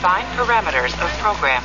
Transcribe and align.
Define 0.00 0.34
parameters 0.34 0.94
of 0.94 1.18
program. 1.20 1.62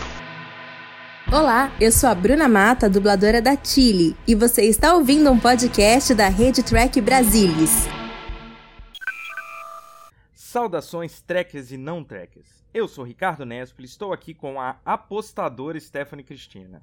Olá, 1.31 1.71
eu 1.79 1.89
sou 1.89 2.09
a 2.09 2.13
Bruna 2.13 2.49
Mata, 2.49 2.89
dubladora 2.89 3.41
da 3.41 3.55
Chile, 3.55 4.13
e 4.27 4.35
você 4.35 4.63
está 4.63 4.93
ouvindo 4.93 5.31
um 5.31 5.39
podcast 5.39 6.13
da 6.13 6.27
Rede 6.27 6.61
Track 6.61 6.99
Brasilis. 6.99 7.71
Saudações 10.33 11.21
trekkers 11.21 11.71
e 11.71 11.77
não 11.77 12.03
trekkers. 12.03 12.49
Eu 12.73 12.89
sou 12.89 13.05
Ricardo 13.05 13.45
Nespoli, 13.45 13.87
estou 13.87 14.11
aqui 14.11 14.33
com 14.33 14.59
a 14.59 14.75
apostadora 14.83 15.79
Stephanie 15.79 16.25
Cristina. 16.25 16.81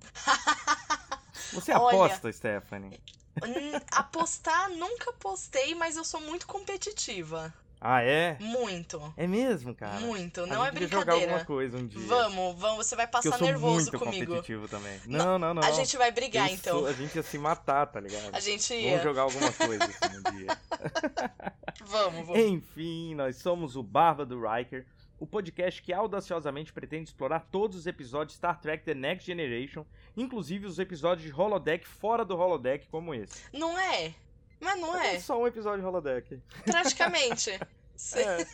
Você 1.52 1.72
Olha. 1.72 1.96
aposta, 1.96 2.32
Stephanie? 2.32 2.98
Hum, 3.44 3.78
Apostar, 3.92 4.70
nunca 4.70 5.10
apostei, 5.10 5.74
mas 5.74 5.98
eu 5.98 6.04
sou 6.04 6.22
muito 6.22 6.46
competitiva. 6.46 7.52
Ah, 7.84 8.00
é? 8.00 8.36
Muito. 8.38 9.12
É 9.16 9.26
mesmo, 9.26 9.74
cara? 9.74 9.98
Muito. 9.98 10.42
A 10.42 10.46
Não 10.46 10.64
é 10.64 10.70
podia 10.70 10.86
jogar 10.86 11.04
brincadeira. 11.04 11.32
alguma 11.32 11.44
coisa 11.46 11.76
um 11.78 11.86
dia. 11.86 12.06
Vamos, 12.06 12.56
vamos, 12.60 12.86
você 12.86 12.94
vai 12.94 13.08
Porque 13.08 13.26
eu 13.26 13.32
passar 13.32 13.38
sou 13.44 13.46
nervoso 13.48 13.74
muito 13.90 13.98
comigo. 13.98 14.26
competitivo 14.26 14.68
também. 14.68 15.00
Não, 15.06 15.36
não, 15.38 15.52
não. 15.52 15.62
A 15.64 15.72
gente 15.72 15.96
vai 15.96 16.12
brigar 16.12 16.48
Eu 16.48 16.54
então. 16.54 16.78
sou- 16.78 16.86
a 16.86 16.92
gente 16.92 17.16
ia 17.16 17.22
se 17.24 17.36
matar, 17.38 17.86
tá 17.86 17.98
ligado? 17.98 18.32
A 18.32 18.38
gente 18.38 18.72
ia. 18.72 18.90
Vamos 18.90 19.02
jogar 19.02 19.22
alguma 19.22 19.52
coisa 19.52 19.84
assim 19.84 20.18
um 20.18 20.36
dia. 20.38 20.58
Vamos, 21.86 22.26
vamos. 22.26 22.38
Enfim, 22.42 23.14
nós 23.14 23.36
somos 23.36 23.76
o 23.76 23.82
Barba 23.82 24.24
do 24.24 24.40
Riker, 24.40 24.86
o 25.18 25.26
podcast 25.26 25.82
que 25.82 25.92
audaciosamente 25.92 26.72
pretende 26.72 27.08
explorar 27.10 27.40
todos 27.50 27.76
os 27.78 27.86
episódios 27.86 28.32
de 28.32 28.36
Star 28.38 28.60
Trek 28.60 28.84
The 28.84 28.94
Next 28.94 29.26
Generation, 29.26 29.84
inclusive 30.16 30.66
os 30.66 30.78
episódios 30.78 31.26
de 31.26 31.40
holodeck 31.40 31.86
fora 31.86 32.24
do 32.24 32.36
holodeck, 32.36 32.86
como 32.88 33.14
esse. 33.14 33.42
Não 33.52 33.78
é? 33.78 34.14
Mas 34.62 34.80
não 34.80 34.96
é. 34.96 35.18
só 35.18 35.42
um 35.42 35.46
episódio 35.46 35.80
de 35.80 35.86
holodeck. 35.86 36.40
Praticamente. 36.64 37.58
É, 38.16 38.44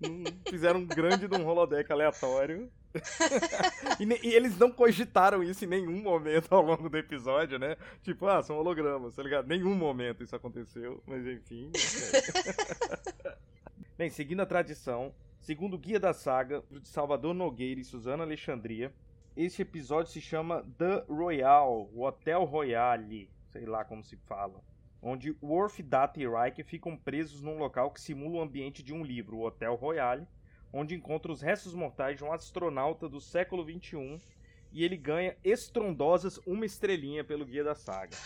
não 0.00 0.32
fizeram 0.48 0.78
um 0.78 0.86
grande 0.86 1.26
de 1.26 1.36
um 1.36 1.44
holodeck 1.44 1.90
aleatório. 1.90 2.70
e, 3.98 4.28
e 4.28 4.32
eles 4.32 4.56
não 4.56 4.70
cogitaram 4.70 5.42
isso 5.42 5.64
em 5.64 5.68
nenhum 5.68 6.00
momento 6.00 6.54
ao 6.54 6.62
longo 6.62 6.88
do 6.88 6.96
episódio, 6.96 7.58
né? 7.58 7.76
Tipo, 8.02 8.28
ah, 8.28 8.40
são 8.44 8.58
hologramas, 8.58 9.16
tá 9.16 9.22
ligado? 9.24 9.48
Nenhum 9.48 9.74
momento 9.74 10.22
isso 10.22 10.36
aconteceu, 10.36 11.02
mas 11.04 11.26
enfim. 11.26 11.72
ok. 11.74 13.32
Bem, 13.98 14.08
seguindo 14.08 14.40
a 14.40 14.46
tradição, 14.46 15.12
segundo 15.40 15.74
o 15.74 15.78
Guia 15.78 15.98
da 15.98 16.12
Saga, 16.12 16.62
de 16.70 16.86
Salvador 16.86 17.34
Nogueira 17.34 17.80
e 17.80 17.84
Suzana 17.84 18.22
Alexandria, 18.22 18.94
este 19.36 19.62
episódio 19.62 20.12
se 20.12 20.20
chama 20.20 20.64
The 20.78 21.06
Royal, 21.08 21.90
o 21.92 22.04
Hotel 22.04 22.44
Royale, 22.44 23.28
sei 23.50 23.66
lá 23.66 23.84
como 23.84 24.04
se 24.04 24.16
fala 24.28 24.62
onde 25.02 25.36
Worf, 25.42 25.82
Data 25.82 26.20
e 26.20 26.26
Riker 26.26 26.64
ficam 26.64 26.96
presos 26.96 27.42
num 27.42 27.58
local 27.58 27.90
que 27.90 28.00
simula 28.00 28.38
o 28.38 28.42
ambiente 28.42 28.82
de 28.82 28.94
um 28.94 29.02
livro, 29.02 29.38
o 29.38 29.44
Hotel 29.44 29.74
Royale, 29.74 30.26
onde 30.72 30.94
encontra 30.94 31.32
os 31.32 31.42
restos 31.42 31.74
mortais 31.74 32.16
de 32.16 32.24
um 32.24 32.32
astronauta 32.32 33.08
do 33.08 33.20
século 33.20 33.64
XXI 33.64 34.20
e 34.72 34.84
ele 34.84 34.96
ganha 34.96 35.36
estrondosas 35.44 36.38
uma 36.46 36.64
estrelinha 36.64 37.22
pelo 37.22 37.44
Guia 37.44 37.64
da 37.64 37.74
Saga. 37.74 38.16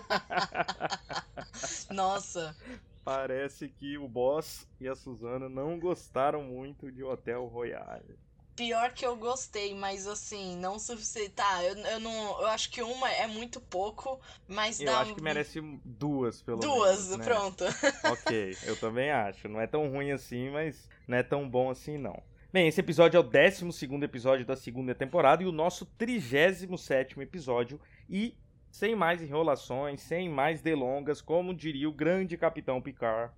Nossa. 1.90 2.54
Parece 3.02 3.68
que 3.68 3.96
o 3.96 4.06
boss 4.06 4.68
e 4.78 4.86
a 4.86 4.94
Suzana 4.94 5.48
não 5.48 5.78
gostaram 5.78 6.42
muito 6.42 6.92
de 6.92 7.02
Hotel 7.02 7.46
Royale. 7.46 8.18
Pior 8.60 8.92
que 8.92 9.06
eu 9.06 9.16
gostei, 9.16 9.74
mas 9.74 10.06
assim, 10.06 10.54
não 10.58 10.78
suficiente. 10.78 11.30
Tá, 11.30 11.64
eu, 11.64 11.74
eu 11.78 11.98
não. 11.98 12.42
Eu 12.42 12.46
acho 12.48 12.70
que 12.70 12.82
uma 12.82 13.10
é 13.10 13.26
muito 13.26 13.58
pouco, 13.58 14.20
mas 14.46 14.78
Eu 14.78 14.84
dá. 14.84 15.00
acho 15.00 15.14
que 15.14 15.22
merece 15.22 15.62
duas, 15.82 16.42
pelo 16.42 16.58
Duas, 16.60 17.08
menos. 17.08 17.16
né? 17.16 17.24
pronto. 17.24 17.64
Ok, 18.12 18.56
eu 18.64 18.76
também 18.78 19.10
acho. 19.10 19.48
Não 19.48 19.58
é 19.58 19.66
tão 19.66 19.88
ruim 19.88 20.10
assim, 20.10 20.50
mas 20.50 20.86
não 21.08 21.16
é 21.16 21.22
tão 21.22 21.48
bom 21.48 21.70
assim, 21.70 21.96
não. 21.96 22.22
Bem, 22.52 22.68
esse 22.68 22.80
episódio 22.80 23.16
é 23.16 23.20
o 23.20 23.22
12 23.22 23.64
episódio 24.04 24.44
da 24.44 24.56
segunda 24.56 24.94
temporada 24.94 25.42
e 25.42 25.46
o 25.46 25.52
nosso 25.52 25.86
37 25.96 27.18
episódio. 27.18 27.80
E, 28.10 28.36
sem 28.70 28.94
mais 28.94 29.22
enrolações, 29.22 30.02
sem 30.02 30.28
mais 30.28 30.60
delongas, 30.60 31.22
como 31.22 31.54
diria 31.54 31.88
o 31.88 31.92
grande 31.94 32.36
Capitão 32.36 32.82
Picard. 32.82 33.32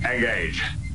Engage. 0.00 0.87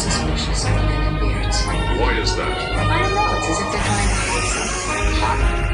Suspicious 0.00 0.64
of 0.64 0.70
men 0.70 1.12
in 1.12 1.20
beards. 1.20 1.60
Why 2.00 2.18
is 2.22 2.34
that? 2.36 2.48
I 2.48 3.02
don't 3.02 3.14
know, 3.14 3.36
it's 3.36 3.48
as 3.52 3.60
if 3.60 3.68
they're 3.70 3.84
trying 3.84 4.08
to 4.08 4.16
hide 4.24 4.48
something. 4.56 4.80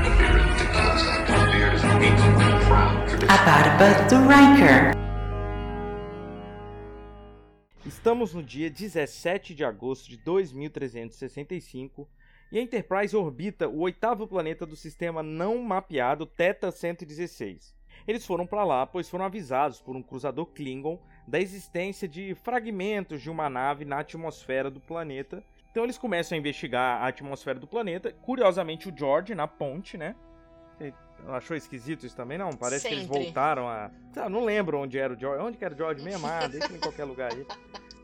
A 0.02 0.18
beard 0.18 0.34
ridiculous. 0.50 1.02
A 1.06 1.42
beard 1.52 1.74
is 1.74 1.82
hateful 1.82 2.34
and 2.42 2.64
proud. 2.66 3.08
Tradition. 3.08 3.30
A 3.30 3.38
barba 3.46 3.88
do 4.10 4.16
Riker. 4.26 4.96
Estamos 7.86 8.34
no 8.34 8.42
dia 8.42 8.68
17 8.68 9.54
de 9.54 9.64
agosto 9.64 10.08
de 10.08 10.16
2365 10.16 12.08
e 12.50 12.58
a 12.58 12.62
Enterprise 12.62 13.16
orbita 13.16 13.68
o 13.68 13.78
oitavo 13.82 14.26
planeta 14.26 14.66
do 14.66 14.74
sistema 14.74 15.22
não 15.22 15.62
mapeado 15.62 16.26
Theta 16.26 16.72
116. 16.72 17.76
Eles 18.08 18.26
foram 18.26 18.44
para 18.44 18.64
lá 18.64 18.84
pois 18.86 19.08
foram 19.08 19.24
avisados 19.24 19.80
por 19.80 19.94
um 19.94 20.02
cruzador 20.02 20.46
Klingon 20.46 21.00
da 21.26 21.40
existência 21.40 22.06
de 22.06 22.34
fragmentos 22.34 23.20
de 23.20 23.30
uma 23.30 23.50
nave 23.50 23.84
na 23.84 23.98
atmosfera 23.98 24.70
do 24.70 24.80
planeta. 24.80 25.42
Então 25.70 25.84
eles 25.84 25.98
começam 25.98 26.36
a 26.36 26.38
investigar 26.38 27.02
a 27.02 27.08
atmosfera 27.08 27.58
do 27.58 27.66
planeta. 27.66 28.12
Curiosamente, 28.22 28.88
o 28.88 28.96
George 28.96 29.34
na 29.34 29.46
ponte, 29.46 29.98
né? 29.98 30.14
Você 30.78 30.94
achou 31.28 31.56
esquisito 31.56 32.06
isso 32.06 32.16
também? 32.16 32.38
Não? 32.38 32.50
Parece 32.50 32.86
que 32.88 32.94
eles 32.94 33.06
Sempre. 33.06 33.24
voltaram 33.24 33.68
a. 33.68 33.90
Ah, 34.16 34.28
não 34.28 34.44
lembro 34.44 34.78
onde 34.78 34.98
era 34.98 35.12
o 35.12 35.18
George. 35.18 35.42
Onde 35.42 35.58
que 35.58 35.64
era 35.64 35.74
o 35.74 35.76
George 35.76 36.02
mesmo? 36.02 36.26
Ah, 36.26 36.46
deixa 36.46 36.66
ele 36.66 36.76
em 36.76 36.80
qualquer 36.80 37.04
lugar 37.04 37.32
aí. 37.32 37.46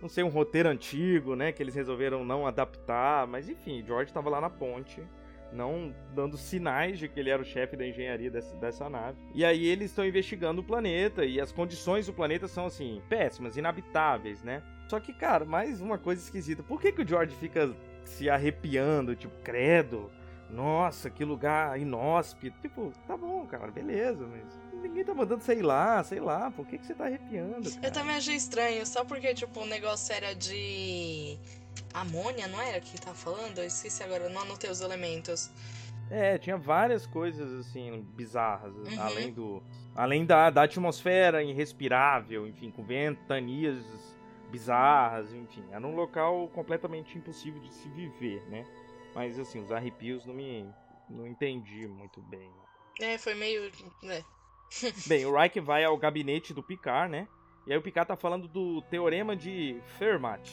Não 0.00 0.08
sei, 0.08 0.24
um 0.24 0.28
roteiro 0.28 0.68
antigo, 0.68 1.36
né? 1.36 1.52
Que 1.52 1.62
eles 1.62 1.74
resolveram 1.74 2.24
não 2.24 2.46
adaptar. 2.46 3.26
Mas 3.26 3.48
enfim, 3.48 3.82
o 3.82 3.86
George 3.86 4.10
estava 4.10 4.28
lá 4.28 4.40
na 4.40 4.50
ponte. 4.50 5.02
Não 5.52 5.94
dando 6.14 6.36
sinais 6.36 6.98
de 6.98 7.08
que 7.08 7.20
ele 7.20 7.30
era 7.30 7.42
o 7.42 7.44
chefe 7.44 7.76
da 7.76 7.86
engenharia 7.86 8.30
dessa, 8.30 8.56
dessa 8.56 8.88
nave. 8.88 9.18
E 9.34 9.44
aí 9.44 9.66
eles 9.66 9.90
estão 9.90 10.04
investigando 10.06 10.60
o 10.60 10.64
planeta. 10.64 11.24
E 11.24 11.40
as 11.40 11.52
condições 11.52 12.06
do 12.06 12.12
planeta 12.12 12.48
são, 12.48 12.66
assim, 12.66 13.02
péssimas, 13.08 13.56
inabitáveis, 13.56 14.42
né? 14.42 14.62
Só 14.88 14.98
que, 14.98 15.12
cara, 15.12 15.44
mais 15.44 15.80
uma 15.80 15.98
coisa 15.98 16.22
esquisita. 16.22 16.62
Por 16.62 16.80
que, 16.80 16.92
que 16.92 17.02
o 17.02 17.06
George 17.06 17.34
fica 17.36 17.74
se 18.04 18.28
arrepiando? 18.28 19.14
Tipo, 19.14 19.34
credo. 19.42 20.10
Nossa, 20.52 21.08
que 21.08 21.24
lugar 21.24 21.80
inóspito. 21.80 22.60
Tipo, 22.60 22.92
tá 23.06 23.16
bom, 23.16 23.46
cara, 23.46 23.70
beleza, 23.70 24.26
mas 24.26 24.60
ninguém 24.82 25.02
tá 25.02 25.14
mandando 25.14 25.42
sei 25.42 25.62
lá, 25.62 26.04
sei 26.04 26.20
lá. 26.20 26.50
Por 26.50 26.66
que, 26.66 26.76
que 26.76 26.86
você 26.86 26.94
tá 26.94 27.06
arrepiando? 27.06 27.70
Cara? 27.70 27.86
Eu 27.86 27.90
também 27.92 28.16
achei 28.16 28.36
estranho, 28.36 28.86
só 28.86 29.04
porque, 29.04 29.32
tipo, 29.32 29.60
o 29.60 29.66
negócio 29.66 30.14
era 30.14 30.34
de. 30.34 31.38
Amônia, 31.94 32.47
não 32.48 32.60
era 32.60 32.80
que 32.80 33.00
tava 33.00 33.16
falando? 33.16 33.58
Eu 33.58 33.64
esqueci 33.66 34.03
agora, 34.03 34.28
não 34.28 34.42
anotei 34.42 34.70
os 34.70 34.80
elementos. 34.80 35.50
É, 36.10 36.36
tinha 36.38 36.56
várias 36.56 37.06
coisas 37.06 37.66
assim 37.66 38.03
bizarras, 38.14 38.75
Uhum. 38.75 39.00
além 39.00 39.32
do 39.32 39.62
além 39.94 40.25
da, 40.26 40.50
da 40.50 40.62
atmosfera 40.62 41.42
irrespirável, 41.42 42.47
enfim, 42.47 42.70
com 42.70 42.82
ventanias 42.84 43.84
bizarras, 44.50 45.32
enfim, 45.32 45.64
era 45.70 45.86
um 45.86 45.94
local 45.94 46.48
completamente 46.48 47.16
impossível 47.16 47.60
de 47.60 47.72
se 47.72 47.88
viver, 47.88 48.42
né? 48.48 48.66
Mas 49.14 49.38
assim, 49.38 49.60
os 49.62 49.70
arrepios 49.72 50.26
não 50.26 50.34
me 50.34 50.66
não 51.08 51.26
entendi 51.26 51.86
muito 51.86 52.20
bem. 52.22 52.50
É, 53.00 53.16
foi 53.19 53.34
meio. 53.34 53.70
É. 54.04 54.22
Bem, 55.06 55.26
o 55.26 55.38
Riker 55.38 55.62
vai 55.62 55.84
ao 55.84 55.97
gabinete 55.98 56.54
do 56.54 56.62
Picard, 56.62 57.10
né? 57.10 57.28
E 57.66 57.72
aí 57.72 57.78
o 57.78 57.82
Picard 57.82 58.08
tá 58.08 58.16
falando 58.16 58.48
do 58.48 58.81
teorema 58.82 59.36
de 59.36 59.78
Fermat. 59.98 60.50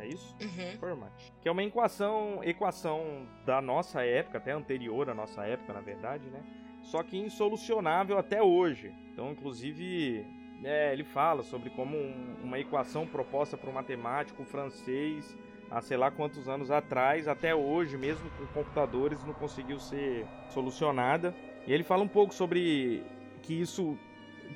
É 0.00 0.06
isso? 0.06 0.34
Uhum. 0.40 0.78
Fermat. 0.78 1.12
Que 1.42 1.48
é 1.48 1.52
uma 1.52 1.62
equação, 1.62 2.40
equação 2.44 3.26
da 3.44 3.60
nossa 3.60 4.04
época, 4.04 4.38
até 4.38 4.52
anterior 4.52 5.10
à 5.10 5.14
nossa 5.14 5.44
época, 5.44 5.72
na 5.72 5.80
verdade, 5.80 6.28
né? 6.30 6.40
Só 6.82 7.02
que 7.02 7.18
insolucionável 7.18 8.16
até 8.18 8.42
hoje. 8.42 8.92
Então, 9.12 9.32
inclusive, 9.32 10.24
é, 10.64 10.92
ele 10.92 11.04
fala 11.04 11.42
sobre 11.42 11.70
como 11.70 11.96
um- 11.96 12.36
uma 12.44 12.58
equação 12.58 13.06
proposta 13.06 13.56
por 13.56 13.68
um 13.68 13.72
matemático 13.72 14.44
francês 14.44 15.36
há 15.70 15.82
sei 15.82 15.96
lá 15.98 16.10
quantos 16.10 16.48
anos 16.48 16.70
atrás, 16.70 17.28
até 17.28 17.54
hoje, 17.54 17.98
mesmo 17.98 18.30
com 18.38 18.46
computadores, 18.46 19.22
não 19.24 19.34
conseguiu 19.34 19.78
ser 19.78 20.24
solucionada. 20.48 21.34
E 21.66 21.72
ele 21.72 21.82
fala 21.84 22.02
um 22.02 22.08
pouco 22.08 22.32
sobre 22.32 23.04
que 23.42 23.52
isso 23.60 23.98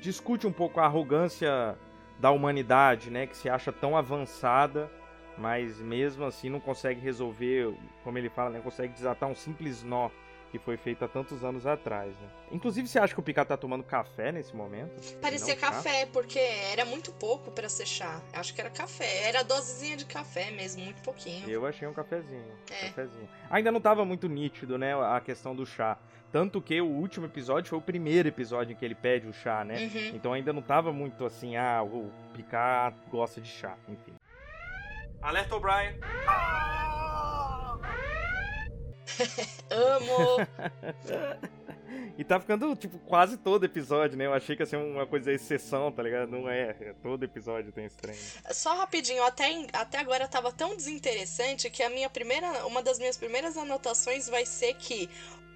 discute 0.01 0.47
um 0.47 0.51
pouco 0.51 0.79
a 0.79 0.85
arrogância 0.85 1.77
da 2.19 2.31
humanidade, 2.31 3.11
né, 3.11 3.27
que 3.27 3.35
se 3.37 3.47
acha 3.49 3.71
tão 3.71 3.95
avançada, 3.95 4.89
mas 5.37 5.79
mesmo 5.79 6.25
assim 6.25 6.49
não 6.49 6.59
consegue 6.59 6.99
resolver, 6.99 7.73
como 8.03 8.17
ele 8.17 8.29
fala, 8.29 8.51
né, 8.51 8.61
consegue 8.61 8.93
desatar 8.93 9.29
um 9.29 9.35
simples 9.35 9.83
nó 9.83 10.09
que 10.53 10.59
foi 10.59 10.77
feito 10.77 11.03
há 11.03 11.07
tantos 11.07 11.43
anos 11.43 11.65
atrás. 11.65 12.15
Né? 12.15 12.27
Inclusive, 12.51 12.87
você 12.87 12.99
acha 12.99 13.11
que 13.11 13.19
o 13.19 13.23
Picard 13.23 13.49
tá 13.49 13.57
tomando 13.57 13.83
café 13.83 14.31
nesse 14.31 14.55
momento? 14.55 14.91
Parecia 15.19 15.55
chá? 15.55 15.59
café, 15.59 16.05
porque 16.05 16.37
era 16.37 16.85
muito 16.85 17.11
pouco 17.13 17.49
pra 17.49 17.67
ser 17.67 17.87
chá. 17.87 18.21
Acho 18.31 18.53
que 18.53 18.61
era 18.61 18.69
café. 18.69 19.23
Era 19.27 19.41
dosezinha 19.41 19.97
de 19.97 20.05
café 20.05 20.51
mesmo, 20.51 20.83
muito 20.83 21.01
pouquinho. 21.01 21.49
Eu 21.49 21.65
achei 21.65 21.87
um 21.87 21.93
cafezinho. 21.93 22.51
É. 22.69 22.89
cafezinho. 22.89 23.27
Ainda 23.49 23.71
não 23.71 23.81
tava 23.81 24.05
muito 24.05 24.29
nítido, 24.29 24.77
né, 24.77 24.93
a 24.93 25.19
questão 25.19 25.55
do 25.55 25.65
chá. 25.65 25.97
Tanto 26.31 26.61
que 26.61 26.79
o 26.79 26.87
último 26.87 27.25
episódio 27.25 27.69
foi 27.69 27.79
o 27.79 27.81
primeiro 27.81 28.27
episódio 28.27 28.73
em 28.73 28.75
que 28.75 28.85
ele 28.85 28.95
pede 28.95 29.27
o 29.27 29.33
chá, 29.33 29.63
né? 29.63 29.85
Uhum. 29.85 30.15
Então 30.15 30.33
ainda 30.33 30.53
não 30.53 30.61
tava 30.61 30.93
muito 30.93 31.25
assim, 31.25 31.55
ah, 31.55 31.81
o 31.81 32.11
Picard 32.33 32.95
gosta 33.09 33.41
de 33.41 33.49
chá, 33.49 33.75
enfim. 33.87 34.13
Alerta 35.23 35.55
O'Brien. 35.55 35.99
Amo! 39.71 40.37
E 42.17 42.23
tá 42.23 42.39
ficando, 42.39 42.75
tipo, 42.75 42.99
quase 42.99 43.37
todo 43.37 43.65
episódio, 43.65 44.17
né? 44.17 44.25
Eu 44.25 44.33
achei 44.33 44.55
que 44.55 44.61
ia 44.61 44.65
ser 44.65 44.77
uma 44.77 45.05
coisa 45.05 45.31
exceção, 45.31 45.91
tá 45.91 46.03
ligado? 46.03 46.29
Não 46.29 46.49
é. 46.49 46.75
é 46.79 46.93
todo 47.01 47.23
episódio 47.23 47.71
tem 47.71 47.85
esse 47.85 47.97
trem. 47.97 48.15
Só 48.51 48.75
rapidinho, 48.75 49.23
até, 49.23 49.67
até 49.73 49.99
agora 49.99 50.27
tava 50.27 50.51
tão 50.51 50.75
desinteressante 50.75 51.69
que 51.69 51.81
a 51.81 51.89
minha 51.89 52.09
primeira. 52.09 52.65
Uma 52.65 52.83
das 52.83 52.99
minhas 52.99 53.17
primeiras 53.17 53.57
anotações 53.57 54.27
vai 54.27 54.45
ser 54.45 54.75
que 54.75 55.09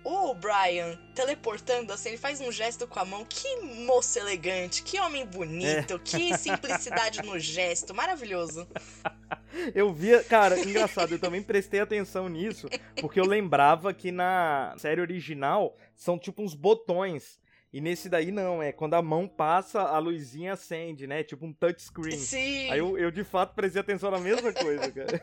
o 0.04 0.34
Brian 0.34 0.98
teleportando 1.14 1.92
assim, 1.92 2.10
ele 2.10 2.18
faz 2.18 2.40
um 2.40 2.52
gesto 2.52 2.88
com 2.88 3.00
a 3.00 3.06
mão. 3.06 3.26
Que 3.26 3.58
moço 3.62 4.20
elegante, 4.20 4.84
que 4.84 5.00
homem 5.00 5.26
bonito, 5.26 6.00
que 6.00 6.38
simplicidade 6.38 7.22
no 7.24 7.40
gesto, 7.40 7.94
maravilhoso. 7.94 8.68
Eu 9.74 9.92
via, 9.92 10.24
cara, 10.24 10.60
engraçado, 10.60 11.14
eu 11.14 11.20
também 11.20 11.42
prestei 11.42 11.80
atenção 11.80 12.30
nisso, 12.30 12.68
porque 13.02 13.20
eu 13.20 13.26
lembrava 13.26 13.92
que 13.92 14.12
na 14.12 14.76
série 14.78 15.02
original 15.02 15.76
são 15.96 16.20
tipo 16.20 16.44
uns 16.44 16.54
botões. 16.54 17.40
E 17.72 17.82
nesse 17.82 18.08
daí 18.08 18.32
não, 18.32 18.64
é 18.64 18.72
quando 18.72 18.94
a 18.94 19.02
mão 19.02 19.28
passa, 19.28 19.82
a 19.82 20.00
luzinha 20.00 20.54
acende, 20.54 21.06
né? 21.06 21.24
Tipo 21.24 21.46
um 21.46 21.54
touchscreen. 21.54 22.18
Sim. 22.18 22.72
Aí 22.72 22.80
eu, 22.80 22.98
eu 22.98 23.12
de 23.12 23.24
fato 23.24 23.54
prestei 23.54 23.82
atenção 23.82 24.10
na 24.10 24.20
mesma 24.20 24.54
coisa, 24.54 24.92
cara. 24.92 25.22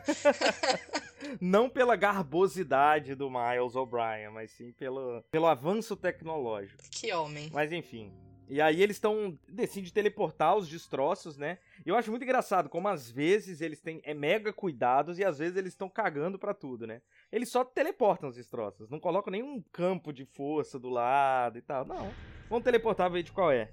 Não 1.41 1.67
pela 1.67 1.95
garbosidade 1.95 3.15
do 3.15 3.29
Miles 3.29 3.75
O'Brien, 3.75 4.29
mas 4.31 4.51
sim 4.51 4.71
pelo, 4.73 5.23
pelo 5.31 5.47
avanço 5.47 5.95
tecnológico. 5.95 6.83
Que 6.91 7.11
homem. 7.11 7.49
Mas 7.51 7.71
enfim. 7.71 8.11
E 8.47 8.61
aí 8.61 8.81
eles 8.81 8.97
estão. 8.97 9.37
decidem 9.47 9.91
teleportar 9.91 10.55
os 10.55 10.67
destroços, 10.67 11.37
né? 11.37 11.57
E 11.85 11.89
eu 11.89 11.95
acho 11.95 12.09
muito 12.09 12.23
engraçado 12.23 12.69
como 12.69 12.87
às 12.87 13.09
vezes 13.09 13.61
eles 13.61 13.79
têm 13.79 14.01
é, 14.03 14.13
mega 14.13 14.53
cuidados 14.53 15.17
e 15.19 15.23
às 15.23 15.39
vezes 15.39 15.57
eles 15.57 15.73
estão 15.73 15.89
cagando 15.89 16.37
pra 16.37 16.53
tudo, 16.53 16.85
né? 16.85 17.01
Eles 17.31 17.49
só 17.49 17.63
teleportam 17.63 18.29
os 18.29 18.35
destroços, 18.35 18.89
não 18.89 18.99
colocam 18.99 19.31
nenhum 19.31 19.61
campo 19.71 20.13
de 20.13 20.25
força 20.25 20.79
do 20.79 20.89
lado 20.89 21.57
e 21.57 21.61
tal. 21.61 21.85
Não. 21.85 22.11
Vamos 22.49 22.63
teleportar, 22.63 23.09
ver 23.09 23.23
de 23.23 23.31
qual 23.31 23.51
é. 23.51 23.71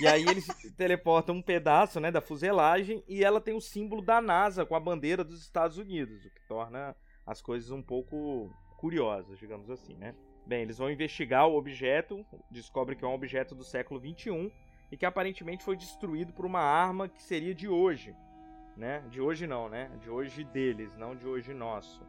E 0.00 0.06
aí 0.06 0.22
eles 0.22 0.46
teleportam 0.76 1.36
um 1.36 1.42
pedaço, 1.42 2.00
né, 2.00 2.10
da 2.10 2.20
fuselagem 2.20 3.02
e 3.08 3.24
ela 3.24 3.40
tem 3.40 3.54
o 3.54 3.60
símbolo 3.60 4.02
da 4.02 4.20
NASA 4.20 4.66
com 4.66 4.74
a 4.74 4.80
bandeira 4.80 5.24
dos 5.24 5.40
Estados 5.42 5.78
Unidos, 5.78 6.24
o 6.24 6.30
que 6.30 6.46
torna 6.48 6.94
as 7.24 7.40
coisas 7.40 7.70
um 7.70 7.82
pouco 7.82 8.50
curiosas, 8.76 9.38
digamos 9.38 9.70
assim, 9.70 9.94
né? 9.94 10.14
Bem, 10.46 10.62
eles 10.62 10.78
vão 10.78 10.88
investigar 10.88 11.48
o 11.48 11.56
objeto, 11.56 12.24
descobrem 12.48 12.96
que 12.96 13.04
é 13.04 13.08
um 13.08 13.14
objeto 13.14 13.52
do 13.52 13.64
século 13.64 13.98
21 13.98 14.48
e 14.92 14.96
que 14.96 15.04
aparentemente 15.04 15.64
foi 15.64 15.76
destruído 15.76 16.32
por 16.32 16.46
uma 16.46 16.60
arma 16.60 17.08
que 17.08 17.20
seria 17.20 17.52
de 17.52 17.68
hoje, 17.68 18.14
né? 18.76 19.02
De 19.10 19.20
hoje 19.20 19.44
não, 19.44 19.68
né? 19.68 19.90
De 20.00 20.08
hoje 20.08 20.44
deles, 20.44 20.96
não 20.96 21.16
de 21.16 21.26
hoje 21.26 21.52
nosso. 21.52 22.00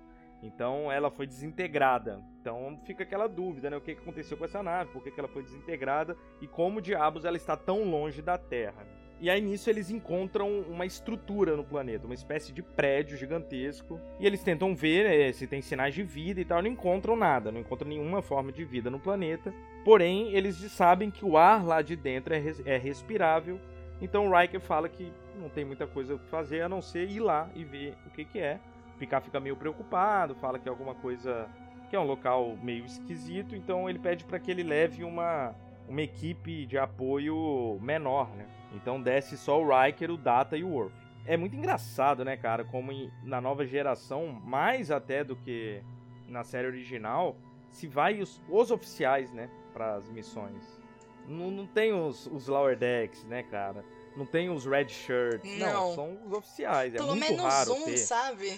Então 0.44 0.92
ela 0.92 1.10
foi 1.10 1.26
desintegrada. 1.26 2.24
Então 2.40 2.80
fica 2.86 3.02
aquela 3.02 3.28
dúvida, 3.28 3.72
né? 3.72 3.78
O 3.78 3.82
que 3.82 3.94
aconteceu 3.94 4.38
com 4.38 4.46
essa 4.46 4.62
nave? 4.62 4.92
Por 4.92 5.04
que 5.04 5.20
ela 5.20 5.28
foi 5.28 5.42
desintegrada? 5.42 6.16
E 6.40 6.48
como 6.48 6.80
diabos 6.80 7.26
ela 7.26 7.38
está 7.38 7.58
tão 7.58 7.90
longe 7.90 8.22
da 8.22 8.38
Terra? 8.38 8.86
E 9.20 9.30
aí 9.30 9.42
nisso 9.42 9.70
eles 9.70 9.90
encontram 9.90 10.60
uma 10.62 10.86
estrutura 10.86 11.56
no 11.56 11.64
planeta, 11.64 12.06
uma 12.06 12.14
espécie 12.14 12.52
de 12.54 12.62
prédio 12.62 13.18
gigantesco. 13.18 14.00
E 14.20 14.26
eles 14.28 14.44
tentam 14.44 14.76
ver 14.76 15.06
eh, 15.08 15.32
se 15.34 15.48
tem 15.48 15.62
sinais 15.62 15.96
de 15.96 16.04
vida 16.04 16.40
e 16.40 16.46
tal. 16.46 16.62
Não 16.62 16.70
encontram 16.70 17.16
nada, 17.16 17.52
não 17.52 17.60
encontram 17.62 17.90
nenhuma 17.90 18.22
forma 18.22 18.52
de 18.52 18.64
vida 18.64 18.90
no 18.92 19.00
planeta. 19.00 19.54
Porém, 19.84 20.32
eles 20.34 20.56
sabem 20.72 21.10
que 21.10 21.26
o 21.26 21.36
ar 21.38 21.66
lá 21.66 21.82
de 21.82 21.96
dentro 21.96 22.34
é, 22.34 22.38
res- 22.38 22.62
é 22.66 22.78
respirável. 22.78 23.60
Então 24.00 24.28
o 24.28 24.38
Riker 24.38 24.60
fala 24.60 24.88
que 24.88 25.12
não 25.40 25.50
tem 25.50 25.66
muita 25.66 25.88
coisa 25.88 26.18
pra 26.18 26.28
fazer 26.28 26.62
a 26.62 26.70
não 26.70 26.82
ser 26.82 27.10
ir 27.10 27.20
lá 27.20 27.50
e 27.56 27.64
ver 27.64 27.96
o 28.06 28.12
que, 28.12 28.24
que 28.24 28.40
é. 28.40 28.60
Picard 29.00 29.26
fica 29.26 29.40
meio 29.40 29.56
preocupado, 29.56 30.36
fala 30.36 30.60
que 30.60 30.68
é 30.68 30.72
alguma 30.72 30.94
coisa. 30.94 31.48
que 31.90 31.96
é 31.96 32.00
um 32.00 32.04
local 32.06 32.56
meio 32.62 32.86
esquisito. 32.86 33.56
Então 33.56 33.90
ele 33.90 33.98
pede 33.98 34.26
para 34.26 34.38
que 34.40 34.52
ele 34.52 34.62
leve 34.62 35.04
uma, 35.04 35.56
uma 35.88 36.02
equipe 36.04 36.66
de 36.68 36.78
apoio 36.78 37.80
menor, 37.82 38.30
né? 38.36 38.46
Então 38.74 39.02
desce 39.02 39.38
só 39.38 39.62
o 39.62 39.68
Riker, 39.68 40.12
o 40.12 40.18
Data 40.18 40.58
e 40.58 40.64
o 40.64 40.70
Worf. 40.70 40.94
É 41.26 41.36
muito 41.36 41.56
engraçado, 41.56 42.24
né, 42.24 42.38
cara, 42.38 42.64
como 42.64 42.92
em- 42.92 43.12
na 43.24 43.42
nova 43.42 43.66
geração, 43.66 44.28
mais 44.28 44.92
até 44.92 45.24
do 45.24 45.36
que 45.36 45.82
na 46.28 46.44
série 46.44 46.68
original, 46.68 47.36
se 47.72 47.88
vai 47.88 48.22
os, 48.22 48.42
os 48.50 48.72
oficiais, 48.72 49.32
né, 49.34 49.50
para 49.74 49.96
as 49.96 50.10
missões. 50.10 50.82
Não, 51.28 51.52
não 51.52 51.68
tem 51.68 51.92
os, 51.94 52.26
os 52.28 52.48
Lower 52.48 52.78
Decks, 52.78 53.26
né, 53.26 53.44
cara? 53.44 53.84
Não 54.16 54.26
tem 54.26 54.50
os 54.50 54.66
Red 54.66 54.88
Shirts. 54.90 55.60
Não, 55.60 55.74
Não. 55.90 55.94
são 55.96 56.18
os 56.26 56.32
oficiais. 56.32 56.94
É 56.96 56.98
Pelo 56.98 57.10
muito 57.10 57.30
menos 57.30 57.44
raro 57.44 57.74
um, 57.74 57.84
ter. 57.86 57.98
sabe? 57.98 58.58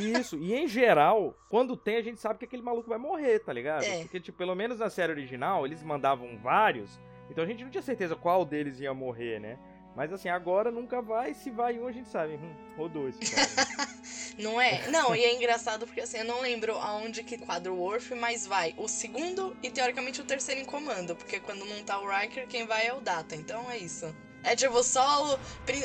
Isso, 0.00 0.36
e 0.38 0.54
em 0.54 0.66
geral, 0.66 1.36
quando 1.48 1.76
tem, 1.76 1.96
a 1.96 2.02
gente 2.02 2.18
sabe 2.20 2.38
que 2.38 2.46
aquele 2.46 2.62
maluco 2.62 2.88
vai 2.88 2.98
morrer, 2.98 3.38
tá 3.40 3.52
ligado? 3.52 3.84
É. 3.84 4.00
Porque, 4.02 4.18
tipo, 4.18 4.36
pelo 4.38 4.54
menos 4.54 4.78
na 4.78 4.88
série 4.90 5.12
original, 5.12 5.66
eles 5.66 5.82
mandavam 5.82 6.36
vários, 6.38 6.98
então 7.32 7.42
a 7.42 7.46
gente 7.46 7.64
não 7.64 7.70
tinha 7.70 7.82
certeza 7.82 8.14
qual 8.14 8.44
deles 8.44 8.78
ia 8.80 8.94
morrer, 8.94 9.40
né? 9.40 9.58
Mas 9.94 10.10
assim, 10.12 10.28
agora 10.30 10.70
nunca 10.70 11.02
vai, 11.02 11.34
se 11.34 11.50
vai 11.50 11.78
um, 11.78 11.86
a 11.86 11.92
gente 11.92 12.08
sabe. 12.08 12.34
Hum, 12.34 12.54
rodou 12.78 13.08
esse 13.10 13.18
cara. 13.30 13.48
Não 14.38 14.58
é? 14.58 14.88
Não, 14.88 15.14
e 15.14 15.22
é 15.22 15.34
engraçado 15.34 15.84
porque 15.86 16.00
assim, 16.00 16.18
eu 16.18 16.24
não 16.24 16.40
lembro 16.40 16.74
aonde 16.78 17.22
que 17.22 17.36
quadra 17.36 17.70
o 17.70 17.76
Worf, 17.78 18.14
mas 18.14 18.46
vai 18.46 18.72
o 18.78 18.88
segundo 18.88 19.54
e 19.62 19.70
teoricamente 19.70 20.20
o 20.20 20.24
terceiro 20.24 20.60
em 20.62 20.64
comando, 20.64 21.14
porque 21.14 21.38
quando 21.40 21.64
não 21.66 21.82
tá 21.82 21.98
o 21.98 22.08
Riker, 22.08 22.46
quem 22.48 22.66
vai 22.66 22.86
é 22.86 22.94
o 22.94 23.00
Data, 23.00 23.36
então 23.36 23.70
é 23.70 23.76
isso. 23.76 24.14
É 24.42 24.56
tipo 24.56 24.82
só 24.82 25.34
o- 25.34 25.38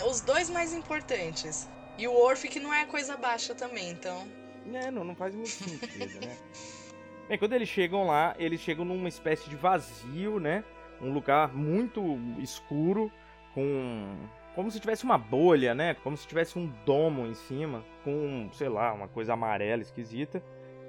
os 0.09 0.21
dois 0.21 0.49
mais 0.49 0.73
importantes. 0.73 1.67
E 1.97 2.07
o 2.07 2.13
Worf 2.13 2.47
que 2.47 2.59
não 2.61 2.73
é 2.73 2.85
coisa 2.85 3.17
baixa 3.17 3.53
também, 3.53 3.89
então. 3.91 4.25
É, 4.73 4.89
não, 4.89 5.03
não 5.03 5.15
faz 5.15 5.35
muito 5.35 5.49
sentido, 5.49 6.25
né? 6.25 6.37
Bem, 7.27 7.37
quando 7.37 7.51
eles 7.53 7.67
chegam 7.67 8.07
lá, 8.07 8.33
eles 8.39 8.61
chegam 8.61 8.85
numa 8.85 9.09
espécie 9.09 9.49
de 9.49 9.55
vazio, 9.57 10.39
né? 10.39 10.63
Um 11.01 11.11
lugar 11.13 11.53
muito 11.53 12.01
escuro, 12.39 13.11
com. 13.53 14.15
Como 14.55 14.71
se 14.71 14.79
tivesse 14.79 15.03
uma 15.03 15.17
bolha, 15.17 15.75
né? 15.75 15.93
Como 15.95 16.17
se 16.17 16.27
tivesse 16.27 16.57
um 16.57 16.71
domo 16.83 17.27
em 17.27 17.35
cima, 17.35 17.83
com, 18.03 18.49
sei 18.53 18.69
lá, 18.69 18.91
uma 18.91 19.07
coisa 19.07 19.33
amarela 19.33 19.83
esquisita. 19.83 20.41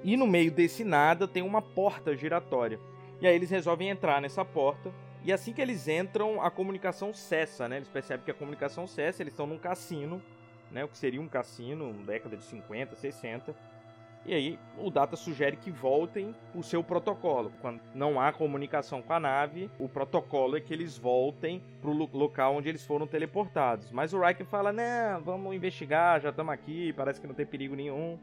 E 0.03 0.17
no 0.17 0.25
meio 0.25 0.51
desse 0.51 0.83
nada 0.83 1.27
tem 1.27 1.43
uma 1.43 1.61
porta 1.61 2.15
giratória. 2.15 2.79
E 3.21 3.27
aí 3.27 3.35
eles 3.35 3.49
resolvem 3.49 3.89
entrar 3.89 4.21
nessa 4.21 4.43
porta. 4.43 4.91
E 5.23 5.31
assim 5.31 5.51
que 5.51 5.61
eles 5.61 5.87
entram, 5.87 6.41
a 6.41 6.49
comunicação 6.49 7.13
cessa, 7.13 7.67
né? 7.67 7.77
Eles 7.77 7.89
percebem 7.89 8.23
que 8.23 8.31
a 8.31 8.33
comunicação 8.33 8.87
cessa, 8.87 9.21
eles 9.21 9.33
estão 9.33 9.45
num 9.45 9.57
cassino, 9.57 10.21
né? 10.71 10.83
O 10.83 10.87
que 10.87 10.97
seria 10.97 11.21
um 11.21 11.27
cassino, 11.27 11.93
década 12.05 12.37
de 12.37 12.43
50, 12.45 12.95
60. 12.95 13.55
E 14.25 14.33
aí 14.33 14.59
o 14.77 14.91
Data 14.91 15.15
sugere 15.15 15.55
que 15.55 15.71
voltem 15.71 16.35
o 16.53 16.61
seu 16.61 16.83
protocolo. 16.83 17.51
Quando 17.61 17.81
não 17.95 18.19
há 18.19 18.31
comunicação 18.31 19.01
com 19.01 19.13
a 19.13 19.19
nave, 19.19 19.71
o 19.79 19.87
protocolo 19.87 20.57
é 20.57 20.61
que 20.61 20.73
eles 20.73 20.97
voltem 20.97 21.63
pro 21.81 21.91
lo- 21.91 22.09
local 22.13 22.55
onde 22.55 22.69
eles 22.69 22.85
foram 22.85 23.07
teleportados. 23.07 23.91
Mas 23.91 24.13
o 24.13 24.21
Riker 24.21 24.45
fala: 24.45 24.71
"Não, 24.73 25.21
vamos 25.23 25.55
investigar, 25.55 26.19
já 26.19 26.29
estamos 26.29 26.53
aqui, 26.53 26.93
parece 26.93 27.19
que 27.19 27.27
não 27.27 27.33
tem 27.33 27.45
perigo 27.45 27.75
nenhum. 27.75 28.19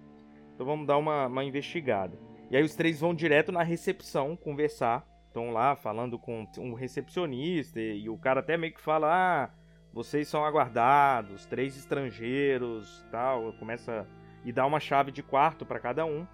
Então 0.54 0.66
vamos 0.66 0.86
dar 0.86 0.98
uma, 0.98 1.26
uma 1.26 1.44
investigada." 1.44 2.16
E 2.50 2.56
aí 2.56 2.62
os 2.62 2.76
três 2.76 3.00
vão 3.00 3.14
direto 3.14 3.50
na 3.50 3.62
recepção 3.62 4.36
conversar. 4.36 5.04
Estão 5.26 5.50
lá 5.50 5.74
falando 5.74 6.18
com 6.18 6.46
um 6.58 6.72
recepcionista 6.74 7.80
e, 7.80 8.02
e 8.02 8.08
o 8.08 8.16
cara 8.16 8.40
até 8.40 8.56
meio 8.56 8.72
que 8.74 8.80
fala: 8.80 9.08
"Ah, 9.10 9.50
vocês 9.92 10.28
são 10.28 10.44
aguardados, 10.44 11.46
três 11.46 11.76
estrangeiros, 11.76 13.04
tal." 13.10 13.52
Começa 13.54 14.06
e 14.46 14.52
dá 14.52 14.64
uma 14.64 14.78
chave 14.78 15.10
de 15.10 15.24
quarto 15.24 15.66
para 15.66 15.80
cada 15.80 16.06
um. 16.06 16.24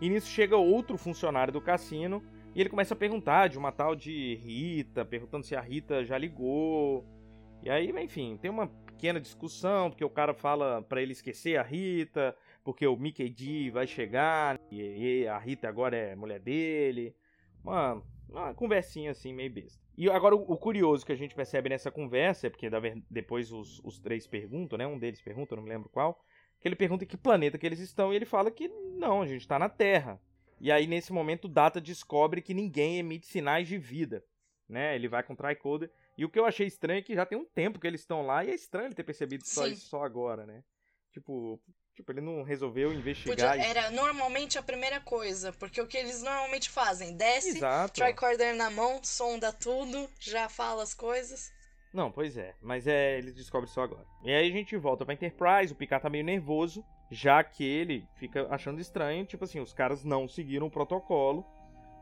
E 0.00 0.10
nisso 0.10 0.28
chega 0.28 0.56
outro 0.56 0.98
funcionário 0.98 1.52
do 1.52 1.60
cassino 1.60 2.20
e 2.52 2.60
ele 2.60 2.68
começa 2.68 2.94
a 2.94 2.96
perguntar 2.96 3.48
de 3.48 3.56
uma 3.56 3.70
tal 3.70 3.94
de 3.94 4.34
Rita, 4.34 5.04
perguntando 5.04 5.46
se 5.46 5.54
a 5.54 5.60
Rita 5.60 6.04
já 6.04 6.18
ligou. 6.18 7.06
E 7.62 7.70
aí, 7.70 7.90
enfim, 8.02 8.36
tem 8.36 8.50
uma 8.50 8.66
pequena 8.66 9.20
discussão, 9.20 9.88
porque 9.88 10.04
o 10.04 10.10
cara 10.10 10.34
fala 10.34 10.82
para 10.82 11.00
ele 11.00 11.12
esquecer 11.12 11.56
a 11.58 11.62
Rita, 11.62 12.36
porque 12.64 12.84
o 12.84 12.96
Mickey 12.96 13.30
D 13.30 13.70
vai 13.70 13.86
chegar 13.86 14.58
e, 14.70 15.28
a 15.28 15.38
Rita 15.38 15.68
agora 15.68 15.96
é 15.96 16.16
mulher 16.16 16.40
dele. 16.40 17.14
Uma, 17.62 18.02
uma 18.28 18.52
conversinha 18.52 19.12
assim, 19.12 19.32
meio 19.32 19.52
besta. 19.52 19.80
E 19.96 20.10
agora 20.10 20.34
o, 20.34 20.56
curioso 20.56 21.06
que 21.06 21.12
a 21.12 21.16
gente 21.16 21.36
percebe 21.36 21.68
nessa 21.68 21.90
conversa 21.90 22.48
é 22.48 22.50
porque 22.50 22.68
depois 23.08 23.52
os, 23.52 23.80
os 23.84 24.00
três 24.00 24.26
perguntam, 24.26 24.76
né? 24.76 24.86
Um 24.86 24.98
deles 24.98 25.20
pergunta, 25.20 25.54
não 25.54 25.62
me 25.62 25.68
lembro 25.68 25.88
qual 25.88 26.18
que 26.60 26.68
ele 26.68 26.76
pergunta 26.76 27.04
em 27.04 27.06
que 27.06 27.16
planeta 27.16 27.58
que 27.58 27.66
eles 27.66 27.80
estão 27.80 28.12
e 28.12 28.16
ele 28.16 28.26
fala 28.26 28.50
que 28.50 28.68
não, 28.68 29.22
a 29.22 29.26
gente 29.26 29.40
está 29.40 29.58
na 29.58 29.68
Terra. 29.68 30.20
E 30.60 30.70
aí 30.70 30.86
nesse 30.86 31.12
momento 31.12 31.46
o 31.46 31.48
Data 31.48 31.80
descobre 31.80 32.42
que 32.42 32.52
ninguém 32.52 32.98
emite 32.98 33.26
sinais 33.26 33.66
de 33.66 33.78
vida, 33.78 34.22
né? 34.68 34.94
Ele 34.94 35.08
vai 35.08 35.22
com 35.22 35.32
o 35.32 35.36
tricoder 35.36 35.90
e 36.16 36.24
o 36.24 36.28
que 36.28 36.38
eu 36.38 36.44
achei 36.44 36.66
estranho 36.66 36.98
é 36.98 37.02
que 37.02 37.14
já 37.14 37.24
tem 37.24 37.38
um 37.38 37.46
tempo 37.46 37.80
que 37.80 37.86
eles 37.86 38.02
estão 38.02 38.26
lá 38.26 38.44
e 38.44 38.50
é 38.50 38.54
estranho 38.54 38.88
ele 38.88 38.94
ter 38.94 39.04
percebido 39.04 39.46
só 39.46 39.64
Sim. 39.64 39.72
isso 39.72 39.88
só 39.88 40.04
agora, 40.04 40.44
né? 40.44 40.62
Tipo, 41.10 41.58
tipo 41.94 42.12
ele 42.12 42.20
não 42.20 42.42
resolveu 42.42 42.88
Podia, 42.88 43.00
investigar. 43.00 43.58
isso. 43.58 43.66
era 43.66 43.90
normalmente 43.90 44.58
a 44.58 44.62
primeira 44.62 45.00
coisa, 45.00 45.50
porque 45.54 45.80
o 45.80 45.86
que 45.86 45.96
eles 45.96 46.22
normalmente 46.22 46.68
fazem, 46.68 47.16
desce, 47.16 47.56
Exato. 47.56 47.94
tricorder 47.94 48.54
na 48.54 48.70
mão, 48.70 49.02
sonda 49.02 49.50
tudo, 49.50 50.10
já 50.20 50.46
fala 50.48 50.82
as 50.82 50.92
coisas. 50.92 51.50
Não, 51.92 52.10
pois 52.10 52.36
é, 52.36 52.54
mas 52.62 52.86
é, 52.86 53.18
eles 53.18 53.34
descobrem 53.34 53.70
só 53.70 53.82
agora. 53.82 54.06
E 54.22 54.32
aí 54.32 54.48
a 54.48 54.52
gente 54.52 54.76
volta 54.76 55.04
pra 55.04 55.14
Enterprise, 55.14 55.72
o 55.72 55.76
Picard 55.76 56.02
tá 56.02 56.08
meio 56.08 56.24
nervoso, 56.24 56.84
já 57.10 57.42
que 57.42 57.64
ele 57.64 58.08
fica 58.14 58.46
achando 58.48 58.80
estranho, 58.80 59.24
tipo 59.24 59.42
assim, 59.44 59.58
os 59.58 59.72
caras 59.72 60.04
não 60.04 60.28
seguiram 60.28 60.68
o 60.68 60.70
protocolo, 60.70 61.44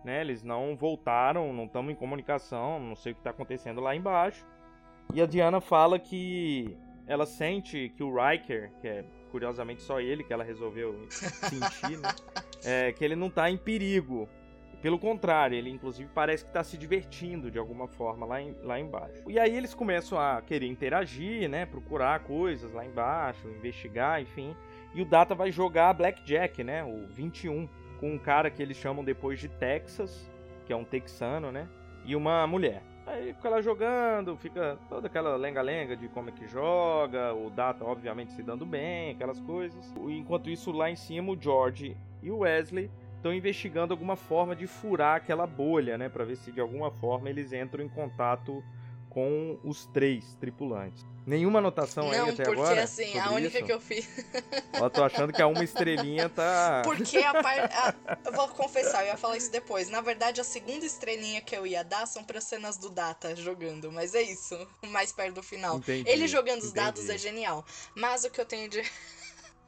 né? 0.04 0.20
Eles 0.20 0.42
não 0.42 0.76
voltaram, 0.76 1.52
não 1.52 1.64
estamos 1.64 1.92
em 1.92 1.96
comunicação, 1.96 2.78
não 2.78 2.94
sei 2.94 3.12
o 3.12 3.14
que 3.14 3.22
tá 3.22 3.30
acontecendo 3.30 3.80
lá 3.80 3.96
embaixo. 3.96 4.46
E 5.14 5.22
a 5.22 5.26
Diana 5.26 5.60
fala 5.60 5.98
que 5.98 6.76
ela 7.06 7.24
sente 7.24 7.90
que 7.96 8.02
o 8.02 8.14
Riker, 8.14 8.70
que 8.80 8.88
é 8.88 9.04
curiosamente 9.30 9.82
só 9.82 10.00
ele 10.00 10.22
que 10.22 10.32
ela 10.32 10.44
resolveu 10.44 10.94
sentir, 11.10 11.98
né? 11.98 12.08
É, 12.62 12.92
que 12.92 13.02
ele 13.02 13.16
não 13.16 13.30
tá 13.30 13.50
em 13.50 13.56
perigo. 13.56 14.28
Pelo 14.80 14.98
contrário, 14.98 15.56
ele 15.56 15.70
inclusive 15.70 16.08
parece 16.14 16.44
que 16.44 16.50
está 16.50 16.62
se 16.62 16.78
divertindo 16.78 17.50
de 17.50 17.58
alguma 17.58 17.88
forma 17.88 18.24
lá, 18.24 18.40
em, 18.40 18.54
lá 18.62 18.78
embaixo. 18.78 19.22
E 19.28 19.38
aí 19.38 19.56
eles 19.56 19.74
começam 19.74 20.18
a 20.18 20.40
querer 20.40 20.66
interagir, 20.66 21.48
né? 21.48 21.66
Procurar 21.66 22.20
coisas 22.20 22.72
lá 22.72 22.84
embaixo, 22.84 23.48
investigar, 23.48 24.22
enfim. 24.22 24.54
E 24.94 25.02
o 25.02 25.04
Data 25.04 25.34
vai 25.34 25.50
jogar 25.50 25.92
Blackjack, 25.94 26.62
né? 26.62 26.84
O 26.84 27.06
21, 27.08 27.68
com 27.98 28.12
um 28.12 28.18
cara 28.18 28.50
que 28.50 28.62
eles 28.62 28.76
chamam 28.76 29.04
depois 29.04 29.40
de 29.40 29.48
Texas, 29.48 30.30
que 30.64 30.72
é 30.72 30.76
um 30.76 30.84
texano, 30.84 31.50
né? 31.50 31.68
E 32.04 32.14
uma 32.14 32.46
mulher. 32.46 32.82
Aí 33.04 33.32
fica 33.32 33.48
lá 33.48 33.60
jogando, 33.60 34.36
fica 34.36 34.78
toda 34.88 35.06
aquela 35.06 35.34
lenga-lenga 35.34 35.96
de 35.96 36.08
como 36.08 36.28
é 36.28 36.32
que 36.32 36.46
joga, 36.46 37.34
o 37.34 37.48
Data 37.48 37.84
obviamente 37.84 38.32
se 38.32 38.42
dando 38.42 38.66
bem, 38.66 39.12
aquelas 39.12 39.40
coisas. 39.40 39.92
Enquanto 40.08 40.50
isso, 40.50 40.70
lá 40.70 40.90
em 40.90 40.96
cima, 40.96 41.32
o 41.32 41.40
George 41.40 41.96
e 42.22 42.30
o 42.30 42.38
Wesley 42.38 42.90
estão 43.18 43.34
investigando 43.34 43.92
alguma 43.92 44.16
forma 44.16 44.56
de 44.56 44.66
furar 44.66 45.16
aquela 45.16 45.46
bolha, 45.46 45.98
né, 45.98 46.08
para 46.08 46.24
ver 46.24 46.36
se 46.36 46.50
de 46.50 46.60
alguma 46.60 46.90
forma 46.90 47.28
eles 47.28 47.52
entram 47.52 47.84
em 47.84 47.88
contato 47.88 48.64
com 49.10 49.58
os 49.64 49.86
três 49.86 50.34
tripulantes. 50.40 51.04
Nenhuma 51.26 51.58
anotação 51.58 52.04
Não, 52.04 52.12
aí 52.12 52.18
até 52.30 52.44
porque 52.44 52.60
agora? 52.60 52.82
assim, 52.82 53.04
sobre 53.06 53.18
a 53.20 53.30
única 53.32 53.58
isso? 53.58 53.66
que 53.66 53.72
eu 53.72 53.80
fiz. 53.80 54.08
Eu 54.72 54.88
tô 54.88 55.04
achando 55.04 55.30
que 55.30 55.42
a 55.42 55.46
uma 55.46 55.62
estrelinha 55.62 56.26
tá. 56.30 56.80
Porque 56.86 57.18
a 57.18 57.42
parte. 57.42 57.74
Eu 58.24 58.32
vou 58.32 58.48
confessar, 58.48 59.02
eu 59.02 59.08
ia 59.08 59.16
falar 59.18 59.36
isso 59.36 59.52
depois. 59.52 59.90
Na 59.90 60.00
verdade, 60.00 60.40
a 60.40 60.44
segunda 60.44 60.86
estrelinha 60.86 61.42
que 61.42 61.54
eu 61.54 61.66
ia 61.66 61.82
dar 61.84 62.06
são 62.06 62.24
para 62.24 62.40
cenas 62.40 62.78
do 62.78 62.88
Data 62.88 63.36
jogando. 63.36 63.92
Mas 63.92 64.14
é 64.14 64.22
isso. 64.22 64.56
Mais 64.86 65.12
perto 65.12 65.34
do 65.34 65.42
final. 65.42 65.76
Entendi, 65.76 66.08
Ele 66.08 66.26
jogando 66.26 66.60
os 66.60 66.70
entendi. 66.70 66.86
dados 66.86 67.10
é 67.10 67.18
genial. 67.18 67.62
Mas 67.94 68.24
o 68.24 68.30
que 68.30 68.40
eu 68.40 68.46
tenho 68.46 68.66
de. 68.70 68.82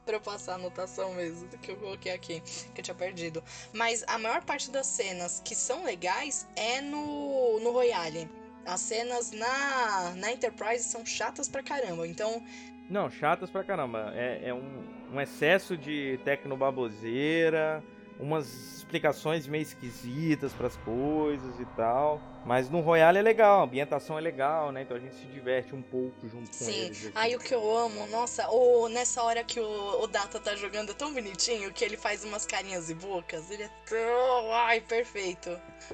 Pra 0.05 0.15
eu 0.15 0.21
passar 0.21 0.53
a 0.53 0.55
anotação 0.55 1.13
mesmo, 1.13 1.47
do 1.47 1.57
que 1.57 1.71
eu 1.71 1.77
coloquei 1.77 2.11
aqui, 2.11 2.41
que 2.73 2.81
eu 2.81 2.83
tinha 2.83 2.95
perdido. 2.95 3.43
Mas 3.73 4.03
a 4.07 4.17
maior 4.17 4.43
parte 4.43 4.71
das 4.71 4.87
cenas 4.87 5.41
que 5.43 5.55
são 5.55 5.83
legais 5.83 6.47
é 6.55 6.81
no, 6.81 7.59
no 7.59 7.71
Royale. 7.71 8.29
As 8.65 8.79
cenas 8.81 9.31
na, 9.31 10.13
na 10.15 10.31
Enterprise 10.31 10.83
são 10.83 11.05
chatas 11.05 11.47
pra 11.49 11.63
caramba. 11.63 12.07
Então, 12.07 12.43
Não, 12.89 13.09
chatas 13.09 13.49
pra 13.49 13.63
caramba. 13.63 14.11
É, 14.15 14.49
é 14.49 14.53
um, 14.53 14.83
um 15.13 15.19
excesso 15.21 15.75
de 15.75 16.19
tecnobaboseira, 16.23 17.83
umas 18.19 18.77
explicações 18.77 19.47
meio 19.47 19.61
esquisitas 19.61 20.53
pras 20.53 20.75
coisas 20.77 21.59
e 21.59 21.65
tal. 21.77 22.21
Mas 22.45 22.69
no 22.69 22.81
Royale 22.81 23.19
é 23.19 23.21
legal, 23.21 23.61
a 23.61 23.63
ambientação 23.63 24.17
é 24.17 24.21
legal, 24.21 24.71
né? 24.71 24.81
Então 24.81 24.97
a 24.97 24.99
gente 24.99 25.15
se 25.15 25.25
diverte 25.27 25.73
um 25.75 25.81
pouco 25.81 26.27
junto 26.27 26.47
com 26.49 26.65
Sim. 26.65 26.71
eles. 26.71 27.05
assim. 27.05 27.11
Aí 27.15 27.35
o 27.35 27.39
que 27.39 27.53
eu 27.53 27.77
amo, 27.77 28.07
nossa, 28.07 28.49
o, 28.49 28.89
nessa 28.89 29.21
hora 29.23 29.43
que 29.43 29.59
o, 29.59 30.01
o 30.01 30.07
Data 30.07 30.39
tá 30.39 30.55
jogando 30.55 30.91
é 30.91 30.93
tão 30.93 31.13
bonitinho 31.13 31.71
que 31.71 31.85
ele 31.85 31.97
faz 31.97 32.23
umas 32.23 32.45
carinhas 32.45 32.89
e 32.89 32.95
bocas. 32.95 33.49
Ele 33.49 33.63
é 33.63 33.69
tão. 33.85 34.53
Ai, 34.53 34.81
perfeito. 34.81 35.49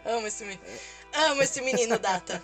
Amo 0.06 0.28
esse 0.28 0.44
menino. 0.44 0.62
Amo 1.14 1.42
esse 1.42 1.62
menino 1.62 1.98
Data. 2.00 2.42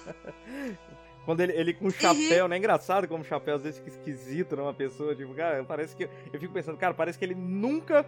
Quando 1.26 1.40
ele, 1.40 1.54
ele 1.54 1.74
com 1.74 1.90
chapéu, 1.90 2.48
né? 2.48 2.58
Engraçado 2.58 3.08
como 3.08 3.24
o 3.24 3.26
chapéu 3.26 3.56
às 3.56 3.64
vezes 3.64 3.80
fica 3.80 3.92
esquisito 3.92 4.56
numa 4.56 4.74
pessoa. 4.74 5.16
Tipo, 5.16 5.34
cara, 5.34 5.64
parece 5.64 5.96
que. 5.96 6.10
Eu 6.32 6.40
fico 6.40 6.54
pensando, 6.54 6.78
cara, 6.78 6.94
parece 6.94 7.18
que 7.18 7.24
ele 7.24 7.36
nunca 7.36 8.06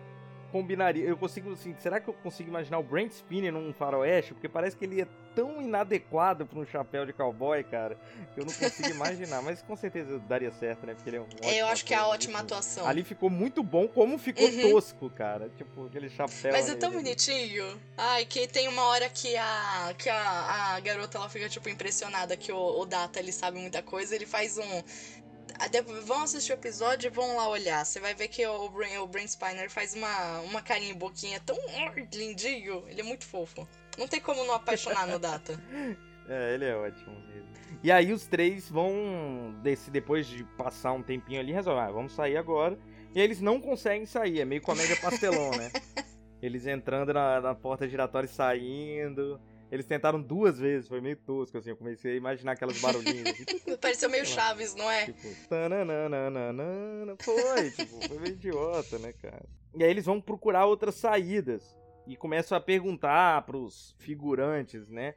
combinaria. 0.51 1.03
Eu 1.05 1.17
consigo, 1.17 1.53
assim, 1.53 1.75
será 1.79 1.99
que 1.99 2.07
eu 2.07 2.13
consigo 2.13 2.49
imaginar 2.49 2.79
o 2.79 2.83
Brent 2.83 3.11
Spinner 3.11 3.51
num 3.51 3.73
faroeste? 3.73 4.33
Porque 4.33 4.47
parece 4.49 4.75
que 4.77 4.85
ele 4.85 5.01
é 5.01 5.07
tão 5.35 5.61
inadequado 5.61 6.45
pra 6.45 6.59
um 6.59 6.65
chapéu 6.65 7.05
de 7.05 7.11
cowboy, 7.13 7.63
cara, 7.63 7.97
que 8.33 8.39
eu 8.39 8.45
não 8.45 8.53
consigo 8.53 8.89
imaginar. 8.91 9.41
Mas 9.41 9.61
com 9.61 9.75
certeza 9.75 10.19
daria 10.19 10.51
certo, 10.51 10.85
né? 10.85 10.93
Porque 10.93 11.09
ele 11.09 11.17
é 11.17 11.21
um. 11.21 11.27
eu 11.43 11.67
acho 11.67 11.83
que 11.85 11.93
é 11.93 11.97
a 11.97 12.01
ator, 12.01 12.13
ótima 12.13 12.39
atuação. 12.39 12.87
Ali 12.87 13.03
ficou 13.03 13.29
muito 13.29 13.61
bom, 13.63 13.87
como 13.87 14.17
ficou 14.17 14.45
Uhum. 14.45 14.71
tosco, 14.71 15.09
cara. 15.09 15.49
Tipo, 15.57 15.85
aquele 15.87 16.09
chapéu. 16.09 16.51
Mas 16.51 16.69
é 16.69 16.75
tão 16.75 16.91
bonitinho. 16.91 17.65
Ai, 17.97 18.25
que 18.25 18.47
tem 18.47 18.67
uma 18.67 18.83
hora 18.87 19.09
que 19.09 19.35
a 19.35 19.93
que 19.97 20.09
a, 20.09 20.75
a 20.75 20.79
garota 20.79 21.17
ela 21.17 21.29
fica 21.29 21.49
tipo 21.49 21.67
impressionada 21.69 22.35
que 22.37 22.51
o, 22.51 22.79
o 22.81 22.85
Data 22.85 23.19
ele 23.19 23.31
sabe 23.31 23.57
muita 23.59 23.81
coisa, 23.81 24.15
ele 24.15 24.25
faz 24.25 24.57
um 24.57 24.83
Vão 26.05 26.23
assistir 26.23 26.53
o 26.53 26.55
episódio 26.55 27.07
e 27.07 27.09
vão 27.09 27.35
lá 27.37 27.49
olhar. 27.49 27.85
Você 27.85 27.99
vai 27.99 28.13
ver 28.13 28.27
que 28.27 28.45
o 28.45 28.69
Brain, 28.69 28.97
o 28.97 29.07
Brain 29.07 29.27
Spiner 29.27 29.69
faz 29.69 29.93
uma, 29.93 30.39
uma 30.41 30.61
carinha 30.61 30.91
e 30.91 30.95
boquinha 30.95 31.39
tão 31.39 31.57
lindinho. 32.13 32.83
Ele 32.87 33.01
é 33.01 33.03
muito 33.03 33.25
fofo. 33.25 33.67
Não 33.97 34.07
tem 34.07 34.19
como 34.19 34.43
não 34.45 34.53
apaixonar 34.53 35.07
no 35.07 35.19
Data. 35.19 35.59
É, 36.27 36.55
ele 36.55 36.65
é 36.65 36.75
ótimo. 36.75 37.15
E 37.83 37.91
aí 37.91 38.11
os 38.11 38.25
três 38.25 38.67
vão, 38.67 39.53
desse, 39.61 39.91
depois 39.91 40.25
de 40.25 40.43
passar 40.43 40.91
um 40.91 41.03
tempinho 41.03 41.39
ali, 41.39 41.53
resolver, 41.53 41.81
ah, 41.81 41.91
vamos 41.91 42.13
sair 42.13 42.35
agora. 42.35 42.77
E 43.13 43.21
eles 43.21 43.39
não 43.39 43.61
conseguem 43.61 44.07
sair, 44.07 44.41
é 44.41 44.45
meio 44.45 44.61
comédia 44.61 44.95
pastelão, 44.97 45.51
né? 45.51 45.71
Eles 46.41 46.67
entrando 46.67 47.13
na, 47.13 47.39
na 47.39 47.55
porta 47.55 47.87
giratória 47.87 48.27
e 48.27 48.29
saindo. 48.29 49.39
Eles 49.71 49.85
tentaram 49.85 50.21
duas 50.21 50.59
vezes, 50.59 50.87
foi 50.87 51.01
meio 51.01 51.15
tosco, 51.17 51.57
assim. 51.57 51.71
Eu 51.71 51.77
comecei 51.77 52.13
a 52.13 52.15
imaginar 52.15 52.53
aquelas 52.53 52.79
barulhinhas. 52.79 53.27
Assim, 53.27 53.77
Pareceu 53.81 54.09
meio 54.09 54.25
Chaves, 54.25 54.75
não 54.75 54.89
é? 54.89 55.05
tipo, 55.05 55.27
tananana, 55.49 57.15
foi, 57.19 57.71
tipo, 57.71 58.07
foi 58.07 58.19
meio 58.19 58.33
idiota, 58.33 58.99
né, 58.99 59.13
cara? 59.13 59.45
E 59.75 59.83
aí 59.83 59.89
eles 59.89 60.05
vão 60.05 60.21
procurar 60.21 60.65
outras 60.65 60.95
saídas. 60.95 61.75
E 62.07 62.15
começam 62.15 62.55
a 62.55 62.61
perguntar 62.61 63.41
pros 63.45 63.95
figurantes, 63.97 64.89
né? 64.89 65.15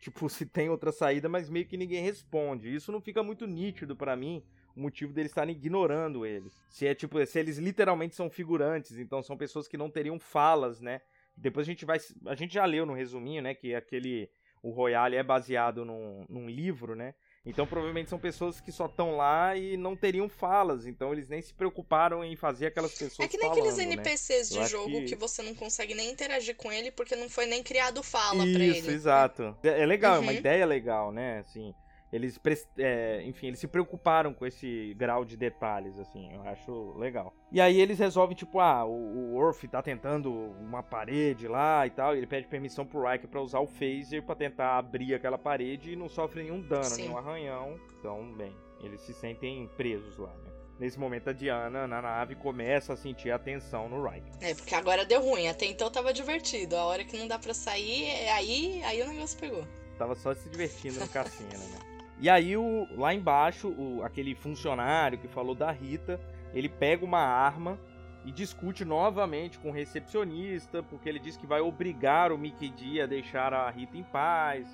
Tipo, 0.00 0.28
se 0.28 0.46
tem 0.46 0.70
outra 0.70 0.90
saída, 0.90 1.28
mas 1.28 1.50
meio 1.50 1.66
que 1.66 1.76
ninguém 1.76 2.02
responde. 2.02 2.74
Isso 2.74 2.90
não 2.90 3.00
fica 3.00 3.22
muito 3.22 3.46
nítido 3.46 3.94
pra 3.94 4.16
mim, 4.16 4.42
o 4.74 4.80
motivo 4.80 5.12
deles 5.12 5.30
estarem 5.30 5.54
ignorando 5.54 6.24
eles. 6.24 6.64
Se 6.68 6.86
é 6.86 6.94
tipo, 6.94 7.24
se 7.24 7.38
eles 7.38 7.58
literalmente 7.58 8.14
são 8.14 8.30
figurantes, 8.30 8.98
então 8.98 9.22
são 9.22 9.36
pessoas 9.36 9.68
que 9.68 9.76
não 9.76 9.90
teriam 9.90 10.18
falas, 10.18 10.80
né? 10.80 11.02
Depois 11.36 11.66
a 11.66 11.70
gente 11.70 11.84
vai. 11.84 11.98
A 12.26 12.34
gente 12.34 12.54
já 12.54 12.64
leu 12.64 12.84
no 12.86 12.92
resuminho, 12.94 13.42
né? 13.42 13.54
Que 13.54 13.74
aquele. 13.74 14.28
O 14.62 14.70
Royale 14.70 15.16
é 15.16 15.22
baseado 15.24 15.84
num, 15.84 16.24
num 16.28 16.48
livro, 16.48 16.94
né? 16.94 17.14
Então 17.44 17.66
provavelmente 17.66 18.08
são 18.08 18.18
pessoas 18.20 18.60
que 18.60 18.70
só 18.70 18.86
estão 18.86 19.16
lá 19.16 19.56
e 19.56 19.76
não 19.76 19.96
teriam 19.96 20.28
falas. 20.28 20.86
Então 20.86 21.12
eles 21.12 21.28
nem 21.28 21.42
se 21.42 21.52
preocuparam 21.52 22.24
em 22.24 22.36
fazer 22.36 22.66
aquelas 22.66 22.92
pessoas 22.96 23.26
É 23.26 23.28
que 23.28 23.36
nem 23.36 23.48
falando, 23.48 23.58
aqueles 23.58 23.76
né? 23.78 23.92
NPCs 23.94 24.50
de 24.50 24.56
Eu 24.58 24.62
acho 24.62 24.70
jogo 24.70 24.90
que- 25.00 25.04
que... 25.06 25.16
você 25.16 25.42
não 25.42 25.52
consegue 25.52 25.94
nem 25.94 26.12
interagir 26.12 26.54
com 26.54 26.70
ele 26.70 26.92
porque 26.92 27.16
não 27.16 27.28
foi 27.28 27.46
nem 27.46 27.60
criado 27.60 28.04
fala 28.04 28.44
pra 28.44 28.64
Isso, 28.64 28.86
ele. 28.86 28.94
exato. 28.94 29.56
É 29.64 29.82
é 29.82 29.84
legal, 29.86 30.14
é 30.14 30.18
uma 30.20 30.30
Uhum. 30.30 30.38
ideia 30.38 30.64
legal, 30.64 31.10
né? 31.10 31.40
Assim, 31.40 31.74
eles, 32.12 32.38
é, 32.78 33.22
enfim, 33.24 33.46
eles 33.46 33.58
se 33.58 33.66
preocuparam 33.66 34.34
com 34.34 34.44
esse 34.44 34.94
grau 34.98 35.24
de 35.24 35.36
detalhes, 35.36 35.98
assim, 35.98 36.32
eu 36.34 36.42
acho 36.42 36.92
legal. 36.98 37.34
E 37.50 37.60
aí 37.60 37.80
eles 37.80 37.98
resolvem, 37.98 38.36
tipo, 38.36 38.60
ah, 38.60 38.84
o, 38.84 38.92
o 38.92 39.34
Orf 39.36 39.66
tá 39.66 39.80
tentando 39.80 40.30
uma 40.60 40.82
parede 40.82 41.48
lá 41.48 41.86
e 41.86 41.90
tal, 41.90 42.14
e 42.14 42.18
ele 42.18 42.26
pede 42.26 42.46
permissão 42.46 42.84
pro 42.84 43.08
Riker 43.08 43.28
pra 43.28 43.40
usar 43.40 43.60
o 43.60 43.66
phaser 43.66 44.22
pra 44.22 44.34
tentar 44.34 44.76
abrir 44.76 45.14
aquela 45.14 45.38
parede 45.38 45.92
e 45.92 45.96
não 45.96 46.08
sofre 46.08 46.42
nenhum 46.42 46.60
dano, 46.60 46.84
Sim. 46.84 47.02
nenhum 47.02 47.16
arranhão. 47.16 47.80
Então, 47.98 48.32
bem, 48.34 48.54
eles 48.82 49.00
se 49.00 49.14
sentem 49.14 49.68
presos 49.76 50.18
lá, 50.18 50.28
né? 50.44 50.52
Nesse 50.78 50.98
momento 50.98 51.30
a 51.30 51.32
Diana, 51.32 51.86
na 51.86 52.02
nave, 52.02 52.34
começa 52.34 52.94
a 52.94 52.96
sentir 52.96 53.30
a 53.30 53.38
tensão 53.38 53.88
no 53.88 54.02
Riker. 54.04 54.32
É, 54.40 54.52
porque 54.54 54.74
agora 54.74 55.04
deu 55.04 55.22
ruim. 55.22 55.46
Até 55.46 55.66
então 55.66 55.88
tava 55.90 56.12
divertido. 56.12 56.74
A 56.76 56.84
hora 56.84 57.04
que 57.04 57.16
não 57.16 57.28
dá 57.28 57.38
pra 57.38 57.54
sair, 57.54 58.04
é- 58.06 58.32
aí, 58.32 58.82
aí 58.82 59.00
o 59.00 59.08
negócio 59.08 59.38
pegou. 59.38 59.64
Tava 59.96 60.16
só 60.16 60.34
se 60.34 60.48
divertindo 60.48 60.98
no 60.98 61.08
cassino, 61.08 61.50
né? 61.50 61.78
E 62.22 62.30
aí, 62.30 62.56
o, 62.56 62.86
lá 62.96 63.12
embaixo, 63.12 63.66
o, 63.70 64.00
aquele 64.04 64.32
funcionário 64.32 65.18
que 65.18 65.26
falou 65.26 65.56
da 65.56 65.72
Rita, 65.72 66.20
ele 66.54 66.68
pega 66.68 67.04
uma 67.04 67.18
arma 67.18 67.76
e 68.24 68.30
discute 68.30 68.84
novamente 68.84 69.58
com 69.58 69.70
o 69.70 69.72
recepcionista, 69.72 70.84
porque 70.84 71.08
ele 71.08 71.18
diz 71.18 71.36
que 71.36 71.48
vai 71.48 71.60
obrigar 71.60 72.30
o 72.30 72.38
Mickey 72.38 72.68
D 72.68 73.00
a 73.00 73.06
deixar 73.06 73.52
a 73.52 73.68
Rita 73.68 73.96
em 73.96 74.04
paz. 74.04 74.68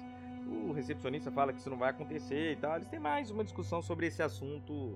O 0.46 0.72
recepcionista 0.72 1.30
fala 1.32 1.54
que 1.54 1.60
isso 1.60 1.70
não 1.70 1.78
vai 1.78 1.88
acontecer 1.88 2.52
e 2.52 2.56
tal. 2.56 2.76
Eles 2.76 2.88
têm 2.88 3.00
mais 3.00 3.30
uma 3.30 3.42
discussão 3.42 3.80
sobre 3.80 4.08
esse 4.08 4.22
assunto 4.22 4.94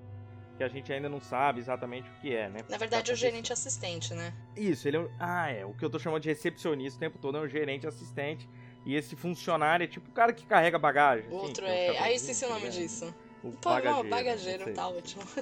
que 0.55 0.63
a 0.63 0.67
gente 0.67 0.93
ainda 0.93 1.09
não 1.09 1.19
sabe 1.19 1.59
exatamente 1.59 2.07
o 2.07 2.13
que 2.21 2.35
é, 2.35 2.49
né? 2.49 2.59
Na 2.69 2.77
verdade, 2.77 3.09
é 3.09 3.15
o 3.15 3.17
gerente 3.17 3.51
assistente, 3.51 4.13
né? 4.13 4.31
isso, 4.55 4.87
ele 4.87 4.97
é 4.97 4.99
um... 4.99 5.09
Ah, 5.19 5.49
é. 5.49 5.65
O 5.65 5.73
que 5.73 5.83
eu 5.83 5.89
tô 5.89 5.97
chamando 5.97 6.21
de 6.21 6.29
recepcionista 6.29 6.97
o 6.97 6.99
tempo 6.99 7.17
todo 7.17 7.39
é 7.39 7.41
um 7.41 7.47
gerente 7.47 7.87
assistente. 7.87 8.47
E 8.85 8.95
esse 8.95 9.15
funcionário 9.15 9.83
é 9.83 9.87
tipo 9.87 10.09
o 10.09 10.13
cara 10.13 10.33
que 10.33 10.45
carrega 10.45 10.77
bagagem. 10.77 11.25
O 11.29 11.37
assim, 11.37 11.45
outro 11.47 11.65
um 11.65 11.69
é. 11.69 11.71
chapéuzinho, 11.71 12.03
Aí 12.03 12.15
esqueci 12.15 12.45
o 12.45 12.49
nome 12.49 12.61
ligado? 12.61 12.73
disso. 12.77 13.15
O 13.43 13.51
Pô, 13.51 13.69
bagageiro. 13.69 14.03
não, 14.03 14.09
bagageiro, 14.09 14.73
tá 14.73 14.87
ótimo. 14.87 15.23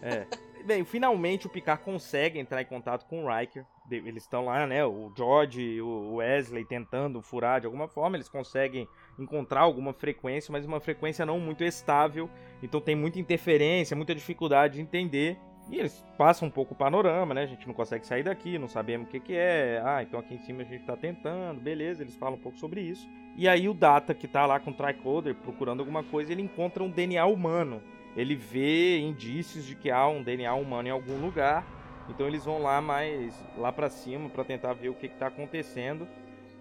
É. 0.00 0.26
Bem, 0.64 0.84
finalmente 0.84 1.46
o 1.46 1.50
Picard 1.50 1.82
consegue 1.82 2.38
entrar 2.38 2.60
em 2.60 2.64
contato 2.66 3.06
com 3.06 3.24
o 3.24 3.28
Riker. 3.34 3.64
Eles 3.90 4.24
estão 4.24 4.44
lá, 4.44 4.66
né? 4.66 4.84
O 4.84 5.10
George 5.16 5.60
e 5.60 5.80
o 5.80 6.16
Wesley 6.16 6.64
tentando 6.64 7.22
furar 7.22 7.60
de 7.60 7.66
alguma 7.66 7.88
forma. 7.88 8.16
Eles 8.16 8.28
conseguem 8.28 8.86
encontrar 9.18 9.62
alguma 9.62 9.92
frequência, 9.92 10.52
mas 10.52 10.66
uma 10.66 10.78
frequência 10.78 11.24
não 11.24 11.40
muito 11.40 11.64
estável. 11.64 12.28
Então 12.62 12.80
tem 12.80 12.94
muita 12.94 13.18
interferência, 13.18 13.96
muita 13.96 14.14
dificuldade 14.14 14.74
de 14.74 14.82
entender. 14.82 15.38
E 15.70 15.78
eles 15.78 16.04
passam 16.16 16.48
um 16.48 16.50
pouco 16.50 16.72
o 16.72 16.76
panorama, 16.76 17.34
né? 17.34 17.42
A 17.42 17.46
gente 17.46 17.66
não 17.66 17.74
consegue 17.74 18.06
sair 18.06 18.22
daqui, 18.22 18.58
não 18.58 18.68
sabemos 18.68 19.06
o 19.06 19.10
que, 19.10 19.20
que 19.20 19.34
é. 19.34 19.82
Ah, 19.84 20.02
então 20.02 20.18
aqui 20.18 20.34
em 20.34 20.38
cima 20.38 20.62
a 20.62 20.64
gente 20.64 20.84
tá 20.84 20.96
tentando, 20.96 21.60
beleza. 21.60 22.02
Eles 22.02 22.16
falam 22.16 22.36
um 22.36 22.40
pouco 22.40 22.58
sobre 22.58 22.80
isso. 22.80 23.08
E 23.36 23.46
aí 23.46 23.68
o 23.68 23.74
Data, 23.74 24.14
que 24.14 24.26
tá 24.26 24.46
lá 24.46 24.58
com 24.58 24.70
o 24.70 24.74
Tricoder 24.74 25.34
procurando 25.34 25.80
alguma 25.80 26.02
coisa, 26.02 26.32
ele 26.32 26.42
encontra 26.42 26.82
um 26.82 26.90
DNA 26.90 27.24
humano. 27.26 27.82
Ele 28.16 28.34
vê 28.34 28.98
indícios 28.98 29.64
de 29.64 29.74
que 29.74 29.90
há 29.90 30.08
um 30.08 30.22
DNA 30.22 30.54
humano 30.54 30.88
em 30.88 30.90
algum 30.90 31.20
lugar. 31.20 31.66
Então 32.08 32.26
eles 32.26 32.44
vão 32.44 32.62
lá 32.62 32.80
mais 32.80 33.34
lá 33.56 33.70
para 33.70 33.90
cima 33.90 34.30
para 34.30 34.44
tentar 34.44 34.72
ver 34.72 34.88
o 34.88 34.94
que, 34.94 35.08
que 35.08 35.16
tá 35.16 35.26
acontecendo. 35.26 36.08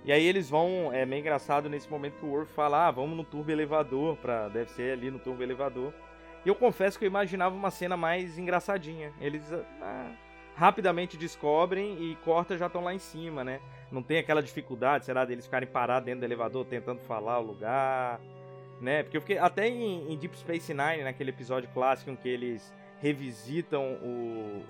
E 0.04 0.12
aí 0.12 0.26
eles 0.26 0.50
vão, 0.50 0.92
é 0.94 1.06
meio 1.06 1.22
engraçado 1.22 1.70
nesse 1.70 1.90
momento 1.90 2.18
que 2.18 2.26
o 2.26 2.30
Worf 2.30 2.54
fala, 2.54 2.88
ah, 2.88 2.92
vamos 2.92 3.18
no 3.18 3.24
turbo 3.24 3.52
elevador, 3.52 4.16
pra, 4.18 4.48
deve 4.48 4.72
ser 4.72 4.94
ali 4.94 5.12
no 5.12 5.20
turbo 5.20 5.44
elevador. 5.44 5.94
E 6.46 6.50
eu 6.50 6.56
confesso 6.56 6.98
que 6.98 7.06
eu 7.06 7.08
imaginava 7.08 7.56
uma 7.56 7.72
cena 7.72 7.98
mais 7.98 8.38
engraçadinha. 8.38 9.12
Eles 9.20 9.44
ah, 9.82 10.12
rapidamente 10.56 11.18
descobrem 11.18 12.12
e 12.12 12.16
corta 12.24 12.58
já 12.58 12.68
estão 12.68 12.84
lá 12.84 12.94
em 12.94 13.00
cima, 13.00 13.44
né? 13.44 13.60
Não 13.92 14.02
tem 14.02 14.18
aquela 14.18 14.42
dificuldade, 14.42 15.06
será, 15.06 15.24
deles 15.24 15.46
ficarem 15.46 15.68
parados 15.68 16.06
dentro 16.06 16.22
do 16.22 16.26
elevador 16.26 16.66
tentando 16.66 17.00
falar 17.02 17.40
o 17.40 17.44
lugar, 17.44 18.20
né? 18.82 19.04
Porque 19.04 19.18
eu 19.18 19.22
fiquei 19.22 19.38
até 19.38 19.68
em, 19.68 20.12
em 20.12 20.18
Deep 20.18 20.38
Space 20.38 20.74
Nine, 20.74 21.04
naquele 21.04 21.30
episódio 21.30 21.70
clássico 21.74 22.10
em 22.10 22.16
que 22.16 22.28
eles 22.28 22.74
revisitam 23.00 23.94
o, 24.02 24.64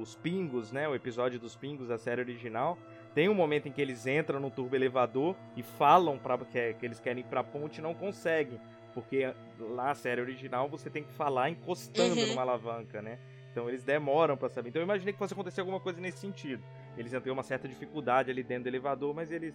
os 0.00 0.14
pingos, 0.16 0.70
né? 0.70 0.88
O 0.88 0.94
episódio 0.94 1.40
dos 1.40 1.56
pingos 1.56 1.88
da 1.88 1.98
série 1.98 2.20
original. 2.20 2.78
Tem 3.14 3.28
um 3.28 3.34
momento 3.34 3.68
em 3.68 3.72
que 3.72 3.80
eles 3.80 4.06
entram 4.06 4.40
no 4.40 4.50
turbo 4.50 4.74
elevador 4.74 5.36
e 5.56 5.62
falam 5.62 6.18
para 6.18 6.38
que, 6.38 6.74
que 6.74 6.86
eles 6.86 6.98
querem 6.98 7.22
ir 7.22 7.26
pra 7.26 7.44
ponte 7.44 7.78
e 7.78 7.82
não 7.82 7.94
conseguem. 7.94 8.60
Porque 8.94 9.32
lá 9.58 9.86
na 9.86 9.94
série 9.94 10.20
original 10.20 10.68
você 10.68 10.90
tem 10.90 11.02
que 11.02 11.12
falar 11.12 11.50
encostando 11.50 12.14
Uhum. 12.20 12.26
numa 12.28 12.42
alavanca, 12.42 13.00
né? 13.00 13.18
Então 13.50 13.68
eles 13.68 13.82
demoram 13.82 14.36
pra 14.36 14.48
saber. 14.48 14.70
Então 14.70 14.80
eu 14.80 14.84
imaginei 14.84 15.12
que 15.12 15.18
fosse 15.18 15.34
acontecer 15.34 15.60
alguma 15.60 15.80
coisa 15.80 16.00
nesse 16.00 16.18
sentido. 16.18 16.62
Eles 16.96 17.12
iam 17.12 17.20
ter 17.20 17.30
uma 17.30 17.42
certa 17.42 17.68
dificuldade 17.68 18.30
ali 18.30 18.42
dentro 18.42 18.64
do 18.64 18.68
elevador, 18.68 19.14
mas 19.14 19.30
eles 19.30 19.54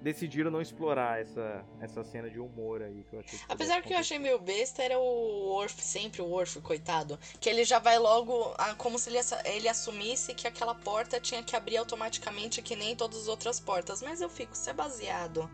decidiram 0.00 0.50
não 0.50 0.60
explorar 0.60 1.20
essa, 1.20 1.64
essa 1.80 2.02
cena 2.02 2.30
de 2.30 2.38
humor 2.38 2.82
aí 2.82 3.04
que 3.08 3.14
eu 3.14 3.20
achei 3.20 3.38
que 3.38 3.44
Apesar 3.48 3.82
que 3.82 3.92
eu 3.92 3.98
achei 3.98 4.18
meio 4.18 4.38
besta, 4.38 4.82
era 4.82 4.98
o 4.98 5.50
Worf, 5.50 5.82
sempre 5.82 6.22
o 6.22 6.26
Worf, 6.26 6.60
coitado. 6.60 7.18
Que 7.38 7.48
ele 7.48 7.64
já 7.64 7.78
vai 7.78 7.98
logo, 7.98 8.54
ah, 8.58 8.74
como 8.74 8.98
se 8.98 9.10
ele, 9.10 9.18
ele 9.44 9.68
assumisse 9.68 10.34
que 10.34 10.46
aquela 10.46 10.74
porta 10.74 11.20
tinha 11.20 11.42
que 11.42 11.54
abrir 11.54 11.76
automaticamente, 11.76 12.62
que 12.62 12.74
nem 12.74 12.96
todas 12.96 13.22
as 13.22 13.28
outras 13.28 13.60
portas. 13.60 14.02
Mas 14.02 14.20
eu 14.20 14.28
fico, 14.28 14.56
se 14.56 14.70
é 14.70 14.72
baseado 14.72 15.48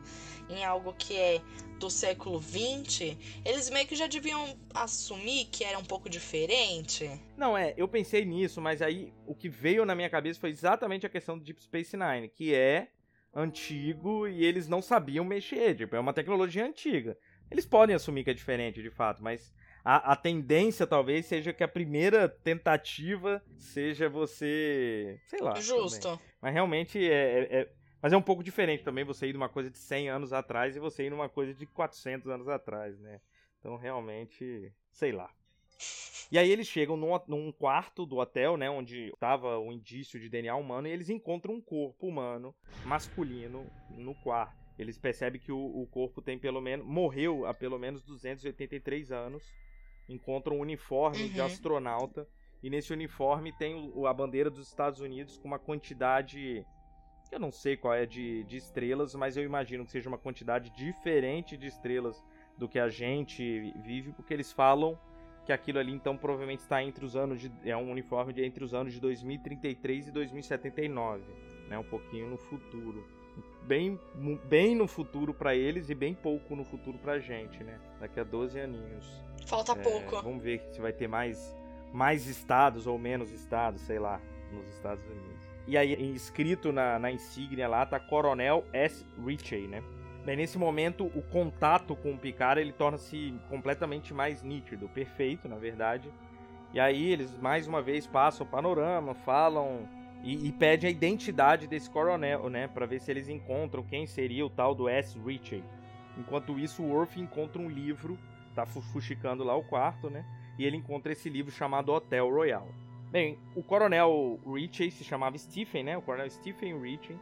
em 0.49 0.65
algo 0.65 0.93
que 0.93 1.17
é 1.17 1.41
do 1.79 1.91
século 1.91 2.41
XX, 2.41 3.17
eles 3.45 3.69
meio 3.69 3.87
que 3.87 3.95
já 3.95 4.07
deviam 4.07 4.57
assumir 4.73 5.47
que 5.47 5.63
era 5.63 5.79
um 5.79 5.85
pouco 5.85 6.09
diferente. 6.09 7.11
Não, 7.37 7.57
é, 7.57 7.75
eu 7.77 7.87
pensei 7.87 8.25
nisso, 8.25 8.61
mas 8.61 8.81
aí 8.81 9.13
o 9.27 9.35
que 9.35 9.49
veio 9.49 9.85
na 9.85 9.95
minha 9.95 10.09
cabeça 10.09 10.41
foi 10.41 10.51
exatamente 10.51 11.05
a 11.05 11.09
questão 11.09 11.37
do 11.37 11.45
Deep 11.45 11.63
Space 11.63 11.97
Nine, 11.97 12.29
que 12.29 12.55
é 12.55 12.89
antigo 13.37 14.27
e 14.27 14.45
eles 14.45 14.67
não 14.67 14.81
sabiam 14.81 15.25
mexer, 15.25 15.77
tipo, 15.77 15.95
é 15.95 16.01
uma 16.01 16.13
tecnologia 16.15 16.65
antiga. 16.65 17.17
Eles 17.51 17.67
podem 17.67 17.95
assumir 17.95 18.25
que 18.25 18.31
é 18.31 18.35
diferente, 18.35 18.83
de 18.83 18.91
fato, 18.91 19.23
mas 19.23 19.55
a, 19.85 20.13
a 20.13 20.17
tendência 20.17 20.87
talvez 20.87 21.27
seja 21.27 21.53
que 21.53 21.63
a 21.63 21.69
primeira 21.69 22.29
tentativa 22.29 23.43
seja 23.57 24.09
você, 24.09 25.21
sei 25.27 25.41
lá. 25.41 25.53
também. 25.53 25.63
Justo. 25.67 26.21
Mas 26.41 26.53
realmente 26.55 26.99
é, 26.99 27.13
é- 27.41 27.61
é- 27.61 27.73
Mas 28.03 28.13
é 28.13 28.17
um 28.17 28.23
pouco 28.23 28.43
diferente 28.43 28.83
também 28.85 29.05
você 29.05 29.27
ir 29.29 29.33
numa 29.33 29.49
coisa 29.49 29.71
de 29.71 29.79
100 29.79 30.09
anos 30.09 30.33
atrás 30.33 30.75
e 30.77 30.81
você 30.81 31.05
ir 31.07 31.11
numa 31.11 31.29
coisa 31.29 31.55
de 31.55 31.67
400 31.67 32.29
anos 32.31 32.49
atrás, 32.49 32.99
né? 33.01 33.21
Então 33.61 33.77
realmente, 33.77 34.73
sei 34.93 35.13
lá. 35.13 35.31
E 36.31 36.39
aí 36.39 36.51
eles 36.51 36.67
chegam 36.67 36.97
num, 36.97 37.17
num 37.29 37.53
quarto 37.53 38.05
do 38.05 38.17
hotel, 38.17 38.57
né, 38.57 38.69
onde 38.69 39.11
estava 39.15 39.59
o 39.59 39.73
indício 39.73 40.19
de 40.19 40.29
DNA 40.29 40.57
humano, 40.57 40.89
e 40.89 40.91
eles 40.91 41.09
encontram 41.09 41.55
um 41.55 41.61
corpo 41.61 42.09
humano 42.09 42.53
masculino 42.85 43.71
no 43.89 44.15
quarto. 44.17 44.57
Eles 44.79 44.99
percebem 44.99 45.41
que 45.41 45.53
o, 45.53 45.57
o 45.59 45.87
corpo 45.87 46.21
tem 46.21 46.39
pelo 46.39 46.61
menos 46.61 46.85
morreu 46.87 47.47
há 47.47 47.55
pelo 47.55 47.79
menos 47.79 48.03
283 48.03 49.11
anos. 49.13 49.55
Encontram 50.09 50.57
um 50.57 50.61
uniforme 50.61 51.29
de 51.29 51.41
Uhum. 51.41 51.47
astronauta 51.47 52.29
e 52.63 52.69
nesse 52.71 52.93
uniforme 52.93 53.53
tem 53.59 53.75
o- 53.95 54.07
a 54.07 54.13
bandeira 54.13 54.51
dos 54.51 54.69
Estados 54.69 55.01
Unidos 55.01 55.37
com 55.39 55.49
uma 55.49 55.59
quantidade 55.59 56.65
que 57.29 57.35
eu 57.35 57.41
não 57.41 57.51
sei 57.51 57.77
qual 57.77 57.93
é 57.95 58.07
de, 58.07 58.45
de 58.45 58.57
estrelas, 58.57 59.15
mas 59.15 59.37
eu 59.37 59.43
imagino 59.43 59.85
que 59.85 59.91
seja 59.91 60.09
uma 60.09 60.19
quantidade 60.19 60.71
diferente 60.71 61.57
de 61.57 61.67
estrelas 61.67 62.17
do 62.57 62.69
que 62.69 62.79
a 62.79 62.89
gente 62.89 63.73
vive, 63.83 64.13
porque 64.13 64.33
eles 64.33 64.53
falam 64.53 64.97
que 65.47 65.53
aquilo 65.53 65.79
ali 65.79 65.93
então 65.93 66.17
provavelmente 66.17 66.61
está 66.61 66.83
entre 66.83 67.05
os 67.05 67.15
anos 67.15 67.41
de 67.41 67.51
é 67.65 67.77
um 67.77 67.91
uniforme 67.91 68.33
de 68.33 68.45
entre 68.45 68.65
os 68.65 68.75
anos 68.75 68.93
de 68.93 69.01
2033 69.01 70.09
e 70.09 70.11
2079, 70.11 71.23
né, 71.69 71.79
um 71.79 71.85
pouquinho 71.85 72.29
no 72.29 72.37
futuro. 72.37 73.07
Bem, 73.63 73.99
bem 74.49 74.75
no 74.75 74.87
futuro 74.87 75.33
para 75.33 75.55
eles 75.55 75.89
e 75.89 75.95
bem 75.95 76.15
pouco 76.15 76.55
no 76.57 76.65
futuro 76.65 76.99
pra 76.99 77.19
gente, 77.19 77.63
né? 77.63 77.79
Daqui 78.01 78.21
a 78.21 78.25
12 78.25 78.59
aninhos. 78.61 79.23
Falta 79.47 79.73
É, 79.73 79.75
pouco. 79.75 80.23
Vamos 80.23 80.43
ver 80.43 80.63
se 80.71 80.81
vai 80.81 80.93
ter 80.93 81.09
mais, 81.09 81.55
mais 81.93 82.27
estados 82.27 82.87
ou 82.87 82.99
menos 82.99 83.33
estados, 83.33 83.83
sei 83.83 83.99
lá, 83.99 84.21
nos 84.53 84.67
Estados 84.69 85.05
Unidos. 85.05 85.47
E 85.67 85.77
aí, 85.77 86.15
escrito 86.15 86.73
na, 86.73 86.99
na 86.99 87.11
insígnia 87.11 87.69
lá, 87.69 87.85
tá 87.85 87.99
Coronel 87.99 88.65
S. 88.73 89.05
Ritchie, 89.25 89.67
né? 89.67 89.83
Daí, 90.27 90.37
nesse 90.37 90.59
momento, 90.59 91.07
o 91.15 91.23
contato 91.23 91.95
com 91.95 92.13
o 92.13 92.19
Picard, 92.19 92.61
ele 92.61 92.73
torna-se 92.73 93.33
completamente 93.49 94.13
mais 94.13 94.43
nítido, 94.43 94.89
perfeito, 94.89 95.49
na 95.49 95.57
verdade. 95.57 96.11
E 96.75 96.81
aí, 96.81 97.13
eles, 97.13 97.39
mais 97.39 97.69
uma 97.69 97.81
vez, 97.81 98.09
passam 98.09 98.45
o 98.45 98.51
panorama, 98.51 99.15
falam 99.15 99.89
e, 100.25 100.49
e 100.49 100.53
pedem 100.53 100.89
a 100.89 100.91
identidade 100.91 101.69
desse 101.69 101.89
coronel, 101.89 102.51
né? 102.51 102.67
Pra 102.67 102.87
ver 102.87 103.01
se 103.01 103.11
eles 103.11 103.29
encontram 103.29 103.85
quem 103.85 104.05
seria 104.05 104.45
o 104.45 104.51
tal 104.51 104.75
do 104.75 104.89
S. 104.89 105.17
Ritchie. 105.25 105.63
Enquanto 106.19 106.59
isso, 106.59 106.83
o 106.83 106.91
Worf 106.91 107.21
encontra 107.21 107.63
um 107.63 107.71
livro 107.71 108.19
tá 108.57 108.67
fu- 108.67 108.81
fuxicando 108.81 109.45
lá 109.45 109.55
o 109.55 109.63
quarto, 109.63 110.11
né? 110.11 110.25
E 110.59 110.65
ele 110.65 110.77
encontra 110.77 111.13
esse 111.13 111.29
livro 111.29 111.53
chamado 111.53 111.93
Hotel 111.93 112.29
Royal. 112.29 112.67
Bem, 113.13 113.39
o 113.55 113.63
coronel 113.63 114.41
Ritchie 114.45 114.91
se 114.91 115.05
chamava 115.05 115.39
Stephen, 115.39 115.85
né? 115.85 115.97
O 115.97 116.03
coronel 116.03 116.29
Stephen 116.31 116.81
Ritchie. 116.81 117.17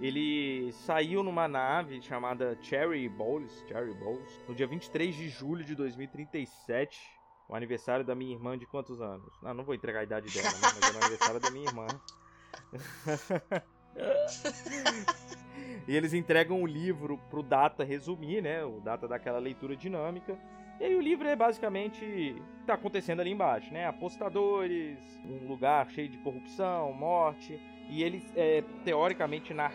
Ele 0.00 0.72
saiu 0.72 1.22
numa 1.22 1.46
nave 1.48 2.00
chamada 2.02 2.58
Cherry 2.60 3.08
Bowls, 3.08 3.64
Cherry 3.66 3.94
Bowls, 3.94 4.40
no 4.46 4.54
dia 4.54 4.66
23 4.66 5.14
de 5.14 5.26
julho 5.28 5.64
de 5.64 5.74
2037, 5.74 7.18
o 7.48 7.54
aniversário 7.54 8.04
da 8.04 8.14
minha 8.14 8.34
irmã 8.34 8.58
de 8.58 8.66
quantos 8.66 9.00
anos? 9.00 9.32
Não, 9.42 9.54
não 9.54 9.64
vou 9.64 9.74
entregar 9.74 10.00
a 10.00 10.04
idade 10.04 10.30
dela, 10.32 10.50
né? 10.50 10.58
Mas 10.60 10.82
era 10.82 10.94
o 10.94 10.98
aniversário 10.98 11.40
da 11.40 11.50
minha 11.50 11.64
irmã. 11.64 11.86
e 15.88 15.96
eles 15.96 16.12
entregam 16.12 16.62
o 16.62 16.66
livro 16.66 17.18
pro 17.30 17.42
Data 17.42 17.84
resumir, 17.84 18.42
né? 18.42 18.64
O 18.64 18.80
Data 18.80 19.08
dá 19.08 19.16
aquela 19.16 19.38
leitura 19.38 19.74
dinâmica. 19.76 20.38
E 20.78 20.84
aí 20.84 20.94
o 20.94 21.00
livro 21.00 21.26
é 21.26 21.34
basicamente 21.34 22.04
o 22.04 22.58
que 22.58 22.66
tá 22.66 22.74
acontecendo 22.74 23.20
ali 23.20 23.30
embaixo, 23.30 23.72
né? 23.72 23.86
Apostadores, 23.86 24.98
um 25.24 25.48
lugar 25.48 25.90
cheio 25.90 26.08
de 26.08 26.18
corrupção, 26.18 26.92
morte. 26.92 27.58
E 27.88 28.02
eles, 28.02 28.24
é, 28.36 28.62
teoricamente, 28.84 29.54
nar... 29.54 29.72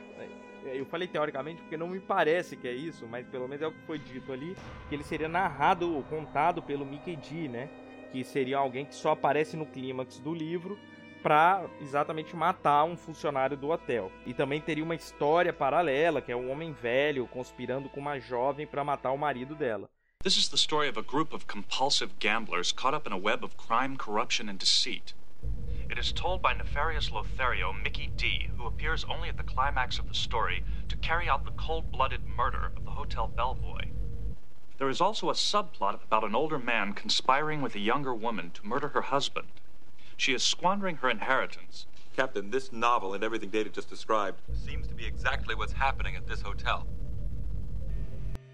é, 0.66 0.80
eu 0.80 0.86
falei 0.86 1.08
teoricamente 1.08 1.62
porque 1.62 1.78
não 1.78 1.88
me 1.88 2.00
parece 2.00 2.56
que 2.56 2.68
é 2.68 2.74
isso, 2.74 3.08
mas 3.08 3.26
pelo 3.28 3.48
menos 3.48 3.64
é 3.64 3.68
o 3.68 3.72
que 3.72 3.82
foi 3.82 3.98
dito 3.98 4.32
ali, 4.32 4.56
que 4.90 4.96
ele 4.96 5.04
seria 5.04 5.28
narrado 5.28 5.94
ou 5.94 6.04
contado 6.04 6.62
pelo 6.62 6.86
Mickey 6.86 7.16
D, 7.16 7.48
né? 7.48 7.70
Que 8.12 8.24
seria 8.24 8.58
alguém 8.58 8.86
que 8.86 8.94
só 8.94 9.12
aparece 9.12 9.56
no 9.56 9.66
clímax 9.66 10.20
do 10.20 10.34
livro 10.34 10.78
pra 11.24 11.66
exatamente 11.80 12.36
matar 12.36 12.84
um 12.84 12.98
funcionário 12.98 13.56
do 13.56 13.70
hotel. 13.70 14.12
E 14.26 14.34
também 14.34 14.60
teria 14.60 14.84
uma 14.84 14.96
história 14.96 15.54
paralela, 15.54 16.22
que 16.22 16.32
é 16.32 16.36
um 16.36 16.52
homem 16.52 16.74
velho 16.74 17.28
conspirando 17.28 17.90
com 17.90 18.00
uma 18.00 18.20
jovem 18.20 18.68
pra 18.68 18.84
matar 18.84 19.12
o 19.12 19.18
marido 19.18 19.56
dela. 19.56 19.90
This 20.24 20.38
is 20.38 20.50
the 20.50 20.58
story 20.58 20.90
of 20.90 21.00
a 21.00 21.04
group 21.04 21.34
of 21.34 21.46
compulsive 21.48 22.14
gamblers 22.20 22.72
caught 22.72 22.96
up 22.96 23.08
in 23.08 23.14
a 23.14 23.18
web 23.18 23.44
of 23.44 23.56
crime, 23.56 23.98
corruption, 23.98 24.50
and 24.50 24.58
deceit. 24.58 25.16
It 25.92 26.00
is 26.00 26.14
told 26.14 26.42
by 26.42 26.54
nefarious 26.54 27.12
Lothario 27.12 27.74
Mickey 27.74 28.14
D, 28.16 28.48
who 28.56 28.66
appears 28.66 29.04
only 29.10 29.28
at 29.28 29.36
the 29.36 29.44
climax 29.44 30.00
of 30.00 30.08
the 30.08 30.14
story 30.14 30.64
to 30.88 30.96
carry 30.96 31.28
out 31.28 31.44
the 31.44 31.52
cold 31.52 31.92
blooded 31.92 32.26
murder 32.26 32.72
of 32.78 32.86
the 32.86 32.92
Hotel 32.92 33.28
Bellboy. 33.28 33.90
There 34.78 34.88
is 34.88 35.02
also 35.02 35.30
a 35.30 35.34
subplot 35.34 36.02
about 36.02 36.24
an 36.24 36.34
older 36.34 36.58
man 36.58 36.94
conspiring 36.94 37.62
with 37.62 37.76
a 37.76 37.80
younger 37.80 38.16
woman 38.16 38.52
to 38.52 38.66
murder 38.66 38.88
her 38.88 39.02
husband. 39.02 39.50
She 40.16 40.34
is 40.34 40.44
squandering 40.44 40.96
her 40.96 41.10
inheritance. 41.10 41.88
Captain, 42.16 42.52
this 42.52 42.72
novel 42.72 43.14
and 43.14 43.22
everything 43.22 43.50
Data 43.50 43.70
just 43.70 43.90
described 43.90 44.40
seems 44.54 44.88
to 44.88 44.94
be 44.94 45.06
exactly 45.06 45.56
what's 45.56 45.74
happening 45.74 46.16
at 46.16 46.26
this 46.26 46.42
hotel. 46.42 46.88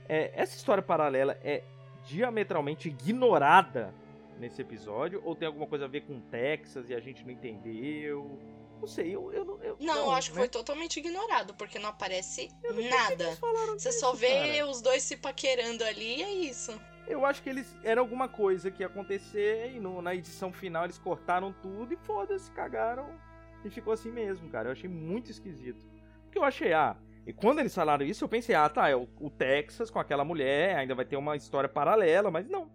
É, 0.09 0.31
essa 0.33 0.55
história 0.55 0.81
paralela 0.81 1.37
é 1.43 1.61
diametralmente 2.03 2.87
ignorada 2.87 3.93
nesse 4.39 4.61
episódio? 4.61 5.21
Ou 5.23 5.35
tem 5.35 5.47
alguma 5.47 5.67
coisa 5.67 5.85
a 5.85 5.87
ver 5.87 6.01
com 6.01 6.19
Texas 6.21 6.89
e 6.89 6.93
a 6.95 6.99
gente 6.99 7.23
não 7.25 7.31
entendeu? 7.31 8.39
Não 8.79 8.87
sei, 8.87 9.15
eu, 9.15 9.33
eu, 9.33 9.43
não- 9.43 9.63
eu 9.63 9.77
Não, 9.79 9.95
eu 10.05 10.11
acho 10.11 10.29
que 10.29 10.35
né? 10.35 10.41
foi 10.43 10.49
totalmente 10.49 10.97
ignorado, 10.99 11.53
porque 11.55 11.79
não 11.79 11.89
aparece 11.89 12.49
não 12.63 12.75
que 12.75 12.87
nada. 12.89 13.35
Você 13.77 13.89
disso, 13.89 13.99
só 13.99 14.13
vê 14.13 14.27
cara. 14.57 14.67
os 14.67 14.81
dois 14.81 15.01
se 15.01 15.17
paquerando 15.17 15.83
ali 15.83 16.17
e 16.17 16.23
é 16.23 16.31
isso. 16.31 16.79
Eu 17.07 17.25
acho 17.25 17.41
que 17.41 17.49
eles 17.49 17.75
era 17.83 17.99
alguma 18.01 18.27
coisa 18.27 18.69
que 18.69 18.83
ia 18.83 18.87
acontecer 18.87 19.71
e 19.75 19.79
no- 19.79 20.01
na 20.01 20.13
edição 20.13 20.51
final 20.53 20.83
eles 20.83 20.99
cortaram 20.99 21.51
tudo 21.61 21.93
e 21.93 21.97
foda-se, 21.97 22.51
cagaram 22.51 23.09
e 23.65 23.69
ficou 23.69 23.93
assim 23.93 24.11
mesmo, 24.11 24.47
cara. 24.49 24.67
Eu 24.69 24.73
achei 24.73 24.89
muito 24.89 25.31
esquisito. 25.31 25.83
Porque 26.25 26.37
eu 26.37 26.43
achei, 26.43 26.71
ah, 26.73 26.95
e 27.25 27.33
quando 27.33 27.59
eles 27.59 27.73
falaram 27.73 28.05
isso, 28.05 28.23
eu 28.23 28.29
pensei, 28.29 28.53
ah, 28.53 28.69
tá, 28.69 28.89
é 28.89 28.95
o, 28.95 29.07
o 29.19 29.29
Texas 29.31 29.89
com 29.89 29.97
aquela 29.99 30.23
mulher, 30.23 30.75
ainda 30.75 30.93
vai 30.93 31.03
ter 31.05 31.15
uma 31.17 31.35
história 31.35 31.67
paralela, 31.69 32.29
mas 32.29 32.47
não. 32.47 32.69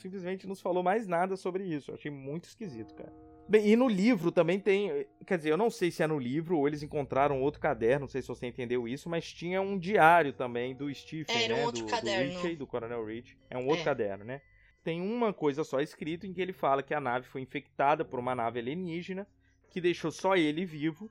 Simplesmente 0.00 0.46
não 0.46 0.54
se 0.54 0.62
falou 0.62 0.82
mais 0.82 1.06
nada 1.06 1.36
sobre 1.36 1.64
isso. 1.64 1.90
Eu 1.90 1.94
achei 1.94 2.10
muito 2.10 2.44
esquisito, 2.44 2.94
cara. 2.94 3.12
Bem, 3.48 3.66
e 3.66 3.74
no 3.76 3.88
livro 3.88 4.30
também 4.30 4.60
tem. 4.60 5.06
Quer 5.26 5.36
dizer, 5.38 5.50
eu 5.50 5.56
não 5.56 5.68
sei 5.70 5.90
se 5.90 6.02
é 6.02 6.06
no 6.06 6.18
livro 6.18 6.56
ou 6.56 6.68
eles 6.68 6.82
encontraram 6.82 7.42
outro 7.42 7.60
caderno, 7.60 8.00
não 8.02 8.08
sei 8.08 8.22
se 8.22 8.28
você 8.28 8.46
entendeu 8.46 8.86
isso, 8.86 9.08
mas 9.08 9.32
tinha 9.32 9.60
um 9.60 9.76
diário 9.76 10.32
também 10.32 10.74
do 10.74 10.92
Stephen, 10.94 11.34
É, 11.36 11.52
um 11.52 11.56
né? 11.56 11.64
outro 11.66 11.84
do, 11.84 11.90
caderno. 11.90 12.32
do 12.32 12.38
Ritchie, 12.40 12.56
do 12.56 12.66
Coronel 12.66 13.04
Rich. 13.04 13.36
É 13.50 13.58
um 13.58 13.66
outro 13.66 13.82
É. 13.82 13.84
caderno, 13.84 14.24
né? 14.24 14.40
Tem 14.84 15.00
uma 15.00 15.32
coisa 15.32 15.64
só 15.64 15.80
escrito 15.80 16.26
em 16.26 16.32
que 16.32 16.40
ele 16.40 16.52
fala 16.52 16.82
que 16.82 16.94
a 16.94 17.00
nave 17.00 17.26
foi 17.26 17.40
infectada 17.42 18.04
por 18.04 18.18
uma 18.20 18.34
nave 18.34 18.60
alienígena 18.60 19.26
que 19.68 19.80
deixou 19.80 20.10
só 20.12 20.36
ele 20.36 20.64
vivo. 20.64 21.10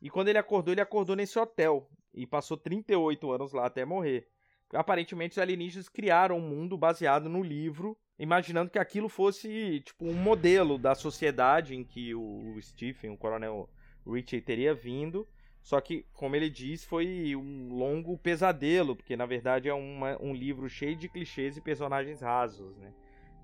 E 0.00 0.10
quando 0.10 0.28
ele 0.28 0.38
acordou, 0.38 0.72
ele 0.74 0.80
acordou 0.82 1.16
nesse 1.16 1.38
hotel 1.38 1.88
e 2.14 2.26
passou 2.26 2.56
38 2.56 3.32
anos 3.32 3.52
lá 3.52 3.66
até 3.66 3.84
morrer. 3.84 4.28
Aparentemente, 4.72 5.32
os 5.32 5.38
alienígenas 5.38 5.88
criaram 5.88 6.38
um 6.38 6.48
mundo 6.48 6.76
baseado 6.76 7.28
no 7.28 7.42
livro, 7.42 7.96
imaginando 8.18 8.70
que 8.70 8.78
aquilo 8.78 9.08
fosse 9.08 9.80
tipo 9.80 10.04
um 10.06 10.14
modelo 10.14 10.78
da 10.78 10.94
sociedade 10.94 11.74
em 11.74 11.84
que 11.84 12.14
o 12.14 12.56
Stephen, 12.60 13.10
o 13.10 13.16
Coronel 13.16 13.68
Ritchie, 14.06 14.40
teria 14.40 14.74
vindo. 14.74 15.26
Só 15.62 15.80
que, 15.80 16.06
como 16.12 16.36
ele 16.36 16.48
diz, 16.48 16.84
foi 16.84 17.34
um 17.34 17.74
longo 17.74 18.16
pesadelo, 18.18 18.94
porque 18.94 19.16
na 19.16 19.26
verdade 19.26 19.68
é 19.68 19.74
uma- 19.74 20.16
um 20.22 20.32
livro 20.32 20.68
cheio 20.68 20.94
de 20.94 21.08
clichês 21.08 21.56
e 21.56 21.60
personagens 21.60 22.20
rasos, 22.20 22.76
né? 22.76 22.92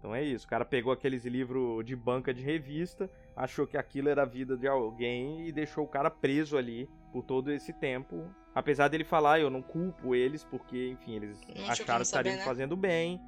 Então 0.03 0.13
é 0.13 0.21
isso, 0.21 0.47
o 0.47 0.49
cara 0.49 0.65
pegou 0.65 0.93
aqueles 0.93 1.25
livros 1.25 1.85
de 1.85 1.95
banca 1.95 2.35
de 2.35 2.43
revista, 2.43 3.09
achou 3.37 3.69
que 3.69 3.77
aquilo 3.77 4.09
era 4.09 4.23
a 4.23 4.27
vida 4.27 4.57
de 4.57 4.67
alguém 4.67 5.47
e 5.47 5.53
deixou 5.53 5.85
o 5.85 5.87
cara 5.87 6.11
preso 6.11 6.59
ali 6.59 6.91
por 7.13 7.23
todo 7.23 7.53
esse 7.53 7.73
tempo. 7.73 8.29
Apesar 8.53 8.89
dele 8.89 9.05
falar, 9.05 9.39
eu 9.39 9.49
não 9.49 9.63
culpo 9.63 10.13
eles, 10.13 10.43
porque, 10.43 10.89
enfim, 10.89 11.15
eles 11.15 11.41
como 11.45 11.71
acharam 11.71 12.01
que 12.01 12.03
estariam 12.03 12.35
né? 12.35 12.43
fazendo 12.43 12.77
bem. 12.77 13.21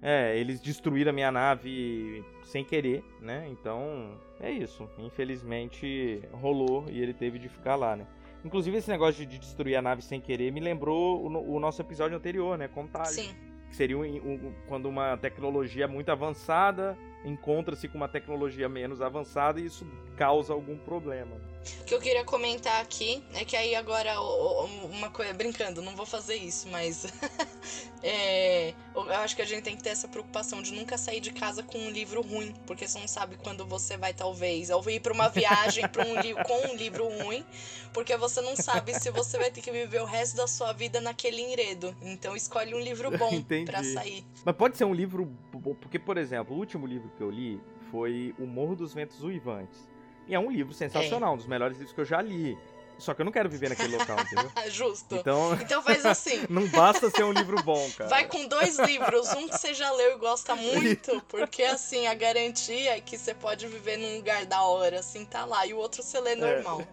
É, 0.00 0.34
eles 0.38 0.62
destruíram 0.62 1.10
a 1.10 1.12
minha 1.12 1.30
nave 1.30 2.24
sem 2.44 2.64
querer, 2.64 3.04
né? 3.20 3.46
Então, 3.50 4.18
é 4.40 4.50
isso. 4.50 4.88
Infelizmente 4.96 6.22
rolou 6.32 6.86
e 6.88 7.02
ele 7.02 7.12
teve 7.12 7.38
de 7.38 7.50
ficar 7.50 7.76
lá, 7.76 7.94
né? 7.94 8.06
Inclusive, 8.42 8.78
esse 8.78 8.88
negócio 8.88 9.26
de 9.26 9.38
destruir 9.38 9.76
a 9.76 9.82
nave 9.82 10.00
sem 10.00 10.22
querer 10.22 10.50
me 10.50 10.60
lembrou 10.60 11.22
o, 11.22 11.54
o 11.54 11.60
nosso 11.60 11.82
episódio 11.82 12.16
anterior, 12.16 12.56
né? 12.56 12.66
Contágio. 12.66 13.24
Sim. 13.24 13.53
Que 13.74 13.78
seria 13.78 13.98
um- 13.98 14.02
um- 14.04 14.54
quando 14.68 14.86
uma 14.88 15.16
tecnologia 15.16 15.88
muito 15.88 16.08
avançada 16.08 16.96
encontra-se 17.24 17.88
com 17.88 17.96
uma 17.98 18.06
tecnologia 18.06 18.68
menos 18.68 19.02
avançada 19.02 19.58
e 19.58 19.66
isso 19.66 19.84
causa 20.16 20.52
algum 20.52 20.78
problema. 20.78 21.34
O 21.80 21.84
que 21.84 21.92
eu 21.92 21.98
queria 22.00 22.22
comentar 22.22 22.80
aqui 22.80 23.24
é 23.34 23.44
que 23.44 23.56
aí 23.56 23.74
agora, 23.74 24.14
uma 24.20 25.10
coisa, 25.10 25.32
brincando, 25.34 25.82
não 25.82 25.96
vou 25.96 26.06
fazer 26.06 26.36
isso, 26.36 26.68
mas 26.68 27.04
é, 28.02 28.74
eu 28.94 29.02
acho 29.14 29.34
que 29.34 29.42
a 29.42 29.44
gente 29.46 29.62
tem 29.62 29.76
que 29.76 29.82
ter 29.82 29.90
essa 29.90 30.06
preocupação 30.08 30.60
de 30.62 30.72
nunca 30.72 30.96
sair 30.98 31.20
de 31.20 31.32
casa 31.32 31.62
com 31.62 31.78
um 31.78 31.90
livro 31.90 32.22
ruim, 32.22 32.54
porque 32.66 32.86
você 32.86 32.98
não 32.98 33.08
sabe 33.08 33.36
quando 33.36 33.64
você 33.66 33.96
vai, 33.96 34.12
talvez, 34.12 34.70
ou 34.70 34.88
ir 34.90 35.00
pra 35.00 35.12
uma 35.12 35.28
viagem 35.28 35.88
pra 35.88 36.04
um 36.04 36.20
li- 36.20 36.34
com 36.44 36.68
um 36.72 36.74
livro 36.76 37.08
ruim, 37.08 37.44
porque 37.92 38.16
você 38.16 38.40
não 38.40 38.56
sabe 38.56 38.94
se 38.94 39.10
você 39.10 39.38
vai 39.38 39.50
ter 39.50 39.60
que 39.60 39.70
viver 39.70 40.00
o 40.02 40.04
resto 40.04 40.36
da 40.36 40.46
sua 40.46 40.72
vida 40.72 41.00
naquele 41.00 41.40
enredo. 41.40 41.94
Então 42.02 42.36
escolhe 42.36 42.74
um 42.74 42.80
livro 42.80 43.10
bom 43.16 43.42
pra 43.64 43.82
sair. 43.82 44.24
Mas 44.44 44.56
pode 44.56 44.76
ser 44.76 44.84
um 44.84 44.94
livro. 44.94 45.24
bom, 45.52 45.74
Porque, 45.74 45.98
por 45.98 46.16
exemplo, 46.18 46.54
o 46.54 46.58
último 46.58 46.86
livro 46.86 47.10
que 47.16 47.22
eu 47.22 47.30
li 47.30 47.60
foi 47.90 48.34
O 48.38 48.46
Morro 48.46 48.76
dos 48.76 48.92
Ventos 48.92 49.22
Uivantes. 49.22 49.88
E 50.26 50.34
é 50.34 50.38
um 50.38 50.50
livro 50.50 50.72
sensacional, 50.72 51.34
um 51.34 51.36
dos 51.36 51.46
melhores 51.46 51.76
livros 51.76 51.94
que 51.94 52.00
eu 52.00 52.04
já 52.04 52.20
li. 52.22 52.56
Só 52.98 53.12
que 53.12 53.20
eu 53.20 53.24
não 53.24 53.32
quero 53.32 53.48
viver 53.48 53.68
naquele 53.68 53.96
local, 53.96 54.18
entendeu? 54.20 54.50
Justo. 54.70 55.16
Então, 55.16 55.54
Então 55.60 55.82
faz 55.82 56.06
assim. 56.06 56.44
não 56.48 56.66
basta 56.68 57.10
ser 57.10 57.24
um 57.24 57.32
livro 57.32 57.62
bom, 57.62 57.90
cara. 57.96 58.08
Vai 58.08 58.26
com 58.26 58.46
dois 58.46 58.78
livros, 58.78 59.32
um 59.32 59.48
que 59.48 59.58
você 59.58 59.74
já 59.74 59.90
leu 59.92 60.16
e 60.16 60.18
gosta 60.18 60.54
muito, 60.54 61.20
porque 61.28 61.62
assim, 61.62 62.06
a 62.06 62.14
garantia 62.14 62.96
é 62.96 63.00
que 63.00 63.18
você 63.18 63.34
pode 63.34 63.66
viver 63.66 63.96
num 63.96 64.16
lugar 64.16 64.46
da 64.46 64.62
hora, 64.62 65.00
assim, 65.00 65.24
tá 65.24 65.44
lá, 65.44 65.66
e 65.66 65.74
o 65.74 65.78
outro 65.78 66.02
você 66.02 66.20
lê 66.20 66.34
normal. 66.34 66.86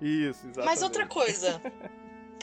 Isso, 0.00 0.40
exatamente. 0.46 0.66
Mas 0.66 0.82
outra 0.82 1.06
coisa, 1.06 1.60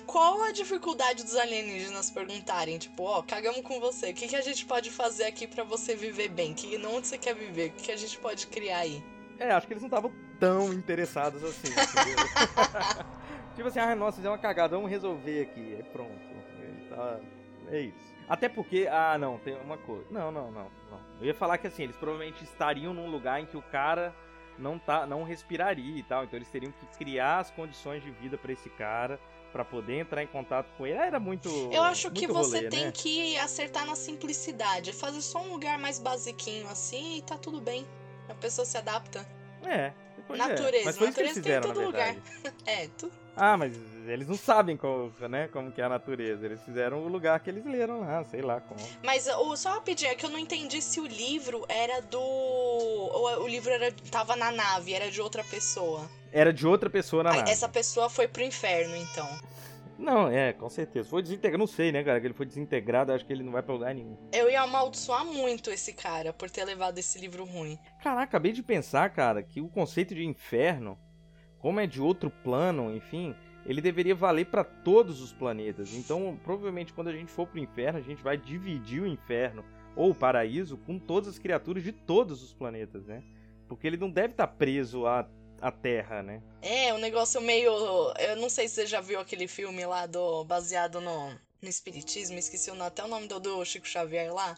qual 0.05 0.41
a 0.41 0.51
dificuldade 0.51 1.23
dos 1.23 1.35
alienígenas 1.35 2.09
perguntarem, 2.09 2.77
tipo, 2.77 3.03
ó, 3.03 3.21
cagamos 3.21 3.61
com 3.61 3.79
você, 3.79 4.11
o 4.11 4.13
que, 4.13 4.27
que 4.27 4.35
a 4.35 4.41
gente 4.41 4.65
pode 4.65 4.89
fazer 4.89 5.25
aqui 5.25 5.47
pra 5.47 5.63
você 5.63 5.95
viver 5.95 6.29
bem? 6.29 6.53
Que, 6.53 6.75
onde 6.85 7.07
você 7.07 7.17
quer 7.17 7.35
viver? 7.35 7.69
O 7.69 7.73
que, 7.73 7.83
que 7.83 7.91
a 7.91 7.97
gente 7.97 8.17
pode 8.17 8.47
criar 8.47 8.79
aí? 8.79 9.03
É, 9.39 9.51
acho 9.51 9.67
que 9.67 9.73
eles 9.73 9.81
não 9.81 9.87
estavam 9.87 10.11
tão 10.41 10.73
interessados 10.73 11.41
assim, 11.43 11.71
tipo 13.55 13.67
assim, 13.67 13.79
ah, 13.79 13.95
nossa, 13.95 14.17
fizeram 14.17 14.33
uma 14.35 14.41
cagada, 14.41 14.75
vamos 14.75 14.89
resolver 14.89 15.41
aqui. 15.43 15.77
É 15.79 15.83
pronto. 15.83 16.19
Tá- 16.89 17.19
É 17.69 17.79
isso. 17.81 18.11
Até 18.27 18.49
porque, 18.49 18.87
ah, 18.91 19.17
não, 19.17 19.37
tem 19.37 19.55
uma 19.61 19.77
coisa. 19.77 20.05
Não, 20.09 20.31
não, 20.31 20.51
não, 20.51 20.67
não. 20.89 20.99
Eu 21.19 21.27
ia 21.27 21.33
falar 21.33 21.57
que 21.57 21.67
assim, 21.67 21.83
eles 21.83 21.95
provavelmente 21.95 22.43
estariam 22.43 22.93
num 22.93 23.09
lugar 23.09 23.39
em 23.41 23.45
que 23.45 23.55
o 23.57 23.61
cara 23.61 24.13
não 24.57 24.77
tá, 24.79 25.05
não 25.05 25.23
respiraria 25.23 25.97
e 25.97 26.03
tal, 26.03 26.23
então 26.23 26.37
eles 26.37 26.49
teriam 26.49 26.71
que 26.71 26.85
criar 26.97 27.39
as 27.39 27.51
condições 27.51 28.03
de 28.03 28.09
vida 28.11 28.37
pra 28.37 28.51
esse 28.51 28.69
cara 28.69 29.19
pra 29.51 29.65
poder 29.65 29.99
entrar 29.99 30.23
em 30.23 30.27
contato 30.27 30.67
com 30.77 30.87
ele. 30.87 30.97
Era 30.97 31.19
muito 31.19 31.49
Eu 31.71 31.83
acho 31.83 32.09
que 32.09 32.25
muito 32.27 32.33
você 32.33 32.57
rolê, 32.57 32.69
tem 32.69 32.85
né? 32.85 32.91
que 32.93 33.37
acertar 33.37 33.85
na 33.85 33.95
simplicidade, 33.95 34.93
fazer 34.93 35.21
só 35.21 35.39
um 35.41 35.51
lugar 35.51 35.77
mais 35.77 35.99
basiquinho 35.99 36.67
assim 36.69 37.17
e 37.17 37.21
tá 37.21 37.37
tudo 37.37 37.59
bem. 37.61 37.85
A 38.29 38.33
pessoa 38.33 38.65
se 38.65 38.77
adapta. 38.77 39.27
É. 39.63 39.91
pois 40.31 40.41
é. 40.41 40.47
Natureza, 40.47 40.85
Mas 40.85 40.97
foi 40.97 41.07
isso 41.07 41.15
que 41.15 41.21
eles 41.21 41.35
natureza 41.35 41.41
tem 41.41 41.41
em 41.41 41.61
fizeram, 41.61 41.73
todo 41.73 41.85
lugar. 41.85 42.15
É, 42.65 42.87
tudo. 42.97 43.21
Ah, 43.35 43.55
mas 43.55 43.73
eles 44.07 44.27
não 44.27 44.35
sabem 44.35 44.75
como, 44.75 45.11
né, 45.29 45.47
como 45.47 45.71
que 45.71 45.81
é 45.81 45.85
a 45.85 45.89
natureza. 45.89 46.45
Eles 46.45 46.61
fizeram 46.63 47.03
o 47.03 47.07
lugar 47.07 47.39
que 47.39 47.49
eles 47.49 47.65
leram 47.65 48.01
lá, 48.01 48.23
sei 48.25 48.41
lá 48.41 48.59
como. 48.59 48.79
Mas 49.03 49.27
o, 49.27 49.55
só 49.55 49.73
rapidinho, 49.75 50.11
é 50.11 50.15
que 50.15 50.25
eu 50.25 50.29
não 50.29 50.39
entendi 50.39 50.81
se 50.81 50.99
o 50.99 51.05
livro 51.05 51.65
era 51.69 52.01
do. 52.01 52.19
Ou 52.19 53.43
o 53.43 53.47
livro 53.47 53.71
era, 53.71 53.91
tava 54.11 54.35
na 54.35 54.51
nave, 54.51 54.93
era 54.93 55.09
de 55.09 55.21
outra 55.21 55.43
pessoa. 55.43 56.09
Era 56.31 56.51
de 56.51 56.67
outra 56.67 56.89
pessoa 56.89 57.23
na 57.23 57.31
Aí, 57.31 57.37
nave. 57.37 57.51
Essa 57.51 57.69
pessoa 57.69 58.09
foi 58.09 58.27
pro 58.27 58.43
inferno, 58.43 58.95
então. 58.95 59.27
Não, 60.01 60.27
é, 60.27 60.51
com 60.51 60.67
certeza. 60.67 61.07
Foi 61.07 61.21
desintegrado, 61.21 61.59
não 61.59 61.67
sei, 61.67 61.91
né, 61.91 62.03
cara, 62.03 62.19
que 62.19 62.27
ele 62.27 62.33
foi 62.33 62.45
desintegrado, 62.45 63.13
acho 63.13 63.25
que 63.25 63.31
ele 63.31 63.43
não 63.43 63.51
vai 63.51 63.61
pra 63.61 63.73
lugar 63.73 63.93
nenhum. 63.93 64.17
Eu 64.33 64.49
ia 64.49 64.61
amaldiçoar 64.63 65.23
muito 65.23 65.69
esse 65.69 65.93
cara 65.93 66.33
por 66.33 66.49
ter 66.49 66.65
levado 66.65 66.97
esse 66.97 67.19
livro 67.19 67.45
ruim. 67.45 67.77
Caraca, 68.01 68.23
acabei 68.23 68.51
de 68.51 68.63
pensar, 68.63 69.09
cara, 69.11 69.43
que 69.43 69.61
o 69.61 69.69
conceito 69.69 70.15
de 70.15 70.25
inferno, 70.25 70.97
como 71.59 71.79
é 71.79 71.85
de 71.85 72.01
outro 72.01 72.31
plano, 72.43 72.95
enfim, 72.95 73.35
ele 73.65 73.79
deveria 73.79 74.15
valer 74.15 74.47
pra 74.47 74.63
todos 74.63 75.21
os 75.21 75.31
planetas. 75.31 75.93
Então, 75.93 76.37
provavelmente 76.43 76.93
quando 76.93 77.09
a 77.09 77.13
gente 77.13 77.31
for 77.31 77.47
pro 77.47 77.59
inferno, 77.59 77.99
a 77.99 78.01
gente 78.01 78.23
vai 78.23 78.37
dividir 78.37 79.03
o 79.03 79.07
inferno 79.07 79.63
ou 79.95 80.11
o 80.11 80.15
paraíso 80.15 80.77
com 80.77 80.97
todas 80.97 81.29
as 81.29 81.39
criaturas 81.39 81.83
de 81.83 81.91
todos 81.91 82.41
os 82.41 82.53
planetas, 82.53 83.05
né? 83.05 83.23
Porque 83.67 83.85
ele 83.85 83.97
não 83.97 84.09
deve 84.09 84.33
estar 84.33 84.47
preso 84.47 85.05
à, 85.05 85.29
à 85.61 85.71
Terra, 85.71 86.21
né? 86.23 86.41
É, 86.61 86.93
um 86.93 86.97
negócio 86.97 87.41
meio. 87.41 87.71
Eu 88.19 88.35
não 88.37 88.49
sei 88.49 88.67
se 88.67 88.75
você 88.75 88.85
já 88.85 89.01
viu 89.01 89.19
aquele 89.19 89.47
filme 89.47 89.85
lá 89.85 90.05
do. 90.05 90.43
baseado 90.43 91.01
no, 91.01 91.29
no 91.61 91.69
Espiritismo, 91.69 92.37
esqueci 92.37 92.69
o 92.69 92.75
nome- 92.75 92.87
até 92.87 93.03
o 93.03 93.07
nome 93.07 93.27
do, 93.27 93.39
do 93.39 93.65
Chico 93.65 93.87
Xavier 93.87 94.33
lá. 94.33 94.57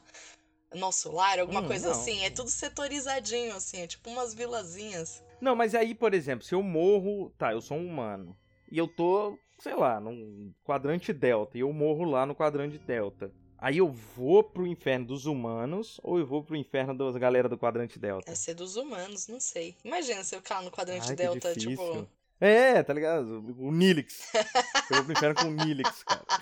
Nosso 0.73 1.11
lar, 1.11 1.39
alguma 1.39 1.61
Hum, 1.61 1.67
coisa 1.67 1.89
não. 1.89 2.01
assim. 2.01 2.23
É 2.25 2.29
tudo 2.29 2.49
setorizadinho, 2.49 3.55
assim, 3.55 3.81
é 3.81 3.87
tipo 3.87 4.09
umas 4.09 4.33
vilazinhas. 4.33 5.21
Não, 5.39 5.55
mas 5.55 5.75
aí, 5.75 5.93
por 5.93 6.13
exemplo, 6.13 6.43
se 6.45 6.55
eu 6.55 6.63
morro, 6.63 7.31
tá, 7.37 7.51
eu 7.51 7.61
sou 7.61 7.77
um 7.77 7.85
humano 7.85 8.35
e 8.71 8.77
eu 8.77 8.87
tô, 8.87 9.37
sei 9.59 9.75
lá, 9.75 9.99
num 9.99 10.51
quadrante 10.63 11.13
delta 11.13 11.57
e 11.57 11.61
eu 11.61 11.71
morro 11.71 12.05
lá 12.05 12.25
no 12.25 12.33
quadrante 12.33 12.79
delta. 12.79 13.31
Aí 13.63 13.77
eu 13.77 13.89
vou 13.89 14.43
pro 14.43 14.67
inferno 14.67 15.05
dos 15.05 15.25
humanos 15.25 15.97
ou 16.03 16.19
eu 16.19 16.25
vou 16.25 16.43
pro 16.43 16.53
inferno 16.53 16.93
das 16.93 17.15
galera 17.15 17.47
do 17.47 17.57
quadrante 17.57 17.97
delta? 17.97 18.29
É 18.29 18.35
ser 18.35 18.55
dos 18.55 18.75
humanos, 18.75 19.29
não 19.29 19.39
sei. 19.39 19.77
Imagina 19.85 20.21
você 20.21 20.35
ficar 20.35 20.55
lá 20.55 20.63
no 20.63 20.69
quadrante 20.69 21.11
Ai, 21.11 21.15
delta, 21.15 21.55
tipo. 21.55 22.05
É, 22.41 22.83
tá 22.83 22.93
ligado? 22.93 23.55
O 23.57 23.71
Nilix. 23.71 24.33
Eu 24.91 24.97
vou 24.97 25.05
pro 25.05 25.13
inferno 25.13 25.35
com 25.35 25.47
o 25.47 25.51
Nilix, 25.51 26.03
cara. 26.03 26.25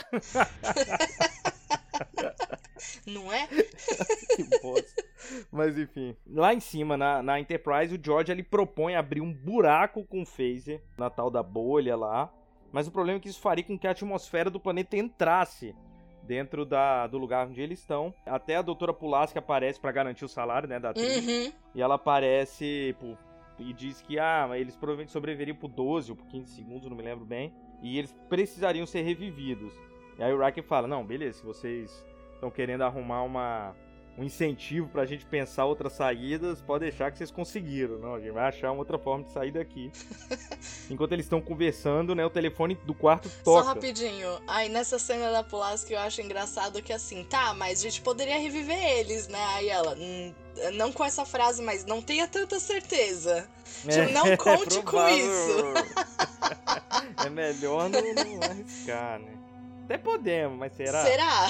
Não 3.06 3.32
é? 3.32 3.46
que 4.36 4.44
bosta. 4.60 5.06
Mas 5.52 5.78
enfim. 5.78 6.18
Lá 6.26 6.56
em 6.56 6.60
cima, 6.60 6.98
na, 6.98 7.22
na 7.22 7.40
Enterprise, 7.40 7.94
o 7.94 8.02
George 8.04 8.32
ele 8.32 8.42
propõe 8.42 8.96
abrir 8.96 9.22
um 9.22 9.32
buraco 9.32 10.04
com 10.06 10.24
o 10.24 10.26
phaser 10.26 10.82
na 10.98 11.08
tal 11.08 11.30
da 11.30 11.44
bolha 11.44 11.96
lá. 11.96 12.34
Mas 12.72 12.88
o 12.88 12.92
problema 12.92 13.20
é 13.20 13.22
que 13.22 13.30
isso 13.30 13.40
faria 13.40 13.64
com 13.64 13.78
que 13.78 13.86
a 13.86 13.92
atmosfera 13.92 14.50
do 14.50 14.60
planeta 14.60 14.98
entrasse 14.98 15.76
dentro 16.24 16.66
da, 16.66 17.08
do 17.08 17.18
lugar 17.18 17.48
onde 17.48 17.62
eles 17.62 17.80
estão. 17.80 18.14
Até 18.26 18.56
a 18.56 18.62
doutora 18.62 18.94
Pulaski 18.94 19.38
aparece 19.40 19.80
pra 19.80 19.92
garantir 19.92 20.26
o 20.26 20.30
salário, 20.30 20.68
né, 20.70 20.80
da 20.80 20.90
atriz. 20.92 21.26
Uhum. 21.28 21.52
E 21.76 21.82
ela 21.82 21.96
aparece 21.96 22.96
por- 23.00 23.18
e 23.60 23.74
diz 23.74 24.02
que 24.02 24.18
ah, 24.18 24.50
eles 24.56 24.76
provavelmente 24.76 25.12
sobreviveriam 25.12 25.56
por 25.56 25.68
12 25.68 26.12
ou 26.12 26.18
por 26.18 26.26
15 26.28 26.52
segundos, 26.56 26.90
não 26.90 26.98
me 26.98 27.04
lembro 27.04 27.26
bem. 27.26 27.54
E 27.82 27.98
eles 27.98 28.12
precisariam 28.30 28.86
ser 28.86 29.02
revividos. 29.02 29.74
E 30.18 30.24
aí 30.24 30.34
o 30.34 30.44
Riker 30.44 30.64
fala: 30.64 30.88
Não, 30.88 31.06
beleza, 31.06 31.40
se 31.40 31.46
vocês 31.46 32.06
estão 32.34 32.50
querendo 32.50 32.82
arrumar 32.82 33.22
uma, 33.24 33.76
um 34.18 34.24
incentivo 34.24 34.88
pra 34.90 35.06
gente 35.06 35.26
pensar 35.26 35.66
outras 35.66 35.94
saídas, 35.94 36.62
pode 36.62 36.84
deixar 36.84 37.12
que 37.12 37.18
vocês 37.18 37.32
conseguiram. 37.32 37.98
Não, 37.98 38.16
a 38.16 38.20
gente 38.20 38.32
vai 38.32 38.48
achar 38.48 38.72
uma 38.72 38.80
outra 38.80 39.00
forma 39.00 39.24
de 39.24 39.32
sair 39.32 39.52
daqui. 39.52 39.92
Enquanto 40.90 41.14
eles 41.14 41.26
estão 41.26 41.42
conversando, 41.42 42.14
né, 42.14 42.26
o 42.26 42.30
telefone 42.30 42.76
do 42.86 42.94
quarto 42.94 43.30
Só 43.30 43.44
toca. 43.44 43.68
rapidinho. 43.70 44.40
Aí 44.48 44.70
nessa 44.70 45.00
cena 45.00 45.32
da 45.32 45.44
Pulaski 45.44 45.94
eu 45.94 46.00
acho 46.00 46.22
engraçado 46.22 46.82
que 46.82 46.92
assim, 46.94 47.24
tá, 47.24 47.54
mas 47.54 47.80
a 47.80 47.84
gente 47.84 48.02
poderia 48.02 48.38
reviver 48.38 48.78
eles, 49.00 49.28
né? 49.28 49.44
Aí 49.56 49.70
ela, 49.70 49.96
"Hum, 49.98 50.34
não 50.74 50.92
com 50.92 51.04
essa 51.04 51.26
frase, 51.26 51.62
mas 51.62 51.86
não 51.86 52.02
tenha 52.02 52.28
tanta 52.28 52.60
certeza. 52.60 53.48
Tipo, 53.88 54.12
não 54.12 54.36
conte 54.38 54.76
com 54.78 54.92
provável. 54.92 55.74
é 57.26 57.30
melhor 57.30 57.90
não, 57.90 58.02
não 58.02 58.44
arriscar, 58.50 59.20
né? 59.20 59.38
Até 59.86 59.98
podemos, 59.98 60.58
mas 60.58 60.74
será? 60.74 61.04
Será? 61.04 61.48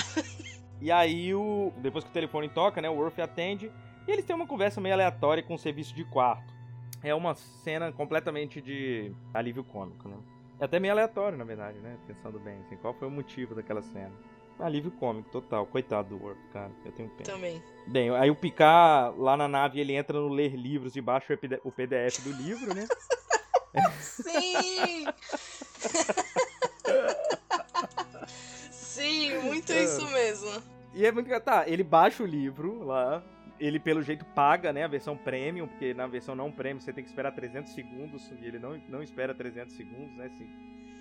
E 0.82 0.92
aí, 0.92 1.34
o... 1.34 1.72
depois 1.78 2.04
que 2.04 2.10
o 2.10 2.14
telefone 2.14 2.50
toca, 2.50 2.82
né? 2.82 2.90
O 2.90 2.96
Worf 2.96 3.22
atende 3.22 3.72
e 4.08 4.12
eles 4.12 4.26
têm 4.26 4.36
uma 4.36 4.48
conversa 4.48 4.82
meio 4.82 4.96
aleatória 4.96 5.44
com 5.44 5.54
o 5.54 5.60
serviço 5.60 5.94
de 5.94 6.04
quarto. 6.04 6.52
É 7.04 7.14
uma 7.14 7.36
cena 7.36 7.92
completamente 7.92 8.60
de 8.62 9.12
alívio 9.34 9.64
cômico, 9.64 10.10
né? 10.10 10.18
É 10.60 10.66
até 10.66 10.80
meio 10.80 10.94
aleatório, 10.94 11.38
na 11.38 11.44
verdade, 11.44 11.78
né? 11.80 11.98
Pensando 12.08 12.40
bem, 12.40 12.60
assim, 12.60 12.76
qual 12.78 12.94
foi 12.94 13.08
o 13.08 13.12
motivo 13.12 13.56
daquela 13.56 13.82
cena? 13.82 14.12
Alívio 14.60 14.92
cômico, 14.92 15.30
total. 15.30 15.66
Coitado 15.66 16.10
do 16.10 16.24
Worf, 16.24 16.40
cara. 16.54 16.72
Eu 16.86 16.92
tenho 16.92 17.10
pena. 17.10 17.24
Também. 17.24 17.64
Bem, 17.88 18.10
aí 18.12 18.30
o 18.30 18.36
Picard, 18.36 19.20
lá 19.20 19.36
na 19.36 19.48
nave, 19.48 19.80
ele 19.80 19.94
entra 19.94 20.20
no 20.20 20.28
ler 20.28 20.56
livros 20.56 20.96
e 20.96 21.02
baixa 21.02 21.38
o 21.64 21.72
PDF 21.72 22.20
do 22.24 22.32
livro, 22.32 22.74
né? 22.76 22.88
Sim! 24.02 25.06
Sim, 29.02 29.38
muito 29.44 29.72
É. 29.72 29.84
isso 29.84 30.06
mesmo. 30.12 30.62
E 30.94 31.06
é 31.06 31.12
muito. 31.12 31.30
Tá, 31.42 31.64
ele 31.68 31.84
baixa 31.84 32.24
o 32.24 32.26
livro 32.26 32.84
lá. 32.84 33.24
Ele, 33.60 33.80
pelo 33.80 34.02
jeito, 34.02 34.26
paga, 34.26 34.74
né? 34.74 34.84
A 34.84 34.88
versão 34.88 35.16
premium, 35.16 35.68
porque 35.68 35.94
na 35.94 36.08
versão 36.08 36.34
não 36.36 36.52
premium 36.52 36.80
você 36.82 36.92
tem 36.92 37.04
que 37.04 37.10
esperar 37.10 37.32
300 37.32 37.72
segundos. 37.74 38.32
E 38.42 38.46
ele 38.46 38.58
não, 38.58 38.82
não 38.90 39.04
espera 39.04 39.36
300 39.36 39.76
segundos, 39.76 40.16
né? 40.18 40.26
Assim, 40.34 40.50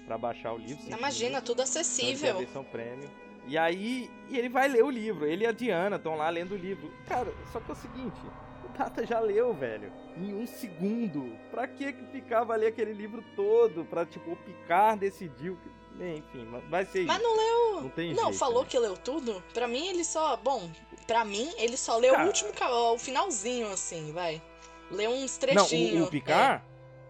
pra 0.05 0.19
baixar 0.19 0.53
o 0.53 0.59
livro. 0.59 0.83
sim, 0.83 0.93
Imagina, 0.93 1.41
tudo 1.41 1.63
Então, 1.63 1.65
ele 1.65 1.73
tem 1.73 1.79
a 1.79 1.81
acessível. 1.81 2.39
versão 2.39 2.65
premium. 2.65 3.09
E 3.47 3.57
aí, 3.57 4.11
e 4.29 4.37
ele 4.37 4.51
vai 4.51 4.69
ler 4.69 4.85
o 4.85 4.91
livro. 4.91 5.25
Ele 5.27 5.45
e 5.45 5.47
a 5.47 5.53
Diana 5.53 5.97
estão 5.97 6.15
lá 6.17 6.29
lendo 6.29 6.53
o 6.53 6.57
livro. 6.57 6.93
Cara, 7.09 7.33
só 7.51 7.59
que 7.61 7.71
é 7.71 7.73
o 7.73 7.77
seguinte: 7.77 8.21
o 8.65 8.69
Tata 8.77 9.07
já 9.07 9.19
leu, 9.21 9.55
velho. 9.55 9.91
Em 10.19 10.35
um 10.35 10.47
segundo. 10.47 11.35
Pra 11.51 11.67
que 11.67 11.91
que 11.95 12.05
ficava 12.13 12.55
ler 12.57 12.67
aquele 12.67 12.93
livro 12.93 13.25
todo? 13.35 13.87
Pra, 13.87 14.05
tipo, 14.05 14.33
o 14.33 14.37
Picard 14.37 15.01
decidiu. 15.01 15.57
Que- 16.01 16.17
Enfim, 16.19 16.47
vai 16.69 16.85
ser 16.85 17.05
Mas 17.07 17.23
não 17.23 17.37
leu. 17.37 17.83
Não 17.83 17.89
tem 17.91 18.13
Não, 18.15 18.25
jeito, 18.25 18.39
falou 18.39 18.63
né? 18.63 18.69
que 18.69 18.79
leu 18.79 18.97
tudo? 18.97 19.43
Pra 19.55 19.67
mim, 19.69 19.87
ele 19.89 20.05
só. 20.05 20.37
Bom, 20.37 20.71
pra 21.07 21.25
mim, 21.25 21.51
ele 21.57 21.77
só 21.77 21.97
leu 21.99 22.13
Cara. 22.13 22.25
o 22.25 22.27
último. 22.27 22.51
O 22.95 22.99
finalzinho, 22.99 23.71
assim, 23.73 24.13
vai. 24.13 24.41
Leu 24.91 25.11
uns 25.11 25.33
Não, 25.35 25.41
trechinhos. 25.41 26.05
o, 26.05 26.09
o 26.09 26.11
Picard, 26.11 26.63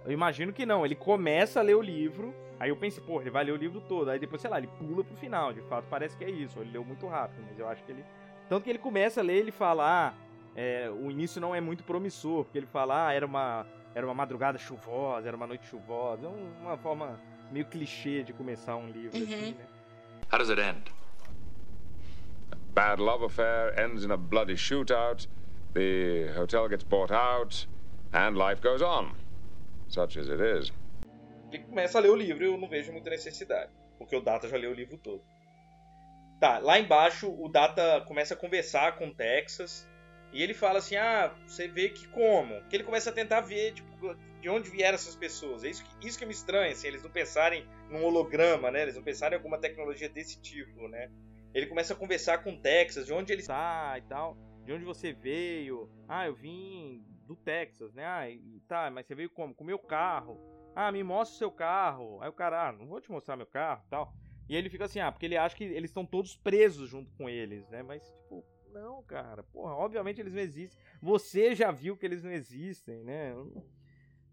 eu 0.05 0.13
imagino 0.13 0.53
que 0.53 0.67
não. 0.67 0.85
Ele 0.85 0.95
começa 0.95 1.61
a 1.61 1.63
ler 1.63 1.75
o 1.77 1.81
livro, 1.83 2.35
aí 2.59 2.69
eu 2.69 2.77
pensei, 2.77 3.03
pô, 3.03 3.21
ele 3.21 3.31
vai 3.31 3.43
ler 3.45 3.53
o 3.53 3.57
livro 3.57 3.81
todo. 3.81 4.11
Aí 4.11 4.19
depois, 4.19 4.41
sei 4.43 4.51
lá, 4.51 4.59
ele 4.59 4.69
pula 4.79 5.03
pro 5.03 5.17
final. 5.17 5.53
De 5.53 5.63
fato, 5.63 5.87
parece 5.89 6.17
que 6.17 6.25
é 6.25 6.31
isso. 6.31 6.61
Ele 6.61 6.73
leu 6.73 6.85
muito 6.85 7.07
rápido, 7.07 7.43
mas 7.49 7.59
eu 7.59 7.69
acho 7.69 7.83
que 7.85 7.93
ele. 7.93 8.05
Tanto 8.49 8.65
que 8.65 8.71
ele 8.71 8.79
começa 8.79 9.21
a 9.21 9.25
ler, 9.25 9.37
ele 9.39 9.53
fala, 9.53 9.85
ah, 10.11 10.15
é, 10.57 10.91
o 10.91 11.11
início 11.11 11.41
não 11.41 11.55
é 11.55 11.61
muito 11.61 11.85
promissor, 11.85 12.45
porque 12.45 12.59
ele 12.59 12.67
fala, 12.67 13.07
ah, 13.09 13.13
era 13.13 13.25
uma, 13.25 13.65
era 13.95 14.05
uma 14.07 14.15
madrugada 14.15 14.59
chuvosa, 14.59 15.27
era 15.29 15.37
uma 15.37 15.47
noite 15.47 15.67
chuvosa. 15.67 16.27
É 16.27 16.29
um- 16.29 16.53
uma 16.63 16.77
forma 16.77 17.19
meio 17.51 17.67
clichê 17.67 18.23
de 18.23 18.33
começar 18.33 18.77
um 18.77 18.89
livro, 18.89 19.17
Uhum. 19.19 19.25
assim, 19.25 19.53
né? 19.53 19.67
How 20.33 20.39
does 20.39 20.51
it 20.51 20.61
end? 20.61 20.93
Bad 22.75 23.01
love 23.03 23.25
affair 23.25 23.75
ends 23.79 24.05
in 24.05 24.11
a 24.13 24.17
bloody 24.17 24.57
shootout. 24.57 25.29
The 25.75 26.33
hotel 26.37 26.69
gets 26.69 26.85
bought 26.85 27.13
out, 27.13 27.69
and 28.13 28.31
life 28.37 28.61
goes 28.63 28.83
on. 28.83 29.13
Such 29.89 30.19
as 30.19 30.29
it 30.29 30.41
is. 30.41 30.73
ele 31.53 31.65
começa 31.65 31.99
a 31.99 32.01
ler 32.01 32.11
o 32.11 32.17
livro 32.17 32.45
e 32.45 32.47
eu 32.47 32.57
não 32.57 32.69
vejo 32.69 32.93
muita 32.93 33.11
necessidade. 33.11 33.71
Porque 33.99 34.15
o 34.15 34.21
Data 34.21 34.49
já 34.49 34.57
leu 34.57 34.71
o 34.71 34.75
livro 34.75 34.97
todo. 34.97 35.23
Tá, 36.41 36.59
lá 36.59 36.79
embaixo 36.79 37.29
o 37.31 37.49
Data 37.49 38.01
começa 38.07 38.35
a 38.35 38.37
conversar 38.37 38.97
com 38.97 39.09
o 39.09 39.15
Texas. 39.15 39.87
E 40.33 40.43
ele 40.43 40.55
fala 40.55 40.79
assim: 40.79 40.97
Ah, 40.97 41.35
você 41.47 41.67
vê 41.69 41.89
que 41.89 42.07
como? 42.09 42.63
Que 42.69 42.77
ele 42.77 42.85
começa 42.85 43.11
a 43.11 43.13
tentar 43.13 43.41
ver, 43.41 43.75
tipo, 43.75 43.91
de 44.41 44.49
onde 44.49 44.71
vieram 44.71 44.95
essas 44.95 45.17
pessoas. 45.17 45.65
É 45.65 45.69
isso 45.69 45.85
que, 45.85 46.07
isso 46.07 46.19
que 46.19 46.27
me 46.27 46.33
estranha, 46.33 46.73
assim, 46.73 46.89
eles 46.89 47.03
não 47.03 47.11
pensarem 47.11 47.67
num 47.89 48.05
holograma, 48.05 48.71
né? 48.71 48.83
Eles 48.83 48.97
não 48.97 49.03
pensarem 49.03 49.37
em 49.37 49.39
alguma 49.39 49.59
tecnologia 49.59 50.09
desse 50.09 50.41
tipo, 50.41 50.89
né? 50.89 51.11
Ele 51.53 51.67
começa 51.67 51.93
a 51.93 51.97
conversar 51.97 52.39
com 52.45 52.53
o 52.53 52.61
Texas, 52.61 53.07
de 53.07 53.13
onde 53.13 53.33
ele 53.33 53.43
está 53.43 53.95
e 53.99 54.03
tal. 54.03 54.37
De 54.65 54.73
onde 54.73 54.85
você 54.85 55.13
veio? 55.13 55.91
Ah, 56.09 56.27
eu 56.27 56.35
vim 56.35 57.05
do 57.27 57.35
Texas, 57.35 57.93
né? 57.93 58.05
Ah, 58.05 58.27
tá, 58.69 58.91
mas 58.91 59.07
você 59.07 59.15
veio 59.15 59.31
como? 59.31 59.55
Com 59.55 59.65
o 59.65 59.67
meu 59.67 59.79
carro. 59.79 60.41
Ah, 60.75 60.93
me 60.93 61.03
mostra 61.03 61.35
o 61.35 61.39
seu 61.39 61.51
carro. 61.51 62.23
Aí 62.23 62.29
o 62.29 62.33
cara, 62.33 62.69
ah, 62.69 62.73
não 62.73 62.87
vou 62.87 63.01
te 63.01 63.11
mostrar 63.11 63.37
meu 63.37 63.47
carro 63.47 63.85
tal. 63.91 64.15
E 64.49 64.57
ele 64.57 64.71
fica 64.71 64.85
assim, 64.85 65.01
ah, 65.01 65.11
porque 65.13 65.27
ele 65.27 65.37
acha 65.37 65.57
que 65.57 65.65
eles 65.65 65.91
estão 65.91 66.05
todos 66.05 66.37
presos 66.37 66.89
junto 66.89 67.13
com 67.13 67.29
eles, 67.29 67.69
né? 67.69 67.83
Mas, 67.83 68.03
tipo, 68.03 68.45
não, 68.73 69.03
cara. 69.03 69.43
Porra, 69.43 69.75
obviamente 69.75 70.21
eles 70.21 70.33
não 70.33 70.41
existem. 70.41 70.79
Você 71.01 71.55
já 71.55 71.71
viu 71.71 71.97
que 71.97 72.07
eles 72.07 72.23
não 72.23 72.31
existem, 72.33 73.03
né? 73.05 73.35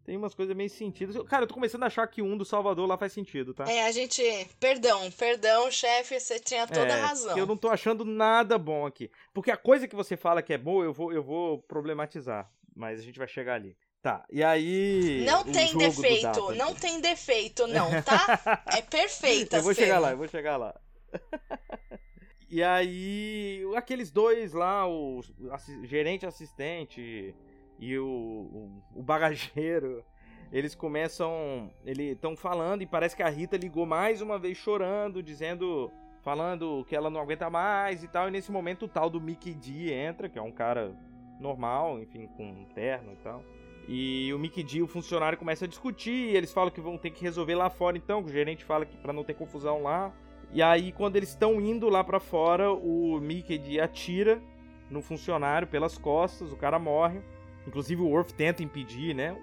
Tem 0.04 0.15
umas 0.15 0.34
coisas 0.34 0.56
meio 0.56 0.69
sentido. 0.69 1.26
Cara, 1.26 1.43
eu 1.43 1.47
tô 1.47 1.54
começando 1.54 1.84
a 1.84 1.88
achar 1.88 2.08
que 2.08 2.21
um 2.21 2.38
do 2.38 2.45
Salvador 2.45 2.88
lá 2.88 2.97
faz 2.97 3.12
sentido, 3.12 3.54
tá? 3.54 3.65
É, 3.69 3.86
a 3.86 3.91
gente. 3.91 4.21
Perdão, 4.58 5.12
perdão, 5.12 5.69
chefe, 5.69 6.17
você 6.17 6.39
tinha 6.39 6.65
toda 6.65 6.93
a 6.93 6.97
É, 6.97 7.02
razão. 7.02 7.28
porque 7.28 7.41
Eu 7.41 7.45
não 7.45 7.58
tô 7.58 7.67
achando 7.67 8.06
nada 8.06 8.58
bom 8.58 8.86
aqui. 8.86 9.12
Porque 9.34 9.52
a 9.52 9.58
coisa 9.58 9.86
que 9.86 9.95
você 9.95 10.15
fala 10.15 10.41
que 10.41 10.54
é 10.54 10.58
boa, 10.58 10.86
eu 10.86 10.93
vou, 10.93 11.12
eu 11.12 11.21
vou 11.21 11.62
problematizar. 11.63 12.50
Mas 12.73 13.00
a 13.00 13.04
gente 13.04 13.19
vai 13.19 13.28
chegar 13.28 13.56
ali. 13.56 13.76
Tá, 14.02 14.23
e 14.32 14.41
aí. 14.41 15.26
Não 15.26 15.43
tem 15.43 15.76
defeito, 15.78 16.52
não 16.56 16.73
tem 16.73 17.02
defeito, 17.02 17.67
não, 17.67 17.89
tá? 18.04 18.63
É 18.78 18.82
perfeita 18.82 19.58
Eu 19.58 19.63
vou 19.63 19.71
a 19.71 19.76
chegar 19.76 20.00
lá, 20.00 20.12
eu 20.12 20.17
vou 20.17 20.28
chegar 20.30 20.56
lá. 20.56 20.80
e 22.50 22.64
aí, 22.64 23.64
aqueles 23.76 24.12
dois 24.12 24.54
lá, 24.54 24.88
o 24.88 25.22
gerente 25.84 26.26
assistente 26.26 27.36
e 27.80 27.98
o, 27.98 28.06
o, 28.06 28.84
o 28.96 29.04
bagageiro, 29.04 30.04
eles 30.52 30.74
começam. 30.74 31.72
Eles 31.86 32.14
estão 32.14 32.36
falando 32.36 32.82
e 32.82 32.86
parece 32.86 33.16
que 33.16 33.24
a 33.24 33.30
Rita 33.30 33.58
ligou 33.58 33.86
mais 33.86 34.22
uma 34.22 34.40
vez 34.40 34.58
chorando, 34.58 35.22
dizendo. 35.22 35.92
Falando 36.24 36.84
que 36.90 36.94
ela 36.94 37.10
não 37.10 37.22
aguenta 37.22 37.50
mais 37.50 38.04
e 38.04 38.08
tal. 38.10 38.28
E 38.28 38.32
nesse 38.32 38.52
momento 38.52 38.84
o 38.84 38.88
tal 38.88 39.10
do 39.10 39.22
Mickey 39.22 39.54
D 39.54 39.94
entra, 39.94 40.28
que 40.28 40.38
é 40.38 40.42
um 40.42 40.52
cara 40.52 40.94
normal, 41.40 42.02
enfim, 42.02 42.28
com 42.36 42.46
um 42.46 42.66
terno 42.66 43.14
e 43.14 43.16
tal. 43.18 43.42
E 43.88 44.34
o 44.34 44.40
Mickey 44.40 44.62
D 44.62 44.82
o 44.82 44.88
funcionário 44.88 45.38
começam 45.38 45.66
a 45.66 45.70
discutir, 45.70 46.12
e 46.12 46.36
eles 46.36 46.52
falam 46.52 46.70
que 46.70 46.82
vão 46.82 46.98
ter 46.98 47.12
que 47.12 47.24
resolver 47.24 47.56
lá 47.56 47.70
fora 47.70 47.98
então, 47.98 48.22
o 48.22 48.28
gerente 48.28 48.66
fala 48.66 48.86
que 48.86 48.98
para 48.98 49.14
não 49.14 49.24
ter 49.24 49.36
confusão 49.36 49.82
lá. 49.82 50.14
E 50.54 50.62
aí 50.62 50.92
quando 50.92 51.16
eles 51.16 51.30
estão 51.30 51.60
indo 51.60 51.90
lá 51.90 52.04
pra 52.04 52.20
fora, 52.20 52.72
o 52.72 53.20
Mickey 53.20 53.58
D 53.58 53.80
atira 53.80 54.42
no 54.90 55.02
funcionário 55.02 55.68
pelas 55.68 55.98
costas, 55.98 56.52
o 56.52 56.56
cara 56.56 56.80
morre. 56.80 57.20
Inclusive 57.68 58.02
o 58.02 58.08
Worf 58.08 58.34
tenta 58.34 58.64
impedir, 58.64 59.14
né? 59.14 59.38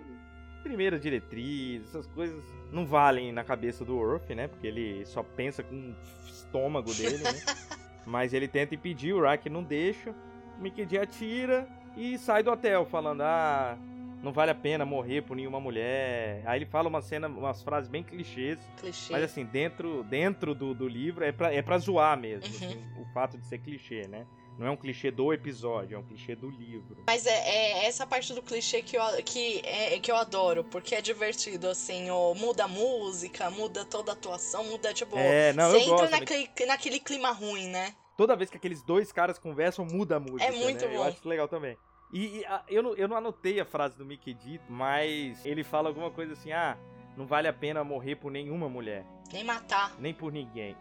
Primeira 0.63 0.99
diretriz, 0.99 1.83
essas 1.83 2.07
coisas 2.07 2.43
não 2.73 2.87
valem 2.87 3.33
na 3.33 3.45
cabeça 3.45 3.85
do 3.85 3.97
Worf, 3.97 4.35
né? 4.35 4.49
Porque 4.49 4.67
ele 4.67 5.05
só 5.05 5.23
pensa 5.23 5.63
com 5.63 5.75
o 5.75 5.95
estômago 6.27 6.93
dele, 6.95 7.19
né? 7.19 7.33
Mas 8.07 8.33
ele 8.33 8.49
tenta 8.49 8.75
impedir, 8.75 9.13
o 9.13 9.23
Rack 9.23 9.49
não 9.49 9.63
deixa. 9.63 10.15
O 10.59 10.63
Mickey 10.63 10.87
D 10.87 10.99
atira 10.99 11.69
e 11.97 12.19
sai 12.19 12.43
do 12.43 12.51
hotel 12.51 12.85
falando: 12.87 13.23
"Ah, 13.23 13.79
não 14.25 14.33
vale 14.33 14.51
a 14.51 14.55
pena 14.55 14.85
morrer 14.85 15.23
por 15.23 15.37
nenhuma 15.37 15.61
mulher". 15.61 16.43
Aí 16.47 16.59
ele 16.59 16.67
fala 16.67 16.89
uma 16.89 17.01
cena, 17.01 17.29
umas 17.29 17.63
frases 17.63 17.89
bem 17.89 18.03
clichês, 18.03 18.59
Clichê. 18.77 19.13
mas 19.13 19.23
assim, 19.23 19.45
dentro, 19.45 20.03
dentro 20.05 20.55
do, 20.55 20.75
do 20.75 20.89
livro 20.89 21.25
é 21.25 21.31
pra, 21.31 21.53
é 21.53 21.63
pra 21.63 21.79
zoar 21.79 22.19
mesmo, 22.19 22.49
Uhum. 22.49 22.57
assim, 22.57 22.85
o 22.97 23.05
fato 23.13 23.39
de 23.39 23.47
ser 23.47 23.59
clichê, 23.59 24.09
né? 24.09 24.27
Não 24.59 24.67
é 24.69 24.71
um 24.71 24.77
clichê 24.77 25.11
do 25.11 25.33
episódio, 25.33 25.97
é 25.97 25.99
um 25.99 26.03
clichê 26.03 26.37
do 26.37 26.49
livro. 26.49 27.03
Mas 27.09 27.27
é, 27.27 27.33
é 27.33 27.87
essa 27.87 28.07
parte 28.07 28.33
do 28.33 28.41
clichê 28.41 28.83
que 28.83 28.97
eu, 28.97 29.03
que, 29.25 29.61
é, 29.65 29.99
que 29.99 30.11
eu 30.11 30.17
adoro, 30.17 30.63
porque 30.63 30.95
é 30.95 31.01
divertido, 31.01 31.69
assim, 31.69 32.09
ó, 32.09 32.33
muda 32.35 32.65
a 32.65 32.69
música, 32.69 33.51
muda 33.51 33.85
toda 33.85 34.13
a 34.13 34.15
atuação, 34.15 34.65
muda, 34.65 34.95
tipo, 34.95 35.17
É, 35.17 35.53
não, 35.55 35.71
você 35.71 35.77
eu 35.77 35.81
entra 35.81 36.09
naquele, 36.09 36.49
naquele 36.67 37.01
clima 37.01 37.33
ruim, 37.33 37.67
né? 37.69 37.95
Toda 38.17 38.37
vez 38.37 38.49
que 38.49 38.57
aqueles 38.57 38.81
dois 38.81 39.11
caras 39.11 39.41
conversam, 39.41 39.85
muda 39.85 40.17
a 40.17 40.21
música. 40.21 40.45
É 40.45 40.53
muito 40.53 40.87
né? 40.87 40.95
Eu 40.95 41.01
bom. 41.01 41.09
acho 41.09 41.19
isso 41.19 41.29
legal 41.29 41.49
também. 41.49 41.77
E, 42.15 42.39
e, 42.39 42.47
a- 42.47 42.63
eu, 42.69 42.83
não, 42.83 42.95
eu 42.95 43.09
não 43.09 43.17
anotei 43.17 43.59
a 43.61 43.65
frase 43.65 43.99
do 43.99 44.05
Mickey 44.07 44.33
D, 44.35 44.61
mas 44.69 45.45
ele 45.45 45.65
fala 45.65 45.89
alguma 45.89 46.11
coisa 46.11 46.33
assim: 46.35 46.53
ah, 46.53 46.77
não 47.17 47.27
vale 47.27 47.49
a 47.49 47.53
pena 47.53 47.83
morrer 47.83 48.15
por 48.15 48.31
nenhuma 48.31 48.69
mulher. 48.69 49.05
Nem 49.33 49.43
matar. 49.43 49.93
nem 49.99 50.15
por 50.15 50.33
ninguém. 50.33 50.77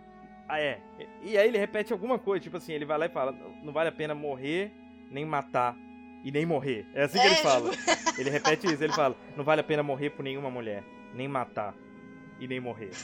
Ah, 0.48 0.60
é. 0.60 0.80
E 1.24 1.38
aí 1.38 1.48
ele 1.48 1.58
repete 1.58 1.92
alguma 1.92 2.20
coisa, 2.20 2.44
tipo 2.44 2.58
assim, 2.58 2.74
ele 2.74 2.86
vai 2.86 2.98
lá 3.00 3.08
e 3.08 3.10
fala: 3.10 3.32
não 3.64 3.74
vale 3.74 3.90
a 3.90 3.92
pena 3.92 4.14
morrer, 4.14 4.72
nem 5.10 5.26
matar 5.26 5.76
e 6.24 6.32
nem 6.32 6.46
morrer. 6.46 6.86
É 6.94 7.04
assim 7.04 7.18
que 7.20 7.26
É, 7.26 7.32
ele 7.32 7.36
fala. 7.38 7.72
Ele 8.16 8.30
repete 8.30 8.68
isso, 8.72 8.84
ele 8.84 8.94
fala: 8.94 9.16
não 9.36 9.44
vale 9.44 9.62
a 9.62 9.64
pena 9.64 9.82
morrer 9.82 10.12
por 10.12 10.22
nenhuma 10.22 10.52
mulher, 10.52 10.84
nem 11.16 11.28
matar 11.28 11.74
e 12.40 12.48
nem 12.48 12.60
morrer. 12.60 12.90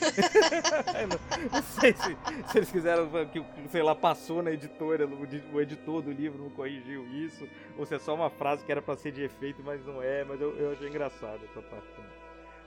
Não, 1.08 1.50
não 1.52 1.62
sei 1.62 1.92
se, 1.92 2.16
se 2.50 2.58
eles 2.58 2.70
quiseram 2.70 3.08
que, 3.26 3.42
sei 3.70 3.82
lá, 3.82 3.94
passou 3.94 4.42
na 4.42 4.50
editora, 4.50 5.06
o, 5.06 5.26
di- 5.26 5.42
o 5.52 5.60
editor 5.60 6.02
do 6.02 6.10
livro 6.12 6.42
não 6.42 6.50
corrigiu 6.50 7.06
isso, 7.08 7.48
ou 7.78 7.86
se 7.86 7.94
é 7.94 7.98
só 7.98 8.14
uma 8.14 8.28
frase 8.30 8.64
que 8.64 8.70
era 8.72 8.82
pra 8.82 8.96
ser 8.96 9.12
de 9.12 9.22
efeito, 9.22 9.62
mas 9.64 9.84
não 9.86 10.02
é, 10.02 10.24
mas 10.24 10.40
eu, 10.40 10.56
eu 10.56 10.72
achei 10.72 10.88
engraçado 10.88 11.40
essa 11.44 11.62
parte 11.62 11.86
também. 11.94 12.10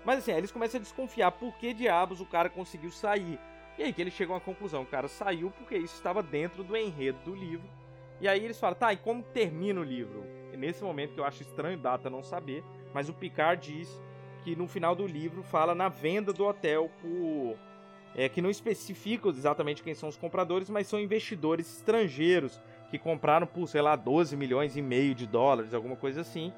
Mas 0.05 0.19
assim, 0.19 0.31
aí 0.31 0.37
eles 0.37 0.51
começam 0.51 0.79
a 0.79 0.81
desconfiar 0.81 1.31
por 1.31 1.53
que 1.57 1.73
diabos 1.73 2.19
o 2.21 2.25
cara 2.25 2.49
conseguiu 2.49 2.91
sair. 2.91 3.39
E 3.77 3.83
aí 3.83 3.93
que 3.93 4.01
eles 4.01 4.13
chegam 4.13 4.35
à 4.35 4.39
conclusão, 4.41 4.81
o 4.83 4.85
cara 4.85 5.07
saiu 5.07 5.49
porque 5.51 5.75
isso 5.75 5.95
estava 5.95 6.21
dentro 6.23 6.63
do 6.63 6.75
enredo 6.75 7.19
do 7.23 7.35
livro. 7.35 7.67
E 8.19 8.27
aí 8.27 8.43
eles 8.43 8.59
falam, 8.59 8.75
tá, 8.75 8.91
e 8.93 8.97
como 8.97 9.21
termina 9.23 9.79
o 9.79 9.83
livro? 9.83 10.23
E 10.51 10.57
nesse 10.57 10.83
momento 10.83 11.13
que 11.13 11.19
eu 11.19 11.25
acho 11.25 11.41
estranho 11.41 11.77
Data 11.77 12.09
não 12.09 12.21
saber, 12.23 12.63
mas 12.93 13.09
o 13.09 13.13
Picard 13.13 13.71
diz 13.73 14.01
que 14.43 14.55
no 14.55 14.67
final 14.67 14.95
do 14.95 15.05
livro 15.07 15.41
fala 15.43 15.73
na 15.73 15.89
venda 15.89 16.33
do 16.33 16.45
hotel 16.45 16.89
por 17.01 17.55
é, 18.15 18.27
que 18.29 18.41
não 18.41 18.49
especifica 18.49 19.29
exatamente 19.29 19.81
quem 19.83 19.95
são 19.95 20.09
os 20.09 20.17
compradores, 20.17 20.69
mas 20.69 20.87
são 20.87 20.99
investidores 20.99 21.77
estrangeiros 21.77 22.59
que 22.89 22.99
compraram 22.99 23.47
por, 23.47 23.67
sei 23.67 23.81
lá, 23.81 23.95
12 23.95 24.35
milhões 24.37 24.77
e 24.77 24.81
meio 24.81 25.15
de 25.15 25.25
dólares, 25.25 25.73
alguma 25.73 25.95
coisa 25.95 26.21
assim. 26.21 26.53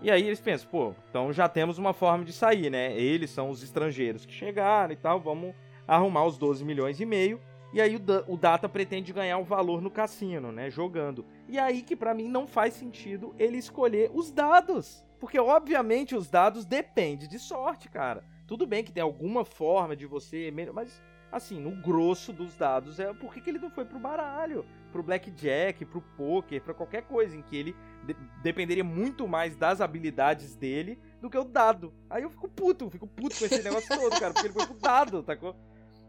E 0.00 0.10
aí 0.10 0.24
eles 0.26 0.40
pensam, 0.40 0.68
pô, 0.70 0.94
então 1.10 1.32
já 1.32 1.48
temos 1.48 1.78
uma 1.78 1.92
forma 1.92 2.24
de 2.24 2.32
sair, 2.32 2.70
né? 2.70 2.96
Eles 2.96 3.30
são 3.30 3.50
os 3.50 3.62
estrangeiros 3.62 4.24
que 4.26 4.32
chegaram 4.32 4.92
e 4.92 4.96
tal, 4.96 5.20
vamos 5.20 5.54
arrumar 5.86 6.24
os 6.24 6.38
12 6.38 6.64
milhões 6.64 7.00
e 7.00 7.06
meio. 7.06 7.40
E 7.72 7.80
aí 7.80 7.96
o, 7.96 7.98
Da- 7.98 8.22
o 8.28 8.36
Data 8.36 8.68
pretende 8.68 9.12
ganhar 9.12 9.38
o 9.38 9.44
valor 9.44 9.80
no 9.80 9.90
cassino, 9.90 10.52
né? 10.52 10.70
Jogando. 10.70 11.24
E 11.48 11.58
aí 11.58 11.82
que 11.82 11.96
pra 11.96 12.14
mim 12.14 12.28
não 12.28 12.46
faz 12.46 12.74
sentido 12.74 13.34
ele 13.38 13.56
escolher 13.56 14.10
os 14.12 14.30
dados. 14.30 15.04
Porque 15.22 15.38
obviamente 15.38 16.16
os 16.16 16.28
dados 16.28 16.64
dependem 16.64 17.28
de 17.28 17.38
sorte, 17.38 17.88
cara. 17.88 18.24
Tudo 18.44 18.66
bem 18.66 18.82
que 18.82 18.90
tem 18.90 19.00
alguma 19.04 19.44
forma 19.44 19.94
de 19.94 20.04
você. 20.04 20.52
Mas, 20.74 21.00
assim, 21.30 21.60
no 21.60 21.70
grosso 21.80 22.32
dos 22.32 22.56
dados 22.56 22.98
é 22.98 23.14
por 23.14 23.32
que, 23.32 23.40
que 23.40 23.48
ele 23.48 23.60
não 23.60 23.70
foi 23.70 23.84
pro 23.84 24.00
baralho? 24.00 24.66
Pro 24.90 25.00
blackjack, 25.00 25.84
pro 25.84 26.02
poker, 26.16 26.60
pra 26.60 26.74
qualquer 26.74 27.02
coisa 27.02 27.36
em 27.36 27.40
que 27.42 27.56
ele 27.56 27.76
de- 28.04 28.16
dependeria 28.42 28.82
muito 28.82 29.28
mais 29.28 29.54
das 29.54 29.80
habilidades 29.80 30.56
dele 30.56 30.98
do 31.20 31.30
que 31.30 31.38
o 31.38 31.44
dado. 31.44 31.94
Aí 32.10 32.24
eu 32.24 32.30
fico 32.30 32.48
puto, 32.48 32.90
fico 32.90 33.06
puto 33.06 33.38
com 33.38 33.44
esse 33.44 33.62
negócio 33.62 33.88
todo, 33.96 34.18
cara, 34.18 34.34
porque 34.34 34.48
ele 34.48 34.54
foi 34.54 34.66
pro 34.66 34.74
dado, 34.76 35.22
tacou? 35.22 35.54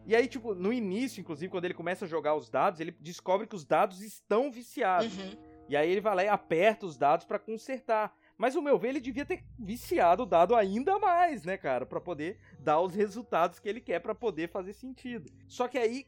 E 0.08 0.16
aí, 0.16 0.28
tipo, 0.28 0.56
no 0.56 0.74
início, 0.74 1.22
inclusive, 1.22 1.52
quando 1.52 1.66
ele 1.66 1.76
começa 1.76 2.06
a 2.06 2.08
jogar 2.08 2.34
os 2.34 2.50
dados, 2.50 2.80
ele 2.80 2.92
descobre 3.00 3.46
que 3.46 3.56
os 3.56 3.64
dados 3.64 4.02
estão 4.02 4.52
viciados. 4.52 5.16
Uhum. 5.16 5.38
E 5.70 5.78
aí 5.78 5.90
ele 5.92 6.02
vai 6.02 6.16
lá 6.16 6.24
e 6.24 6.28
aperta 6.28 6.88
os 6.88 6.98
dados 6.98 7.28
pra 7.28 7.38
consertar. 7.38 8.12
Mas, 8.38 8.56
ao 8.56 8.62
meu 8.62 8.78
ver, 8.78 8.90
ele 8.90 9.00
devia 9.00 9.26
ter 9.26 9.44
viciado 9.58 10.24
o 10.24 10.26
dado 10.26 10.56
ainda 10.56 10.98
mais, 11.00 11.44
né, 11.44 11.58
cara? 11.58 11.86
Pra 11.86 12.02
poder 12.02 12.40
dar 12.60 12.80
os 12.82 12.96
resultados 12.96 13.60
que 13.60 13.70
ele 13.70 13.80
quer 13.80 14.00
pra 14.00 14.16
poder 14.16 14.50
fazer 14.50 14.74
sentido. 14.74 15.32
Só 15.48 15.68
que 15.68 15.78
aí, 15.78 16.08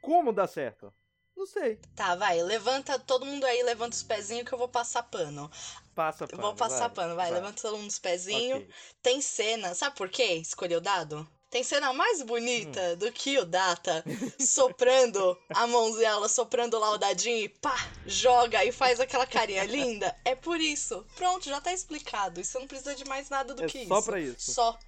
como 0.00 0.32
dá 0.32 0.46
certo? 0.46 0.92
Não 1.36 1.46
sei. 1.46 1.76
Tá, 1.94 2.14
vai, 2.14 2.42
levanta 2.42 2.98
todo 2.98 3.26
mundo 3.26 3.44
aí, 3.44 3.62
levanta 3.62 3.94
os 3.94 4.02
pezinhos 4.02 4.48
que 4.48 4.54
eu 4.54 4.58
vou 4.58 4.68
passar 4.68 5.02
pano. 5.02 5.50
Passa 5.94 6.24
Eu 6.24 6.28
pano, 6.28 6.42
vou 6.42 6.54
passar 6.54 6.88
pano, 6.88 7.14
vai, 7.14 7.30
levanta 7.30 7.60
todo 7.60 7.76
mundo 7.76 7.90
os 7.90 7.98
pezinhos. 7.98 8.62
Ok. 8.62 8.70
Tem 9.02 9.20
cena, 9.20 9.74
sabe 9.74 9.96
por 9.96 10.08
quê? 10.08 10.34
Escolheu 10.34 10.78
o 10.78 10.80
dado? 10.82 11.28
Tem 11.56 11.62
cena 11.64 11.90
mais 11.94 12.20
bonita 12.20 12.78
Hum. 12.92 12.96
do 12.96 13.10
que 13.10 13.38
o 13.38 13.44
Data 13.46 14.04
soprando 14.38 15.38
a 15.54 15.66
mãozinha, 15.66 16.28
soprando 16.28 16.78
lá 16.78 16.90
o 16.90 16.98
dadinho 16.98 17.38
e 17.44 17.48
pá, 17.48 17.74
joga 18.04 18.62
e 18.62 18.70
faz 18.70 19.00
aquela 19.00 19.26
carinha 19.26 19.64
linda. 19.64 20.14
É 20.22 20.34
por 20.34 20.60
isso. 20.60 21.02
Pronto, 21.16 21.48
já 21.48 21.58
tá 21.58 21.72
explicado. 21.72 22.42
Isso 22.42 22.60
não 22.60 22.66
precisa 22.66 22.94
de 22.94 23.06
mais 23.06 23.30
nada 23.30 23.54
do 23.54 23.64
É 23.64 23.66
que 23.68 23.86
só 23.86 23.98
isso. 24.00 24.06
pra 24.06 24.20
isso. 24.20 24.52
Só. 24.52 24.78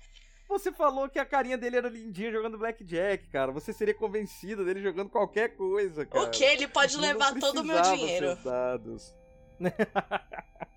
Você 0.47 0.71
falou 0.71 1.09
que 1.09 1.19
a 1.19 1.25
carinha 1.25 1.57
dele 1.57 1.79
era 1.79 1.89
lindinha 1.89 2.31
jogando 2.31 2.59
blackjack, 2.59 3.27
cara. 3.29 3.51
Você 3.51 3.73
seria 3.73 3.95
convencida 3.95 4.63
dele 4.63 4.83
jogando 4.83 5.09
qualquer 5.09 5.57
coisa, 5.57 6.05
cara. 6.05 6.27
O 6.27 6.31
que? 6.31 6.45
Ele 6.45 6.69
pode 6.69 6.99
levar 6.99 7.35
todo 7.41 7.63
o 7.63 7.65
meu 7.65 7.83
seus 7.83 8.45
dados. 8.45 9.15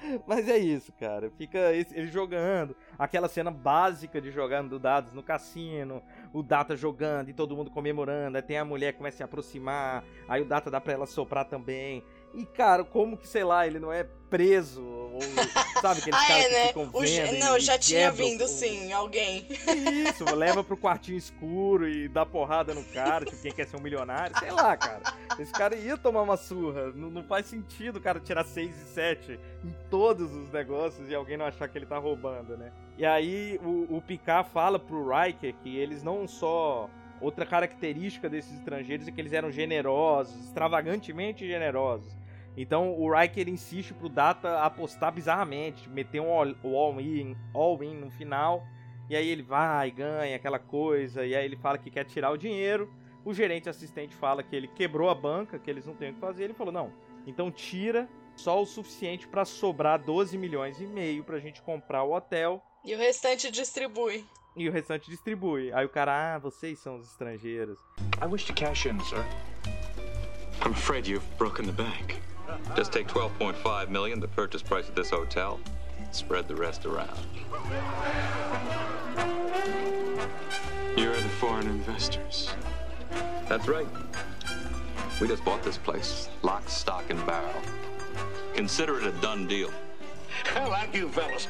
Mas 0.26 0.48
é 0.48 0.58
isso, 0.58 0.92
cara. 0.92 1.30
Fica 1.30 1.72
ele 1.72 2.06
jogando. 2.06 2.76
Aquela 2.98 3.28
cena 3.28 3.50
básica 3.50 4.20
de 4.20 4.30
jogando 4.30 4.78
dados 4.78 5.12
no 5.12 5.22
cassino. 5.22 6.02
O 6.32 6.42
Data 6.42 6.76
jogando 6.76 7.28
e 7.28 7.32
todo 7.32 7.56
mundo 7.56 7.70
comemorando. 7.70 8.36
Aí 8.36 8.42
tem 8.42 8.58
a 8.58 8.64
mulher 8.64 8.92
que 8.92 8.98
começa 8.98 9.16
a 9.16 9.18
se 9.18 9.22
aproximar. 9.22 10.04
Aí 10.28 10.42
o 10.42 10.44
Data 10.44 10.70
dá 10.70 10.80
pra 10.80 10.92
ela 10.92 11.06
soprar 11.06 11.44
também. 11.44 12.04
E, 12.36 12.44
cara, 12.44 12.84
como 12.84 13.16
que, 13.16 13.26
sei 13.26 13.42
lá, 13.44 13.66
ele 13.66 13.78
não 13.80 13.90
é 13.90 14.04
preso? 14.28 14.84
Ou, 14.84 15.18
sabe, 15.80 16.00
aqueles 16.00 16.20
Ah, 16.20 16.26
caras 16.26 16.44
é, 16.44 16.48
que 16.48 16.54
né? 16.54 16.66
ficam 16.68 16.90
vendo 17.00 17.38
Não, 17.38 17.58
já 17.58 17.78
tinha 17.78 18.10
vindo 18.10 18.44
o- 18.44 18.48
sim, 18.48 18.92
alguém. 18.92 19.46
isso, 20.06 20.24
leva 20.34 20.62
pro 20.62 20.76
quartinho 20.76 21.16
escuro 21.16 21.88
e 21.88 22.06
dá 22.08 22.26
porrada 22.26 22.74
no 22.74 22.84
cara, 22.84 23.24
tipo, 23.24 23.40
quem 23.40 23.52
quer 23.52 23.66
ser 23.66 23.76
um 23.76 23.80
milionário, 23.80 24.38
sei 24.38 24.50
lá, 24.50 24.76
cara. 24.76 25.00
Esse 25.38 25.50
cara 25.52 25.74
ia 25.74 25.96
tomar 25.96 26.20
uma 26.22 26.36
surra. 26.36 26.92
Não, 26.94 27.08
não 27.08 27.22
faz 27.24 27.46
sentido 27.46 27.96
o 27.96 28.00
cara 28.02 28.20
tirar 28.20 28.44
6 28.44 28.70
e 28.76 28.84
7 28.92 29.40
em 29.64 29.74
todos 29.88 30.34
os 30.34 30.50
negócios 30.52 31.08
e 31.08 31.14
alguém 31.14 31.38
não 31.38 31.46
achar 31.46 31.66
que 31.68 31.78
ele 31.78 31.86
tá 31.86 31.96
roubando, 31.96 32.54
né? 32.56 32.70
E 32.98 33.06
aí 33.06 33.58
o, 33.64 33.96
o 33.96 34.02
Picard 34.02 34.50
fala 34.50 34.78
pro 34.78 35.08
Riker 35.08 35.54
que 35.62 35.74
eles 35.78 36.02
não 36.02 36.28
só. 36.28 36.90
Outra 37.18 37.46
característica 37.46 38.28
desses 38.28 38.52
estrangeiros 38.58 39.08
é 39.08 39.10
que 39.10 39.18
eles 39.18 39.32
eram 39.32 39.50
generosos, 39.50 40.38
extravagantemente 40.44 41.46
generosos. 41.46 42.14
Então 42.56 42.98
o 42.98 43.12
Riker 43.12 43.48
insiste 43.48 43.92
pro 43.92 44.08
Data 44.08 44.60
apostar 44.62 45.12
bizarramente, 45.12 45.82
tipo, 45.82 45.94
meter 45.94 46.20
um 46.20 46.30
all-in 46.32 47.36
all 47.54 47.82
in 47.82 47.94
no 47.94 48.10
final. 48.10 48.66
E 49.10 49.14
aí 49.14 49.28
ele 49.28 49.42
vai, 49.42 49.90
ganha 49.90 50.34
aquela 50.34 50.58
coisa, 50.58 51.24
e 51.24 51.34
aí 51.34 51.44
ele 51.44 51.56
fala 51.56 51.78
que 51.78 51.90
quer 51.90 52.04
tirar 52.04 52.30
o 52.30 52.36
dinheiro. 52.36 52.90
O 53.24 53.34
gerente 53.34 53.68
assistente 53.68 54.14
fala 54.14 54.42
que 54.42 54.54
ele 54.54 54.68
quebrou 54.68 55.10
a 55.10 55.14
banca, 55.14 55.58
que 55.58 55.68
eles 55.70 55.84
não 55.86 55.94
têm 55.94 56.10
o 56.10 56.14
que 56.14 56.20
fazer. 56.20 56.44
Ele 56.44 56.54
falou: 56.54 56.72
não, 56.72 56.92
então 57.26 57.50
tira 57.50 58.08
só 58.36 58.60
o 58.60 58.66
suficiente 58.66 59.26
pra 59.28 59.44
sobrar 59.44 59.98
12 60.02 60.36
milhões 60.38 60.80
e 60.80 60.86
meio 60.86 61.24
pra 61.24 61.38
gente 61.38 61.62
comprar 61.62 62.02
o 62.04 62.12
hotel 62.14 62.62
E 62.84 62.94
o 62.94 62.98
restante 62.98 63.50
distribui. 63.50 64.24
e 64.56 64.68
o 64.68 64.72
restante 64.72 65.10
distribui. 65.10 65.72
Aí 65.72 65.84
o 65.84 65.88
cara, 65.88 66.34
ah, 66.34 66.38
vocês 66.38 66.78
são 66.78 66.96
os 66.96 67.06
estrangeiros. 67.10 67.78
I 68.22 68.26
wish 68.26 68.44
to 68.46 68.54
cash 68.54 68.86
in, 68.86 68.98
sir. 69.00 69.24
I'm 70.64 70.72
afraid 70.72 71.06
you've 71.08 71.26
broken 71.38 71.66
the 71.66 71.72
bank. 71.72 72.16
Just 72.76 72.92
take 72.92 73.08
12.5 73.08 73.88
million, 73.88 74.20
the 74.20 74.28
purchase 74.28 74.62
price 74.62 74.88
of 74.88 74.94
this 74.94 75.10
hotel. 75.10 75.60
Spread 76.12 76.48
the 76.48 76.54
rest 76.54 76.86
around. 76.86 77.18
You're 80.96 81.14
the 81.14 81.28
foreign 81.40 81.66
investors. 81.66 82.50
That's 83.48 83.68
right. 83.68 83.86
We 85.20 85.28
just 85.28 85.44
bought 85.44 85.62
this 85.62 85.78
place, 85.78 86.28
lock, 86.42 86.68
stock, 86.68 87.04
and 87.10 87.24
barrel. 87.26 87.62
Consider 88.54 88.98
it 88.98 89.06
a 89.06 89.12
done 89.20 89.46
deal. 89.46 89.70
I 90.54 90.66
like 90.66 90.94
you 90.94 91.08
fellas. 91.08 91.48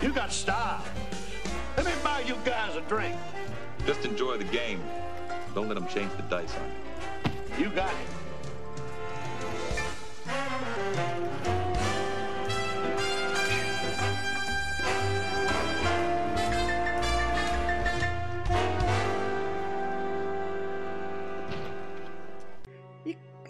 You 0.00 0.12
got 0.12 0.32
style. 0.32 0.82
Let 1.76 1.86
me 1.86 1.92
buy 2.02 2.20
you 2.20 2.36
guys 2.44 2.76
a 2.76 2.80
drink. 2.82 3.16
Just 3.86 4.04
enjoy 4.04 4.38
the 4.38 4.44
game. 4.44 4.82
Don't 5.54 5.68
let 5.68 5.74
them 5.74 5.86
change 5.88 6.10
the 6.16 6.22
dice 6.22 6.54
on 6.56 6.70
you. 7.58 7.64
You 7.64 7.70
got 7.70 7.90
it. 7.90 8.25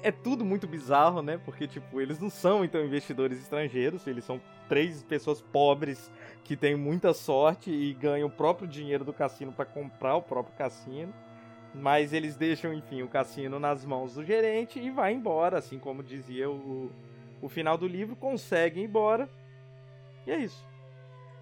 É 0.07 0.13
tudo 0.13 0.45
muito 0.45 0.69
bizarro, 0.69 1.21
né? 1.21 1.37
Porque, 1.45 1.67
tipo, 1.67 2.01
eles 2.01 2.21
não 2.21 2.31
são, 2.31 2.65
então, 2.65 2.81
investidores 2.81 3.41
estrangeiros. 3.41 4.07
Eles 4.07 4.23
são 4.23 4.41
três 4.69 5.03
pessoas 5.03 5.43
pobres 5.43 6.13
que 6.45 6.57
têm 6.57 6.77
muita 6.77 7.13
sorte 7.13 7.73
e 7.73 7.93
ganham 7.93 8.29
o 8.29 8.31
próprio 8.31 8.69
dinheiro 8.69 9.05
do 9.05 9.13
cassino 9.13 9.51
para 9.51 9.65
comprar 9.65 10.15
o 10.15 10.23
próprio 10.23 10.57
cassino. 10.57 11.13
Mas 11.75 12.13
eles 12.13 12.37
deixam, 12.37 12.73
enfim, 12.73 13.03
o 13.03 13.09
cassino 13.09 13.59
nas 13.59 13.85
mãos 13.85 14.15
do 14.15 14.25
gerente 14.25 14.79
e 14.79 14.91
vai 14.91 15.13
embora, 15.13 15.59
assim 15.59 15.77
como 15.77 16.05
dizia 16.05 16.49
o, 16.49 16.89
o 17.41 17.49
final 17.49 17.77
do 17.77 17.87
livro, 17.87 18.17
conseguem 18.17 18.83
ir 18.83 18.87
embora. 18.87 19.29
E 20.27 20.31
é 20.31 20.39
isso. 20.39 20.67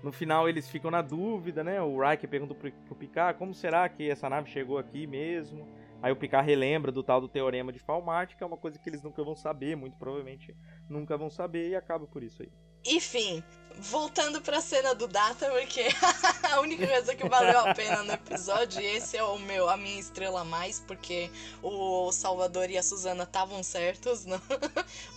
No 0.02 0.12
final 0.12 0.48
eles 0.48 0.68
ficam 0.68 0.90
na 0.90 1.00
dúvida, 1.00 1.64
né? 1.64 1.80
O 1.80 1.98
Riker 1.98 2.28
pergunta 2.28 2.54
pro, 2.54 2.70
pro 2.70 2.94
Picard 2.94 3.38
como 3.38 3.54
será 3.54 3.88
que 3.88 4.10
essa 4.10 4.28
nave 4.28 4.50
chegou 4.50 4.76
aqui 4.76 5.06
mesmo. 5.06 5.66
Aí 6.02 6.12
o 6.12 6.16
Picard 6.16 6.46
relembra 6.46 6.92
do 6.92 7.02
tal 7.02 7.18
do 7.18 7.28
teorema 7.28 7.72
de 7.72 7.78
Falmart, 7.78 8.36
que 8.36 8.44
é 8.44 8.46
uma 8.46 8.58
coisa 8.58 8.78
que 8.78 8.90
eles 8.90 9.02
nunca 9.02 9.24
vão 9.24 9.34
saber, 9.34 9.74
muito 9.74 9.96
provavelmente 9.96 10.54
nunca 10.86 11.16
vão 11.16 11.30
saber, 11.30 11.70
e 11.70 11.74
acaba 11.74 12.06
por 12.06 12.22
isso 12.22 12.42
aí. 12.42 12.52
Enfim, 12.86 13.42
voltando 13.78 14.40
pra 14.40 14.60
cena 14.60 14.94
do 14.94 15.06
Data, 15.08 15.50
porque 15.50 15.86
a 16.52 16.60
única 16.60 16.86
coisa 16.86 17.14
que 17.14 17.28
valeu 17.28 17.58
a 17.60 17.74
pena 17.74 18.02
no 18.02 18.12
episódio, 18.12 18.80
e 18.80 18.84
esse 18.86 19.16
é 19.16 19.22
o 19.24 19.38
meu, 19.38 19.68
a 19.68 19.76
minha 19.76 19.98
estrela 19.98 20.42
a 20.42 20.44
mais, 20.44 20.80
porque 20.86 21.30
o 21.62 22.12
Salvador 22.12 22.70
e 22.70 22.78
a 22.78 22.82
Suzana 22.82 23.24
estavam 23.24 23.62
certos, 23.62 24.24
não? 24.26 24.40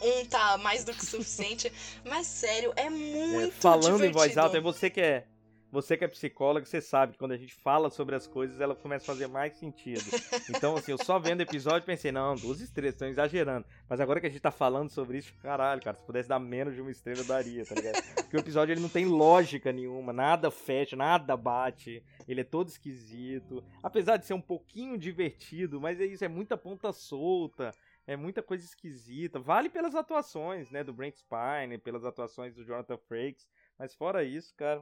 um 0.01 0.25
tá 0.25 0.57
mais 0.57 0.83
do 0.83 0.93
que 0.93 1.05
suficiente, 1.05 1.71
mas 2.05 2.25
sério, 2.27 2.73
é 2.75 2.89
muito 2.89 3.49
É, 3.57 3.61
falando 3.61 3.83
divertido. 3.83 4.05
em 4.05 4.11
voz 4.11 4.37
alta, 4.37 4.57
é 4.57 4.61
você 4.61 4.89
que 4.89 5.01
é. 5.01 5.25
Você 5.71 5.97
que 5.97 6.05
é 6.05 6.07
psicóloga, 6.07 6.65
você 6.65 6.79
sabe 6.79 7.13
que 7.13 7.19
quando 7.19 7.33
a 7.33 7.37
gente 7.37 7.53
fala 7.53 7.89
sobre 7.89 8.15
as 8.15 8.25
coisas, 8.25 8.61
ela 8.61 8.73
começa 8.73 9.03
a 9.03 9.13
fazer 9.13 9.27
mais 9.27 9.53
sentido. 9.57 10.03
Então, 10.49 10.75
assim, 10.75 10.91
eu 10.91 10.97
só 10.97 11.19
vendo 11.19 11.39
o 11.39 11.43
episódio 11.43 11.85
pensei, 11.85 12.11
não, 12.11 12.35
duas 12.35 12.61
estrelas, 12.61 12.93
estão 12.93 13.07
exagerando. 13.07 13.65
Mas 13.89 13.99
agora 13.99 14.21
que 14.21 14.27
a 14.27 14.29
gente 14.29 14.41
tá 14.41 14.51
falando 14.51 14.89
sobre 14.89 15.17
isso, 15.17 15.33
caralho, 15.41 15.81
cara, 15.81 15.97
se 15.97 16.05
pudesse 16.05 16.29
dar 16.29 16.39
menos 16.39 16.73
de 16.73 16.81
uma 16.81 16.89
estrela, 16.89 17.19
eu 17.19 17.25
daria, 17.25 17.65
tá 17.65 17.75
ligado? 17.75 18.01
Porque 18.15 18.37
o 18.37 18.39
episódio 18.39 18.73
ele 18.73 18.81
não 18.81 18.89
tem 18.89 19.05
lógica 19.05 19.73
nenhuma, 19.73 20.13
nada 20.13 20.49
fecha, 20.49 20.95
nada 20.95 21.35
bate, 21.35 22.01
ele 22.27 22.41
é 22.41 22.45
todo 22.45 22.69
esquisito. 22.69 23.61
Apesar 23.83 24.17
de 24.17 24.25
ser 24.25 24.33
um 24.33 24.41
pouquinho 24.41 24.97
divertido, 24.97 25.81
mas 25.81 25.99
é 25.99 26.05
isso, 26.05 26.23
é 26.23 26.29
muita 26.29 26.55
ponta 26.55 26.93
solta. 26.93 27.71
É 28.09 28.15
muita 28.15 28.41
coisa 28.41 28.63
esquisita. 28.63 29.37
Vale 29.37 29.69
pelas 29.69 29.93
atuações, 29.93 30.71
né? 30.71 30.81
Do 30.81 30.93
Brent 30.93 31.15
Spine, 31.15 31.77
pelas 31.77 32.05
atuações 32.05 32.55
do 32.55 32.63
Jonathan 32.63 32.97
Frakes. 32.97 33.45
Mas 33.77 33.93
fora 33.93 34.23
isso, 34.23 34.55
cara. 34.55 34.81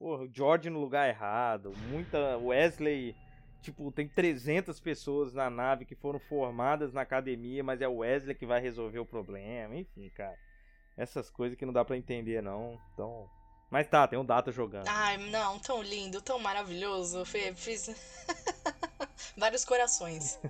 Porra, 0.00 0.22
o 0.22 0.30
George 0.32 0.70
no 0.70 0.80
lugar 0.80 1.10
errado. 1.10 1.74
Muita. 1.90 2.38
Wesley. 2.38 3.14
Tipo, 3.60 3.92
tem 3.92 4.08
300 4.08 4.80
pessoas 4.80 5.34
na 5.34 5.50
nave 5.50 5.84
que 5.84 5.94
foram 5.94 6.18
formadas 6.18 6.94
na 6.94 7.02
academia, 7.02 7.62
mas 7.62 7.82
é 7.82 7.86
o 7.86 7.98
Wesley 7.98 8.34
que 8.34 8.46
vai 8.46 8.62
resolver 8.62 8.98
o 8.98 9.04
problema. 9.04 9.76
Enfim, 9.76 10.08
cara. 10.08 10.38
Essas 10.96 11.28
coisas 11.28 11.58
que 11.58 11.66
não 11.66 11.72
dá 11.72 11.84
pra 11.84 11.98
entender, 11.98 12.42
não. 12.42 12.80
Então. 12.94 13.28
Mas 13.70 13.86
tá, 13.86 14.08
tem 14.08 14.18
um 14.18 14.24
data 14.24 14.50
jogando. 14.50 14.88
Ai, 14.88 15.18
não, 15.18 15.58
tão 15.58 15.82
lindo, 15.82 16.22
tão 16.22 16.38
maravilhoso. 16.38 17.22
Fiz 17.26 17.90
vários 19.40 19.64
corações. 19.64 20.38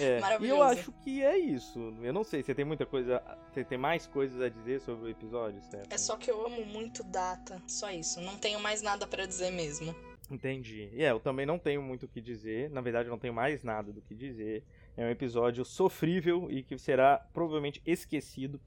É, 0.00 0.16
e 0.16 0.20
Maravilhoso. 0.22 0.58
eu 0.58 0.62
acho 0.62 0.92
que 1.04 1.22
é 1.22 1.36
isso. 1.36 1.94
Eu 2.00 2.14
não 2.14 2.24
sei, 2.24 2.42
você 2.42 2.54
tem 2.54 2.64
muita 2.64 2.86
coisa. 2.86 3.22
Você 3.52 3.62
tem 3.62 3.76
mais 3.76 4.06
coisas 4.06 4.40
a 4.40 4.48
dizer 4.48 4.80
sobre 4.80 5.04
o 5.04 5.08
episódio, 5.10 5.62
Steph? 5.62 5.84
É 5.90 5.98
só 5.98 6.16
que 6.16 6.30
eu 6.30 6.46
amo 6.46 6.64
muito 6.64 7.04
Data, 7.04 7.60
só 7.66 7.90
isso. 7.90 8.18
Não 8.22 8.38
tenho 8.38 8.58
mais 8.58 8.80
nada 8.80 9.06
pra 9.06 9.26
dizer 9.26 9.50
mesmo. 9.50 9.94
Entendi. 10.30 10.88
E 10.94 11.04
é, 11.04 11.10
eu 11.10 11.20
também 11.20 11.44
não 11.44 11.58
tenho 11.58 11.82
muito 11.82 12.06
o 12.06 12.08
que 12.08 12.22
dizer. 12.22 12.70
Na 12.70 12.80
verdade, 12.80 13.08
eu 13.08 13.10
não 13.10 13.18
tenho 13.18 13.34
mais 13.34 13.62
nada 13.62 13.92
do 13.92 14.00
que 14.00 14.14
dizer. 14.14 14.64
É 14.96 15.04
um 15.04 15.10
episódio 15.10 15.62
sofrível 15.62 16.50
e 16.50 16.62
que 16.62 16.78
será 16.78 17.18
provavelmente 17.34 17.82
esquecido 17.84 18.58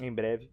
em 0.00 0.10
breve. 0.10 0.48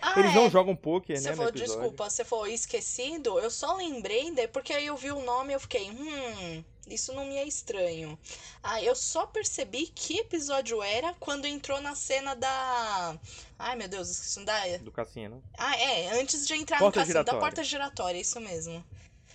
Ah, 0.00 0.14
Eles 0.18 0.32
é. 0.32 0.34
não 0.34 0.50
jogam 0.50 0.76
poker, 0.76 1.16
Você 1.18 1.30
né? 1.30 1.36
falou, 1.36 1.50
desculpa, 1.50 2.10
você 2.10 2.24
falou 2.24 2.46
esquecido, 2.46 3.38
eu 3.38 3.50
só 3.50 3.74
lembrei, 3.76 4.32
porque 4.52 4.72
aí 4.72 4.86
eu 4.86 4.96
vi 4.96 5.10
o 5.10 5.22
nome 5.22 5.52
e 5.52 5.54
eu 5.54 5.60
fiquei, 5.60 5.90
hum, 5.90 6.62
isso 6.86 7.12
não 7.14 7.24
me 7.24 7.36
é 7.36 7.44
estranho. 7.46 8.18
Ah, 8.62 8.82
eu 8.82 8.94
só 8.94 9.26
percebi 9.26 9.86
que 9.86 10.18
episódio 10.18 10.82
era 10.82 11.14
quando 11.18 11.46
entrou 11.46 11.80
na 11.80 11.94
cena 11.94 12.34
da. 12.34 13.16
Ai 13.58 13.74
meu 13.76 13.88
Deus, 13.88 14.10
esqueci 14.10 14.44
da. 14.44 14.76
Do 14.78 14.92
cassino. 14.92 15.42
Ah, 15.56 15.76
é, 15.78 16.20
antes 16.20 16.46
de 16.46 16.54
entrar 16.54 16.78
Porta 16.78 17.00
no 17.00 17.06
cassino, 17.06 17.14
da 17.14 17.20
giratória. 17.20 17.40
porta 17.40 17.64
giratória, 17.64 18.18
isso 18.20 18.38
mesmo. 18.40 18.84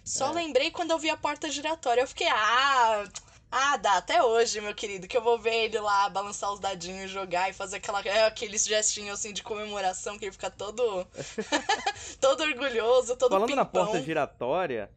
Só 0.06 0.30
É. 0.30 0.34
lembrei 0.34 0.70
quando 0.72 0.92
eu 0.92 1.00
vi 1.00 1.10
a 1.10 1.18
porta 1.18 1.50
giratória, 1.50 2.02
eu 2.02 2.08
fiquei, 2.08 2.28
ah. 2.28 3.04
Ah, 3.52 3.78
dá 3.78 3.98
até 3.98 4.24
hoje, 4.24 4.62
meu 4.62 4.76
querido, 4.76 5.08
que 5.08 5.18
eu 5.18 5.24
vou 5.24 5.40
ver 5.40 5.66
ele 5.66 5.80
lá 5.80 6.08
balançar 6.10 6.54
os 6.54 6.60
dadinhos, 6.60 7.10
jogar 7.10 7.50
e 7.50 7.54
fazer 7.54 7.78
aquela, 7.78 8.02
é, 8.02 8.26
aqueles 8.26 8.66
gestinhos 8.66 9.20
assim 9.20 9.34
de 9.34 9.42
comemoração 9.42 10.20
que 10.20 10.26
ele 10.26 10.32
fica 10.32 10.52
todo 10.52 11.06
todo 12.22 12.44
orgulhoso, 12.44 13.18
todo 13.18 13.32
Falando 13.32 13.56
na 13.56 13.66
pimpão. 13.66 13.86
porta 13.86 14.02
giratória, 14.02 14.92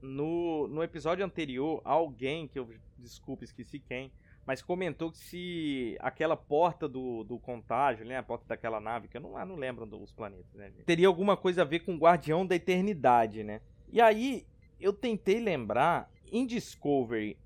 no, 0.00 0.66
no 0.66 0.82
episódio 0.82 1.24
anterior, 1.24 1.80
alguém, 1.84 2.48
que 2.48 2.58
eu 2.58 2.68
desculpa, 2.98 3.44
esqueci 3.44 3.78
quem, 3.78 4.12
mas 4.44 4.60
comentou 4.60 5.12
que 5.12 5.18
se 5.18 5.96
aquela 6.00 6.36
porta 6.36 6.88
do, 6.88 7.22
do 7.22 7.38
contágio, 7.38 8.04
né, 8.04 8.16
a 8.18 8.22
porta 8.22 8.44
daquela 8.48 8.80
nave, 8.80 9.06
que 9.06 9.16
eu 9.16 9.20
não, 9.20 9.36
ah, 9.36 9.44
não 9.44 9.54
lembro 9.54 9.86
dos 9.86 10.12
planetas, 10.12 10.52
né, 10.54 10.72
teria 10.84 11.06
alguma 11.06 11.36
coisa 11.36 11.62
a 11.62 11.64
ver 11.64 11.80
com 11.80 11.94
o 11.94 11.98
Guardião 11.98 12.44
da 12.44 12.56
Eternidade, 12.56 13.44
né? 13.44 13.60
E 13.92 14.00
aí, 14.00 14.44
eu 14.80 14.92
tentei 14.92 15.38
lembrar, 15.38 16.10
em 16.32 16.46
Discovery, 16.46 17.38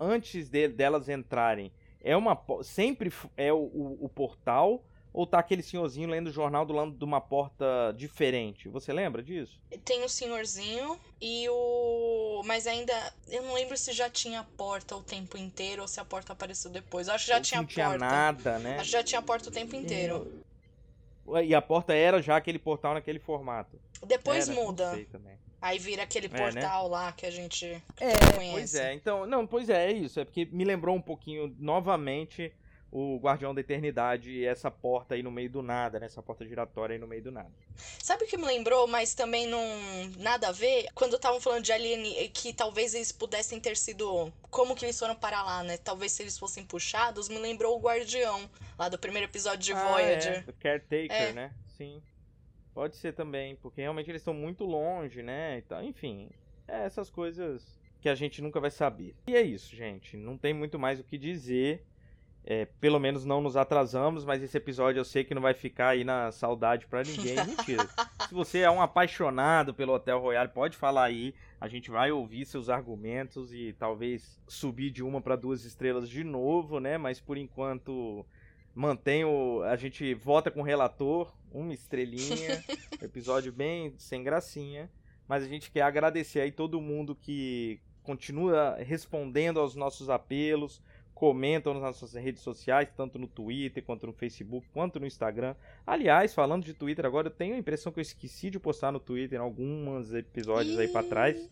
antes 0.00 0.48
de- 0.48 0.68
delas 0.68 1.08
entrarem, 1.08 1.70
é 2.02 2.16
uma 2.16 2.40
sempre 2.62 3.12
é 3.36 3.52
o, 3.52 3.58
o- 3.58 3.98
o 4.00 4.08
portal 4.08 4.82
ou 5.12 5.26
tá 5.26 5.40
aquele 5.40 5.60
senhorzinho 5.62 6.08
lendo 6.08 6.28
o 6.28 6.32
jornal 6.32 6.64
do 6.64 6.72
lado 6.72 6.92
de 6.92 7.04
uma 7.04 7.20
porta 7.20 7.92
diferente? 7.96 8.68
Você 8.68 8.92
lembra 8.92 9.22
disso? 9.22 9.60
Tem 9.84 10.04
o 10.04 10.08
senhorzinho 10.08 10.96
e 11.20 11.48
o. 11.48 12.42
Mas 12.44 12.66
ainda. 12.66 12.92
Eu 13.28 13.42
não 13.42 13.52
lembro 13.54 13.76
se 13.76 13.92
já 13.92 14.08
tinha 14.08 14.44
porta 14.56 14.94
o 14.96 15.02
tempo 15.02 15.36
inteiro 15.36 15.82
ou 15.82 15.88
se 15.88 15.98
a 16.00 16.04
porta 16.04 16.32
apareceu 16.32 16.70
depois. 16.70 17.08
Eu 17.08 17.14
acho 17.14 17.24
que 17.24 17.30
já 17.32 17.38
Ou 17.38 17.44
se 17.44 17.48
tinha 17.50 17.60
não 17.60 17.66
tinha 17.68 17.88
porta. 17.90 18.04
nada, 18.06 18.58
né? 18.60 18.74
Acho 18.76 18.84
que 18.84 18.92
já 18.92 19.02
tinha 19.02 19.20
porta 19.20 19.48
o 19.48 19.52
tempo 19.52 19.74
inteiro. 19.74 20.32
E 21.44 21.54
a 21.54 21.60
porta 21.62 21.92
era 21.92 22.22
já 22.22 22.36
aquele 22.36 22.58
portal 22.58 22.94
naquele 22.94 23.18
formato. 23.18 23.80
Depois 24.06 24.48
Era? 24.48 24.56
Não 24.56 24.66
muda. 24.66 24.94
sei 24.94 25.04
também. 25.06 25.36
Aí 25.60 25.78
vira 25.78 26.02
aquele 26.04 26.26
É, 26.26 26.30
né? 26.30 26.38
portal 26.38 26.88
lá 26.88 27.12
que 27.12 27.26
a 27.26 27.30
gente 27.30 27.66
É, 27.98 28.12
conhece. 28.34 28.52
pois 28.52 28.74
é. 28.74 28.94
Então, 28.94 29.26
não, 29.26 29.46
pois 29.46 29.68
é, 29.68 29.90
é 29.90 29.92
isso. 29.92 30.18
É 30.20 30.24
porque 30.24 30.46
me 30.50 30.64
lembrou 30.64 30.96
um 30.96 31.02
pouquinho, 31.02 31.54
novamente, 31.58 32.52
o 32.92 33.18
Guardião 33.18 33.54
da 33.54 33.60
Eternidade 33.60 34.30
e 34.32 34.44
essa 34.44 34.68
porta 34.70 35.14
aí 35.14 35.22
no 35.22 35.30
meio 35.30 35.48
do 35.48 35.62
nada, 35.62 36.00
né? 36.00 36.06
Essa 36.06 36.20
porta 36.22 36.44
giratória 36.44 36.94
aí 36.94 36.98
no 36.98 37.06
meio 37.06 37.22
do 37.22 37.30
nada. 37.30 37.50
Sabe 38.02 38.24
o 38.24 38.26
que 38.26 38.36
me 38.36 38.44
lembrou, 38.44 38.88
mas 38.88 39.14
também 39.14 39.46
não 39.46 39.62
nada 40.18 40.48
a 40.48 40.52
ver? 40.52 40.88
Quando 40.94 41.14
estavam 41.14 41.40
falando 41.40 41.62
de 41.62 41.72
Alien, 41.72 42.28
que 42.30 42.52
talvez 42.52 42.94
eles 42.94 43.12
pudessem 43.12 43.60
ter 43.60 43.76
sido. 43.76 44.32
Como 44.50 44.74
que 44.74 44.84
eles 44.84 44.98
foram 44.98 45.14
para 45.14 45.40
lá, 45.42 45.62
né? 45.62 45.76
Talvez 45.76 46.10
se 46.12 46.22
eles 46.22 46.36
fossem 46.38 46.64
puxados, 46.64 47.28
me 47.28 47.38
lembrou 47.38 47.76
o 47.76 47.80
Guardião, 47.80 48.50
lá 48.78 48.88
do 48.88 48.98
primeiro 48.98 49.28
episódio 49.28 49.60
de 49.60 49.72
Ah, 49.72 49.84
Voyager. 49.88 50.44
É, 50.46 50.50
o 50.50 50.54
Caretaker, 50.54 51.12
É. 51.12 51.32
né? 51.32 51.52
Sim. 51.76 52.02
Pode 52.80 52.96
ser 52.96 53.12
também, 53.12 53.56
porque 53.56 53.82
realmente 53.82 54.10
eles 54.10 54.22
estão 54.22 54.32
muito 54.32 54.64
longe, 54.64 55.22
né? 55.22 55.58
e 55.58 55.60
tal. 55.60 55.84
Enfim, 55.84 56.30
é 56.66 56.86
essas 56.86 57.10
coisas 57.10 57.78
que 58.00 58.08
a 58.08 58.14
gente 58.14 58.40
nunca 58.40 58.58
vai 58.58 58.70
saber. 58.70 59.14
E 59.26 59.36
é 59.36 59.42
isso, 59.42 59.76
gente. 59.76 60.16
Não 60.16 60.38
tem 60.38 60.54
muito 60.54 60.78
mais 60.78 60.98
o 60.98 61.04
que 61.04 61.18
dizer. 61.18 61.84
É, 62.42 62.64
pelo 62.64 62.98
menos 62.98 63.26
não 63.26 63.42
nos 63.42 63.54
atrasamos, 63.54 64.24
mas 64.24 64.42
esse 64.42 64.56
episódio 64.56 64.98
eu 64.98 65.04
sei 65.04 65.22
que 65.22 65.34
não 65.34 65.42
vai 65.42 65.52
ficar 65.52 65.88
aí 65.88 66.04
na 66.04 66.32
saudade 66.32 66.86
pra 66.86 67.02
ninguém. 67.02 67.36
Mentira. 67.44 67.86
Se 68.26 68.32
você 68.32 68.60
é 68.60 68.70
um 68.70 68.80
apaixonado 68.80 69.74
pelo 69.74 69.92
Hotel 69.92 70.18
Royale, 70.18 70.48
pode 70.48 70.74
falar 70.74 71.04
aí. 71.04 71.34
A 71.60 71.68
gente 71.68 71.90
vai 71.90 72.10
ouvir 72.10 72.46
seus 72.46 72.70
argumentos 72.70 73.52
e 73.52 73.74
talvez 73.74 74.40
subir 74.48 74.90
de 74.90 75.02
uma 75.02 75.20
para 75.20 75.36
duas 75.36 75.66
estrelas 75.66 76.08
de 76.08 76.24
novo, 76.24 76.80
né? 76.80 76.96
Mas 76.96 77.20
por 77.20 77.36
enquanto 77.36 78.24
mantém 78.74 79.24
o. 79.24 79.62
A 79.62 79.76
gente 79.76 80.14
vota 80.14 80.50
com 80.50 80.60
o 80.60 80.64
relator, 80.64 81.32
uma 81.52 81.72
estrelinha. 81.72 82.62
episódio 83.02 83.52
bem 83.52 83.94
sem 83.98 84.22
gracinha. 84.22 84.90
Mas 85.26 85.44
a 85.44 85.46
gente 85.46 85.70
quer 85.70 85.82
agradecer 85.82 86.40
aí 86.40 86.50
todo 86.50 86.80
mundo 86.80 87.14
que 87.14 87.80
continua 88.02 88.76
respondendo 88.80 89.60
aos 89.60 89.76
nossos 89.76 90.10
apelos, 90.10 90.82
comentam 91.14 91.74
nas 91.74 91.82
nossas 91.82 92.14
redes 92.14 92.42
sociais, 92.42 92.88
tanto 92.96 93.18
no 93.18 93.28
Twitter, 93.28 93.84
quanto 93.84 94.06
no 94.06 94.12
Facebook, 94.12 94.66
quanto 94.72 94.98
no 94.98 95.06
Instagram. 95.06 95.54
Aliás, 95.86 96.34
falando 96.34 96.64
de 96.64 96.74
Twitter 96.74 97.06
agora, 97.06 97.28
eu 97.28 97.30
tenho 97.30 97.54
a 97.54 97.58
impressão 97.58 97.92
que 97.92 98.00
eu 98.00 98.02
esqueci 98.02 98.50
de 98.50 98.58
postar 98.58 98.90
no 98.90 98.98
Twitter 98.98 99.38
em 99.38 99.42
alguns 99.42 100.12
episódios 100.12 100.78
aí 100.78 100.88
pra 100.88 101.02
trás. 101.02 101.48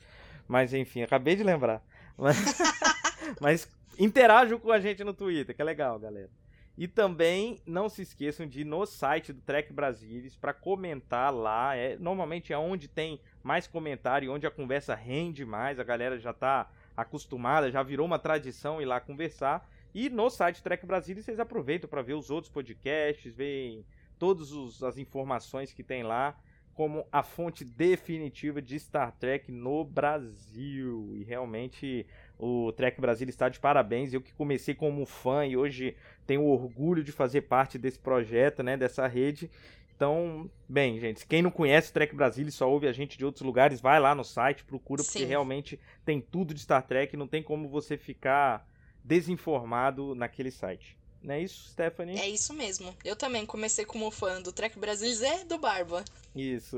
Mas 0.48 0.72
enfim, 0.72 1.02
acabei 1.02 1.36
de 1.36 1.44
lembrar. 1.44 1.84
Mas, 2.16 2.36
mas 3.40 3.68
interajam 3.98 4.58
com 4.58 4.72
a 4.72 4.80
gente 4.80 5.04
no 5.04 5.12
Twitter, 5.12 5.54
que 5.54 5.62
é 5.62 5.64
legal, 5.64 5.98
galera. 5.98 6.30
E 6.78 6.86
também 6.86 7.60
não 7.66 7.88
se 7.88 8.02
esqueçam 8.02 8.46
de 8.46 8.60
ir 8.60 8.64
no 8.64 8.86
site 8.86 9.32
do 9.32 9.40
Trek 9.40 9.72
Brasilis 9.72 10.36
para 10.36 10.54
comentar 10.54 11.34
lá. 11.34 11.74
É, 11.74 11.98
normalmente 11.98 12.52
é 12.52 12.56
onde 12.56 12.86
tem 12.86 13.20
mais 13.42 13.66
comentário, 13.66 14.32
onde 14.32 14.46
a 14.46 14.50
conversa 14.50 14.94
rende 14.94 15.44
mais. 15.44 15.80
A 15.80 15.82
galera 15.82 16.20
já 16.20 16.32
tá 16.32 16.70
acostumada, 16.96 17.68
já 17.68 17.82
virou 17.82 18.06
uma 18.06 18.16
tradição 18.16 18.80
ir 18.80 18.84
lá 18.84 19.00
conversar. 19.00 19.68
E 19.92 20.08
no 20.08 20.30
site 20.30 20.62
Trek 20.62 20.86
Brasilis 20.86 21.24
vocês 21.24 21.40
aproveitam 21.40 21.90
para 21.90 22.00
ver 22.00 22.14
os 22.14 22.30
outros 22.30 22.52
podcasts, 22.52 23.34
ver 23.34 23.84
todas 24.16 24.80
as 24.80 24.98
informações 24.98 25.72
que 25.72 25.82
tem 25.82 26.04
lá 26.04 26.38
como 26.78 27.04
a 27.10 27.24
fonte 27.24 27.64
definitiva 27.64 28.62
de 28.62 28.78
Star 28.78 29.10
Trek 29.18 29.50
no 29.50 29.82
Brasil. 29.82 31.12
E 31.16 31.24
realmente 31.24 32.06
o 32.38 32.70
Trek 32.70 33.00
Brasil 33.00 33.28
está 33.28 33.48
de 33.48 33.58
parabéns. 33.58 34.14
Eu 34.14 34.20
que 34.20 34.32
comecei 34.32 34.76
como 34.76 35.04
fã 35.04 35.44
e 35.44 35.56
hoje 35.56 35.96
tenho 36.28 36.44
orgulho 36.44 37.02
de 37.02 37.10
fazer 37.10 37.40
parte 37.40 37.78
desse 37.78 37.98
projeto, 37.98 38.62
né, 38.62 38.76
dessa 38.76 39.06
rede. 39.06 39.50
Então, 39.96 40.48
bem, 40.68 41.00
gente, 41.00 41.26
quem 41.26 41.40
não 41.40 41.50
conhece 41.50 41.90
o 41.90 41.92
Trek 41.94 42.14
Brasil 42.14 42.46
e 42.46 42.52
só 42.52 42.70
ouve 42.70 42.86
a 42.86 42.92
gente 42.92 43.16
de 43.16 43.24
outros 43.24 43.42
lugares, 43.42 43.80
vai 43.80 43.98
lá 43.98 44.14
no 44.14 44.22
site, 44.22 44.62
procura, 44.62 45.02
porque 45.02 45.20
Sim. 45.20 45.24
realmente 45.24 45.80
tem 46.04 46.20
tudo 46.20 46.52
de 46.52 46.60
Star 46.60 46.86
Trek, 46.86 47.16
não 47.16 47.26
tem 47.26 47.42
como 47.42 47.66
você 47.66 47.96
ficar 47.96 48.68
desinformado 49.02 50.14
naquele 50.14 50.50
site. 50.50 50.98
Não 51.22 51.34
é 51.34 51.40
isso, 51.40 51.70
Stephanie? 51.70 52.18
É 52.18 52.28
isso 52.28 52.52
mesmo. 52.52 52.94
Eu 53.02 53.16
também 53.16 53.46
comecei 53.46 53.86
como 53.86 54.10
fã 54.10 54.40
do 54.40 54.52
Trek 54.52 54.78
Brasilis 54.78 55.22
e 55.22 55.44
do 55.46 55.58
Barba. 55.58 56.04
Isso. 56.36 56.76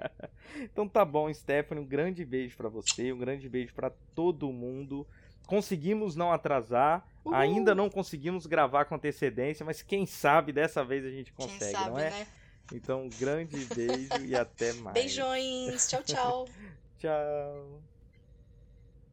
então 0.62 0.86
tá 0.86 1.04
bom, 1.06 1.32
Stephanie. 1.32 1.82
Um 1.82 1.86
grande 1.86 2.22
beijo 2.24 2.54
pra 2.54 2.68
você, 2.68 3.12
um 3.12 3.18
grande 3.18 3.48
beijo 3.48 3.72
pra 3.72 3.90
todo 4.14 4.52
mundo. 4.52 5.06
Conseguimos 5.46 6.14
não 6.14 6.30
atrasar, 6.30 7.04
Uhul. 7.24 7.34
ainda 7.34 7.74
não 7.74 7.88
conseguimos 7.88 8.46
gravar 8.46 8.84
com 8.84 8.94
antecedência, 8.94 9.64
mas 9.64 9.82
quem 9.82 10.04
sabe 10.06 10.52
dessa 10.52 10.84
vez 10.84 11.04
a 11.04 11.10
gente 11.10 11.32
consegue, 11.32 11.72
sabe, 11.72 11.90
não 11.90 11.98
é? 11.98 12.10
né? 12.10 12.26
Então, 12.72 13.04
um 13.04 13.08
grande 13.08 13.56
beijo 13.74 14.24
e 14.24 14.34
até 14.34 14.72
mais. 14.80 14.94
Beijões. 14.94 15.88
Tchau, 15.88 16.02
tchau. 16.02 16.48
Tchau. 16.98 17.82